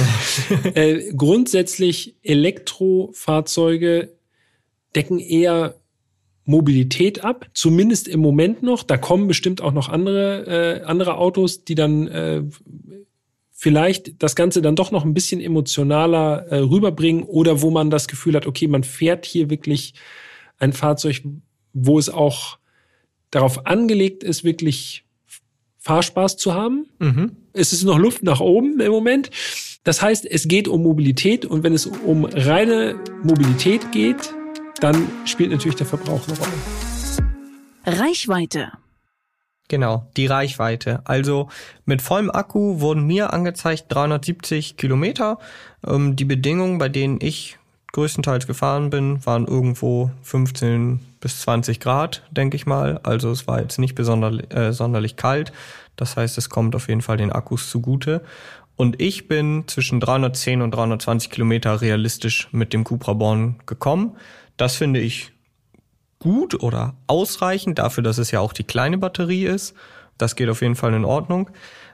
[0.74, 4.10] äh, grundsätzlich Elektrofahrzeuge
[4.94, 5.74] decken eher
[6.44, 8.82] Mobilität ab, zumindest im Moment noch.
[8.82, 12.42] Da kommen bestimmt auch noch andere, äh, andere Autos, die dann äh,
[13.50, 18.08] vielleicht das Ganze dann doch noch ein bisschen emotionaler äh, rüberbringen oder wo man das
[18.08, 19.94] Gefühl hat, okay, man fährt hier wirklich
[20.58, 21.22] ein Fahrzeug,
[21.72, 22.58] wo es auch
[23.30, 25.04] darauf angelegt ist, wirklich
[25.78, 26.86] Fahrspaß zu haben.
[27.52, 29.30] Es ist noch Luft nach oben im Moment.
[29.82, 34.34] Das heißt, es geht um Mobilität und wenn es um reine Mobilität geht,
[34.80, 36.52] dann spielt natürlich der Verbrauch eine Rolle.
[37.86, 38.72] Reichweite.
[39.68, 41.00] Genau, die Reichweite.
[41.04, 41.48] Also
[41.86, 45.38] mit vollem Akku wurden mir angezeigt 370 Kilometer.
[45.86, 47.58] Ähm, die Bedingungen, bei denen ich
[47.92, 53.00] größtenteils gefahren bin, waren irgendwo 15 bis 20 Grad, denke ich mal.
[53.04, 55.52] Also es war jetzt nicht besonders äh, sonderlich kalt.
[55.96, 58.22] Das heißt, es kommt auf jeden Fall den Akkus zugute.
[58.76, 64.16] Und ich bin zwischen 310 und 320 Kilometer realistisch mit dem Cupra Born gekommen.
[64.56, 65.32] Das finde ich
[66.18, 69.74] gut oder ausreichend dafür, dass es ja auch die kleine Batterie ist.
[70.16, 71.50] Das geht auf jeden Fall in Ordnung.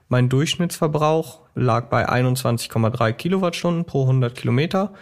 [0.09, 4.93] Mein Durchschnittsverbrauch lag bei 21,3 Kilowattstunden pro 100 Kilometer.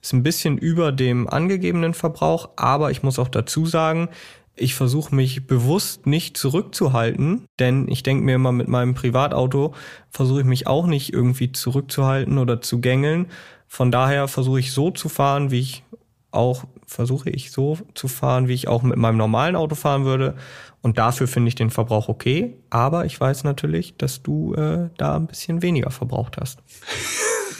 [0.00, 4.08] Ist ein bisschen über dem angegebenen Verbrauch, aber ich muss auch dazu sagen,
[4.54, 9.74] ich versuche mich bewusst nicht zurückzuhalten, denn ich denke mir immer mit meinem Privatauto
[10.10, 13.26] versuche ich mich auch nicht irgendwie zurückzuhalten oder zu gängeln.
[13.66, 15.84] Von daher versuche ich so zu fahren, wie ich
[16.30, 20.36] auch versuche ich so zu fahren, wie ich auch mit meinem normalen Auto fahren würde.
[20.80, 22.56] Und dafür finde ich den Verbrauch okay.
[22.70, 26.62] Aber ich weiß natürlich, dass du äh, da ein bisschen weniger verbraucht hast.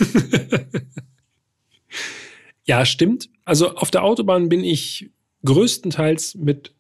[2.64, 3.28] ja, stimmt.
[3.44, 5.10] Also auf der Autobahn bin ich
[5.44, 6.74] größtenteils mit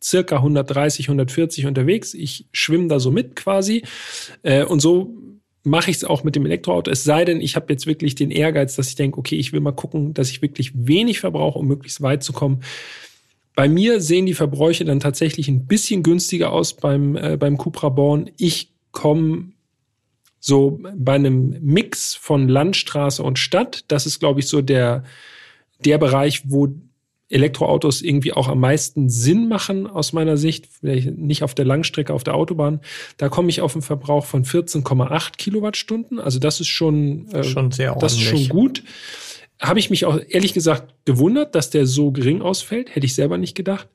[0.00, 2.14] circa 130, 140 unterwegs.
[2.14, 3.82] Ich schwimme da so mit quasi.
[4.42, 5.14] Äh, und so
[5.68, 6.90] mache ich es auch mit dem Elektroauto.
[6.90, 9.60] Es sei denn, ich habe jetzt wirklich den Ehrgeiz, dass ich denke, okay, ich will
[9.60, 12.62] mal gucken, dass ich wirklich wenig verbrauche, um möglichst weit zu kommen.
[13.54, 17.88] Bei mir sehen die Verbräuche dann tatsächlich ein bisschen günstiger aus beim, äh, beim Cupra
[17.88, 18.30] Born.
[18.36, 19.52] Ich komme
[20.40, 23.84] so bei einem Mix von Landstraße und Stadt.
[23.88, 25.04] Das ist, glaube ich, so der,
[25.84, 26.68] der Bereich, wo
[27.30, 32.24] Elektroautos irgendwie auch am meisten Sinn machen aus meiner Sicht, nicht auf der Langstrecke auf
[32.24, 32.80] der Autobahn.
[33.18, 36.20] Da komme ich auf einen Verbrauch von 14,8 Kilowattstunden.
[36.20, 38.12] Also das ist schon, äh, schon sehr ordentlich.
[38.12, 38.82] Das ist schon gut.
[39.60, 42.94] Habe ich mich auch ehrlich gesagt gewundert, dass der so gering ausfällt.
[42.94, 43.88] Hätte ich selber nicht gedacht.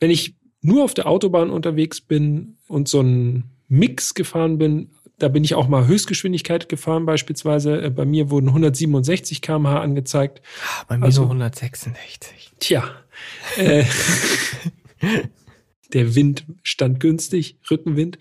[0.00, 5.28] Wenn ich nur auf der Autobahn unterwegs bin und so einen Mix gefahren bin, da
[5.28, 7.82] bin ich auch mal Höchstgeschwindigkeit gefahren beispielsweise.
[7.82, 10.42] Äh, bei mir wurden 167 km/h angezeigt.
[10.62, 12.52] Ah, bei mir also, nur 166.
[12.58, 12.84] Tja.
[13.56, 13.84] Äh,
[15.92, 18.18] der Wind stand günstig, Rückenwind.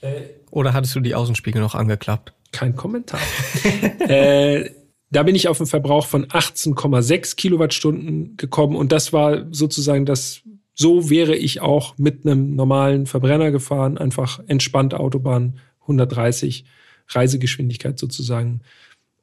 [0.00, 2.32] Äh, Oder hattest du die Außenspiegel noch angeklappt?
[2.52, 3.20] Kein Kommentar.
[4.00, 4.70] äh,
[5.10, 10.42] da bin ich auf einen Verbrauch von 18,6 Kilowattstunden gekommen und das war sozusagen das,
[10.74, 15.58] so wäre ich auch mit einem normalen Verbrenner gefahren, einfach entspannt Autobahn
[15.90, 16.64] 130
[17.08, 18.60] Reisegeschwindigkeit sozusagen.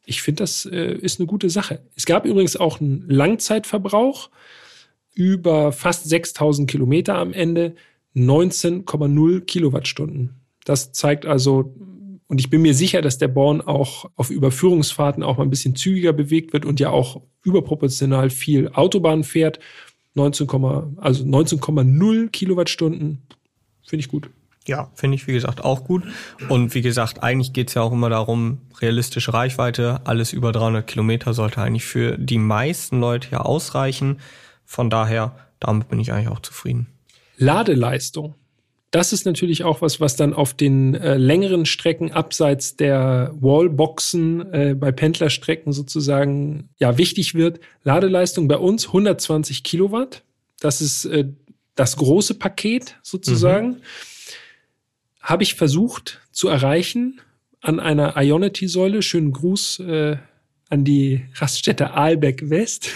[0.05, 1.81] Ich finde, das äh, ist eine gute Sache.
[1.95, 4.29] Es gab übrigens auch einen Langzeitverbrauch
[5.13, 7.75] über fast 6000 Kilometer am Ende,
[8.15, 10.35] 19,0 Kilowattstunden.
[10.63, 11.75] Das zeigt also,
[12.27, 15.75] und ich bin mir sicher, dass der Born auch auf Überführungsfahrten auch mal ein bisschen
[15.75, 19.59] zügiger bewegt wird und ja auch überproportional viel Autobahn fährt.
[20.15, 20.49] 19,
[20.97, 23.21] also 19,0 Kilowattstunden
[23.85, 24.29] finde ich gut.
[24.67, 26.03] Ja, finde ich, wie gesagt, auch gut.
[26.49, 30.01] Und wie gesagt, eigentlich geht's ja auch immer darum, realistische Reichweite.
[30.03, 34.19] Alles über 300 Kilometer sollte eigentlich für die meisten Leute ja ausreichen.
[34.65, 36.87] Von daher, damit bin ich eigentlich auch zufrieden.
[37.37, 38.35] Ladeleistung.
[38.91, 44.53] Das ist natürlich auch was, was dann auf den äh, längeren Strecken abseits der Wallboxen
[44.53, 47.61] äh, bei Pendlerstrecken sozusagen ja wichtig wird.
[47.83, 50.23] Ladeleistung bei uns 120 Kilowatt.
[50.59, 51.25] Das ist äh,
[51.75, 53.69] das große Paket sozusagen.
[53.69, 53.81] Mhm
[55.27, 57.19] habe ich versucht zu erreichen
[57.59, 59.01] an einer Ionity-Säule.
[59.01, 60.17] Schönen Gruß äh,
[60.69, 62.89] an die Raststätte Aalbeck West.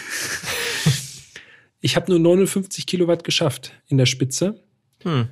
[1.82, 4.64] ich habe nur 59 Kilowatt geschafft in der Spitze.
[5.04, 5.28] Hm.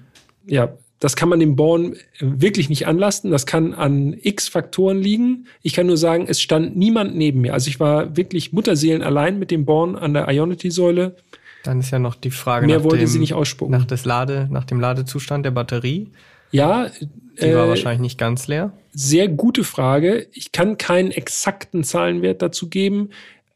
[0.46, 3.32] Ja, das kann man dem Born wirklich nicht anlasten.
[3.32, 5.48] Das kann an x Faktoren liegen.
[5.62, 7.54] Ich kann nur sagen, es stand niemand neben mir.
[7.54, 11.16] Also ich war wirklich Mutterseelen allein mit dem Born an der Ionity-Säule.
[11.64, 13.72] Dann ist ja noch die Frage Mehr nach, wollte dem, sie nicht ausspucken.
[13.72, 16.12] nach, des Lade, nach dem Ladezustand der Batterie.
[16.52, 16.90] Ja.
[17.42, 18.74] Die war äh, wahrscheinlich nicht ganz leer.
[18.92, 20.28] Sehr gute Frage.
[20.34, 23.10] Ich kann keinen exakten Zahlenwert dazu geben,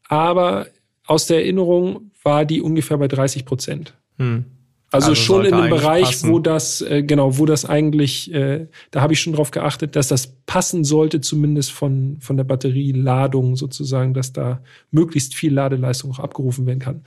[0.08, 0.68] aber
[1.06, 3.94] aus der Erinnerung war die ungefähr bei 30 Prozent.
[4.18, 4.44] Hm.
[4.90, 6.30] Also, also, schon in einem Bereich, passen.
[6.30, 10.06] wo das, äh, genau, wo das eigentlich, äh, da habe ich schon drauf geachtet, dass
[10.06, 16.20] das passen sollte, zumindest von, von der Batterieladung sozusagen, dass da möglichst viel Ladeleistung auch
[16.20, 17.02] abgerufen werden kann.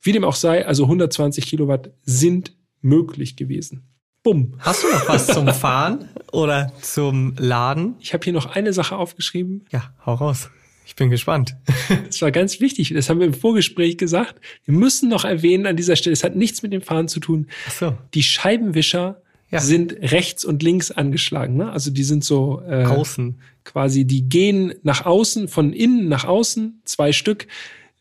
[0.00, 3.82] Wie dem auch sei, also 120 Kilowatt sind möglich gewesen.
[4.22, 4.54] Bumm.
[4.60, 7.96] Hast du noch was zum Fahren oder zum Laden?
[7.98, 9.64] Ich habe hier noch eine Sache aufgeschrieben.
[9.72, 10.48] Ja, hau raus.
[10.86, 11.56] Ich bin gespannt.
[12.06, 12.92] Das war ganz wichtig.
[12.94, 14.36] Das haben wir im Vorgespräch gesagt.
[14.64, 17.48] Wir müssen noch erwähnen an dieser Stelle, es hat nichts mit dem Fahren zu tun.
[17.66, 17.98] Ach so.
[18.14, 19.20] Die Scheibenwischer
[19.50, 19.60] ja.
[19.60, 21.56] sind rechts und links angeschlagen.
[21.56, 21.70] Ne?
[21.70, 23.40] Also die sind so äh, außen.
[23.64, 27.48] Quasi, die gehen nach außen, von innen nach außen, zwei Stück.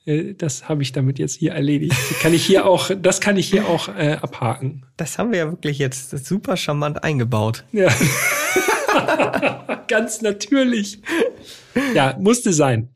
[0.05, 1.95] Äh, das habe ich damit jetzt hier erledigt.
[2.21, 4.85] Kann ich hier auch, das kann ich hier auch äh, abhaken.
[4.97, 7.63] Das haben wir ja wirklich jetzt super charmant eingebaut.
[7.71, 7.89] Ja.
[9.87, 11.01] Ganz natürlich.
[11.93, 12.89] Ja, musste sein.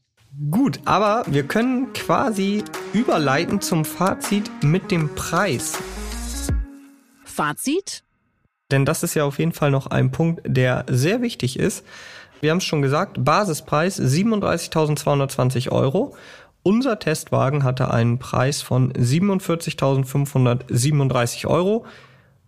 [0.51, 2.63] Gut, aber wir können quasi
[2.93, 5.77] überleiten zum Fazit mit dem Preis.
[7.23, 8.03] Fazit?
[8.71, 11.85] Denn das ist ja auf jeden Fall noch ein Punkt, der sehr wichtig ist.
[12.41, 16.15] Wir haben es schon gesagt, Basispreis 37.220 Euro
[16.67, 21.85] Unser Testwagen hatte einen Preis von 47.537 Euro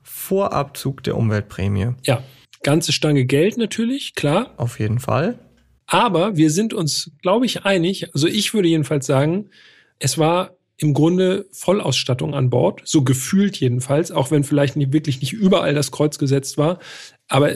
[0.01, 1.89] vor Abzug der Umweltprämie.
[2.03, 2.23] Ja,
[2.63, 4.55] ganze Stange Geld natürlich, klar.
[4.57, 5.37] Auf jeden Fall.
[5.85, 8.11] Aber wir sind uns, glaube ich, einig.
[8.15, 9.51] Also ich würde jedenfalls sagen,
[9.99, 15.21] es war im Grunde Vollausstattung an Bord, so gefühlt jedenfalls, auch wenn vielleicht nicht, wirklich
[15.21, 16.79] nicht überall das Kreuz gesetzt war.
[17.27, 17.53] Aber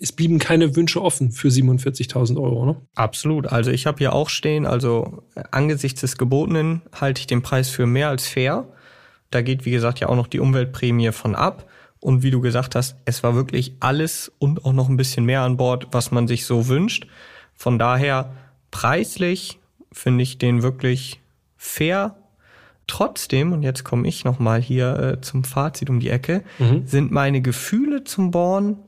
[0.00, 2.66] es blieben keine Wünsche offen für 47.000 Euro.
[2.66, 2.76] Ne?
[2.94, 3.46] Absolut.
[3.46, 7.86] Also ich habe hier auch stehen, also angesichts des Gebotenen halte ich den Preis für
[7.86, 8.66] mehr als fair.
[9.30, 11.68] Da geht, wie gesagt, ja auch noch die Umweltprämie von ab.
[12.00, 15.42] Und wie du gesagt hast, es war wirklich alles und auch noch ein bisschen mehr
[15.42, 17.06] an Bord, was man sich so wünscht.
[17.54, 18.34] Von daher
[18.70, 19.60] preislich
[19.92, 21.20] finde ich den wirklich
[21.56, 22.16] fair.
[22.86, 26.86] Trotzdem, und jetzt komme ich nochmal hier äh, zum Fazit um die Ecke, mhm.
[26.86, 28.78] sind meine Gefühle zum Born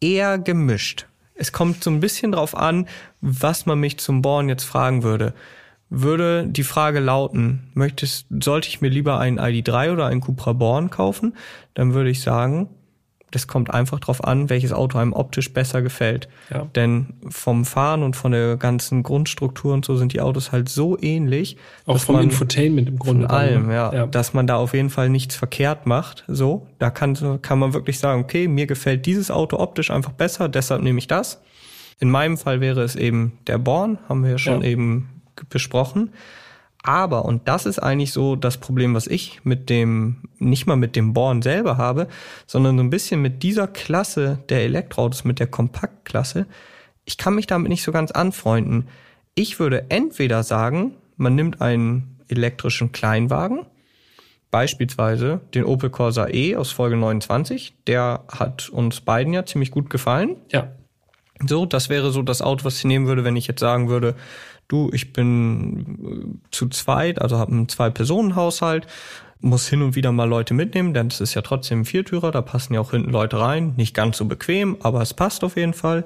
[0.00, 1.06] eher gemischt.
[1.34, 2.88] Es kommt so ein bisschen drauf an,
[3.20, 5.34] was man mich zum Born jetzt fragen würde.
[5.88, 10.90] Würde die Frage lauten, möchtest, sollte ich mir lieber einen ID3 oder einen Cupra Born
[10.90, 11.36] kaufen?
[11.74, 12.70] Dann würde ich sagen,
[13.36, 16.26] das kommt einfach drauf an, welches Auto einem optisch besser gefällt.
[16.50, 16.66] Ja.
[16.74, 20.98] Denn vom Fahren und von der ganzen Grundstruktur und so sind die Autos halt so
[20.98, 21.58] ähnlich.
[21.84, 23.26] Auch vom man, Infotainment im Grunde.
[23.26, 23.74] Von allem, ne?
[23.74, 26.24] ja, ja, Dass man da auf jeden Fall nichts verkehrt macht.
[26.28, 30.48] So, da kann, kann man wirklich sagen, okay, mir gefällt dieses Auto optisch einfach besser,
[30.48, 31.42] deshalb nehme ich das.
[31.98, 34.68] In meinem Fall wäre es eben der Born, haben wir ja schon ja.
[34.68, 36.10] eben besprochen.
[36.86, 40.94] Aber, und das ist eigentlich so das Problem, was ich mit dem, nicht mal mit
[40.94, 42.06] dem Born selber habe,
[42.46, 46.46] sondern so ein bisschen mit dieser Klasse der Elektroautos, mit der Kompaktklasse,
[47.04, 48.86] ich kann mich damit nicht so ganz anfreunden.
[49.34, 53.66] Ich würde entweder sagen, man nimmt einen elektrischen Kleinwagen,
[54.52, 59.90] beispielsweise den Opel Corsa E aus Folge 29, der hat uns beiden ja ziemlich gut
[59.90, 60.36] gefallen.
[60.52, 60.70] Ja.
[61.46, 64.14] So, das wäre so das Auto, was ich nehmen würde, wenn ich jetzt sagen würde,
[64.68, 68.86] du, ich bin äh, zu zweit, also habe einen Zwei-Personen-Haushalt,
[69.40, 72.42] muss hin und wieder mal Leute mitnehmen, denn es ist ja trotzdem ein Viertürer, da
[72.42, 73.74] passen ja auch hinten Leute rein.
[73.76, 76.04] Nicht ganz so bequem, aber es passt auf jeden Fall.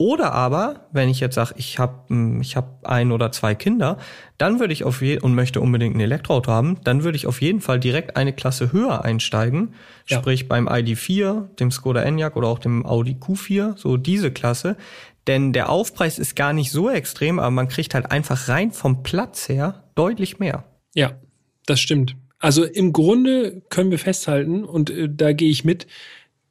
[0.00, 3.98] Oder aber, wenn ich jetzt sage, ich habe hm, ich hab ein oder zwei Kinder,
[4.38, 7.42] dann würde ich auf je und möchte unbedingt ein Elektroauto haben, dann würde ich auf
[7.42, 9.74] jeden Fall direkt eine Klasse höher einsteigen,
[10.06, 10.18] ja.
[10.18, 14.78] sprich beim ID4, dem Skoda Enyaq oder auch dem Audi Q4, so diese Klasse,
[15.26, 19.02] denn der Aufpreis ist gar nicht so extrem, aber man kriegt halt einfach rein vom
[19.02, 20.64] Platz her deutlich mehr.
[20.94, 21.18] Ja,
[21.66, 22.16] das stimmt.
[22.38, 25.86] Also im Grunde können wir festhalten, und äh, da gehe ich mit,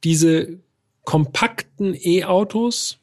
[0.04, 0.60] diese
[1.04, 2.98] kompakten E-Autos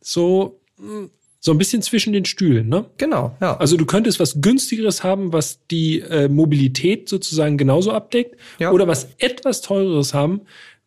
[0.00, 1.10] so hm,
[1.46, 2.86] so ein bisschen zwischen den Stühlen, ne?
[2.96, 3.56] Genau, ja.
[3.56, 8.72] Also du könntest was günstigeres haben, was die äh, Mobilität sozusagen genauso abdeckt, ja.
[8.72, 10.40] oder was etwas teureres haben,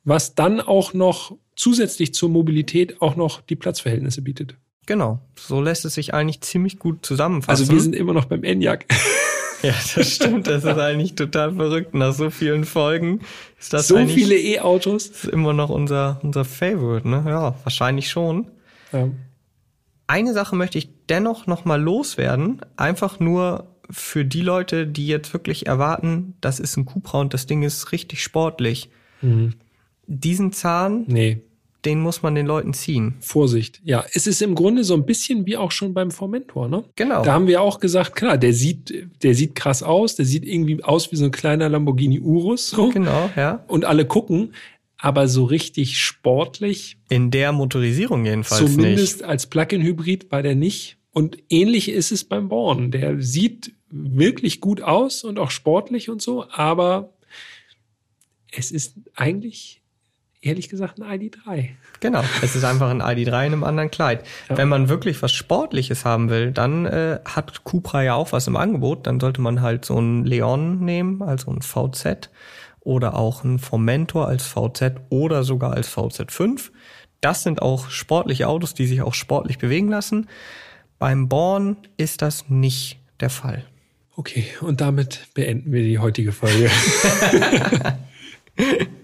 [0.03, 4.56] was dann auch noch zusätzlich zur Mobilität auch noch die Platzverhältnisse bietet.
[4.86, 7.61] Genau, so lässt es sich eigentlich ziemlich gut zusammenfassen.
[7.61, 8.86] Also wir sind immer noch beim Enyaq.
[9.61, 10.48] Ja, das stimmt.
[10.48, 11.94] Das ist eigentlich total verrückt.
[11.94, 13.19] Nach so vielen Folgen
[13.60, 15.07] ist das so viele E-Autos.
[15.07, 17.26] Ist immer noch unser unser Favorite, ne?
[17.27, 18.48] Ja, wahrscheinlich schon.
[18.94, 19.10] Ja.
[20.07, 25.34] Eine Sache möchte ich dennoch noch mal loswerden, einfach nur für die Leute, die jetzt
[25.34, 28.90] wirklich erwarten, das ist ein Cupra und das Ding ist richtig sportlich.
[29.22, 29.56] Mhm.
[30.07, 31.41] Diesen Zahn, nee.
[31.85, 33.15] Den muss man den Leuten ziehen.
[33.22, 33.81] Vorsicht.
[33.84, 36.84] Ja, es ist im Grunde so ein bisschen wie auch schon beim Formentor, ne?
[36.95, 37.23] Genau.
[37.23, 40.84] Da haben wir auch gesagt, klar, der sieht, der sieht krass aus, der sieht irgendwie
[40.84, 42.69] aus wie so ein kleiner Lamborghini Urus.
[42.69, 42.89] So.
[42.89, 43.64] Genau, ja.
[43.68, 44.53] Und alle gucken,
[44.97, 46.97] aber so richtig sportlich.
[47.10, 49.30] In der Motorisierung jedenfalls Zumindest nicht.
[49.30, 50.97] als Plug-in-Hybrid war der nicht.
[51.11, 52.91] Und ähnlich ist es beim Born.
[52.91, 57.14] Der sieht wirklich gut aus und auch sportlich und so, aber
[58.51, 59.78] es ist eigentlich
[60.41, 61.69] ehrlich gesagt ein ID3.
[61.99, 64.25] Genau, es ist einfach ein ID3 in einem anderen Kleid.
[64.49, 64.57] Ja.
[64.57, 68.55] Wenn man wirklich was Sportliches haben will, dann äh, hat Cupra ja auch was im
[68.55, 69.05] Angebot.
[69.07, 72.29] Dann sollte man halt so ein Leon nehmen, also ein VZ
[72.79, 76.71] oder auch ein Formentor als VZ oder sogar als VZ5.
[77.21, 80.29] Das sind auch sportliche Autos, die sich auch sportlich bewegen lassen.
[80.99, 83.65] Beim Born ist das nicht der Fall.
[84.15, 86.69] Okay, und damit beenden wir die heutige Folge.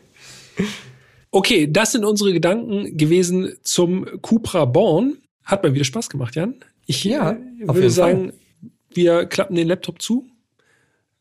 [1.35, 5.17] okay, das sind unsere Gedanken gewesen zum Cupra Born.
[5.43, 6.55] Hat mal wieder Spaß gemacht, Jan.
[6.85, 7.37] Ich ja, äh,
[7.67, 8.69] würde sagen, Fall.
[8.93, 10.25] wir klappen den Laptop zu,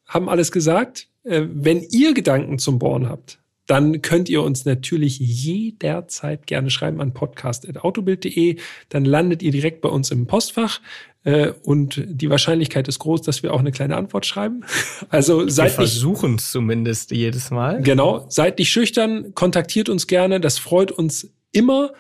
[0.07, 1.09] haben alles gesagt.
[1.25, 7.01] Äh, wenn ihr Gedanken zum Born habt, dann könnt ihr uns natürlich jederzeit gerne schreiben
[7.01, 8.59] an podcast.autobild.de.
[8.91, 10.81] Dann landet ihr direkt bei uns im Postfach.
[11.25, 14.63] Äh, und die Wahrscheinlichkeit ist groß, dass wir auch eine kleine Antwort schreiben.
[15.11, 17.83] Also seid wir versuchen es zumindest jedes Mal.
[17.83, 20.41] Genau, seid nicht schüchtern, kontaktiert uns gerne.
[20.41, 21.93] Das freut uns immer.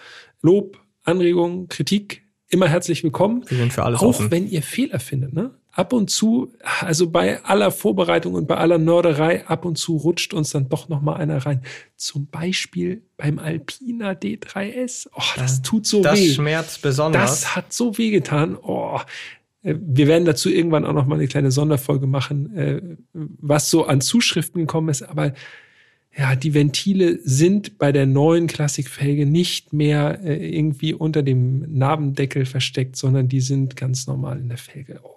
[0.43, 3.45] Lob, Anregungen, Kritik, immer herzlich willkommen.
[3.49, 4.31] Wir sind für alles Auch offen.
[4.31, 5.53] wenn ihr Fehler findet, ne?
[5.75, 10.33] Ab und zu, also bei aller Vorbereitung und bei aller Nörderei, ab und zu rutscht
[10.33, 11.63] uns dann doch noch mal einer rein.
[11.97, 15.09] Zum Beispiel beim Alpina D3S.
[15.15, 16.27] Oh, das tut so das weh.
[16.29, 17.41] Das schmerzt besonders.
[17.41, 18.57] Das hat so weh getan.
[18.61, 19.01] Oh,
[19.63, 22.81] äh, wir werden dazu irgendwann auch noch mal eine kleine Sonderfolge machen, äh,
[23.13, 25.03] was so an Zuschriften gekommen ist.
[25.03, 25.35] Aber
[26.17, 32.47] ja, die Ventile sind bei der neuen Klassikfelge nicht mehr äh, irgendwie unter dem Nabendeckel
[32.47, 35.01] versteckt, sondern die sind ganz normal in der Felge.
[35.03, 35.14] Oh.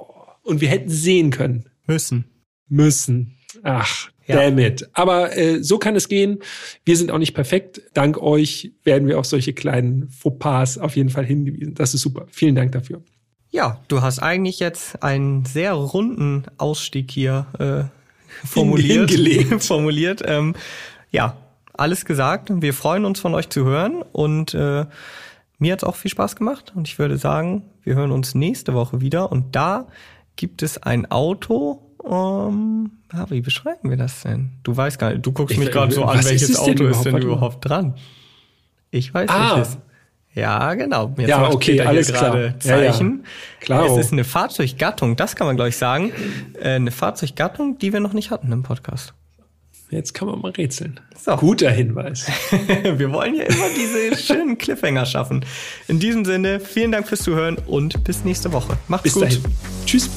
[0.48, 1.70] Und wir hätten sehen können.
[1.86, 2.26] Müssen.
[2.70, 3.38] Müssen.
[3.64, 4.36] Ach, ja.
[4.36, 4.90] damn it.
[4.94, 6.40] Aber äh, so kann es gehen.
[6.86, 7.82] Wir sind auch nicht perfekt.
[7.94, 11.74] Dank euch werden wir auf solche kleinen Fauxpas auf jeden Fall hingewiesen.
[11.76, 12.28] Das ist super.
[12.32, 13.04] Vielen Dank dafür.
[13.50, 19.10] Ja, du hast eigentlich jetzt einen sehr runden Ausstieg hier äh, formuliert.
[19.10, 19.64] Hingelegt.
[19.66, 20.22] formuliert.
[20.26, 20.56] Ähm,
[21.12, 21.36] ja,
[21.74, 22.50] alles gesagt.
[22.54, 24.86] Wir freuen uns von euch zu hören und äh,
[25.60, 29.02] mir hat's auch viel Spaß gemacht und ich würde sagen, wir hören uns nächste Woche
[29.02, 29.88] wieder und da
[30.38, 31.84] gibt es ein Auto.
[31.98, 34.52] Um, ah, wie beschreiben wir das denn?
[34.64, 37.18] Du weißt gar nicht, du guckst ich, mich gerade so an, welches Auto ist denn
[37.18, 37.96] überhaupt dran?
[38.92, 39.58] Ich weiß ah.
[39.58, 39.78] welches.
[40.34, 41.14] Ja, genau.
[41.18, 42.58] Jetzt ja, okay, alles klar.
[42.60, 43.10] Zeichen.
[43.10, 43.60] Ja, ja.
[43.60, 43.86] Klar.
[43.86, 46.12] Es ist eine Fahrzeuggattung, das kann man gleich sagen.
[46.62, 49.16] Äh, eine Fahrzeuggattung, die wir noch nicht hatten im Podcast.
[49.90, 51.00] Jetzt kann man mal rätseln.
[51.18, 51.36] So.
[51.38, 52.28] Guter Hinweis.
[52.84, 55.46] wir wollen ja immer diese schönen Cliffhanger schaffen.
[55.88, 58.78] In diesem Sinne, vielen Dank fürs Zuhören und bis nächste Woche.
[58.88, 59.24] Macht's bis gut.
[59.24, 59.44] Dahin.
[59.86, 60.10] Tschüss.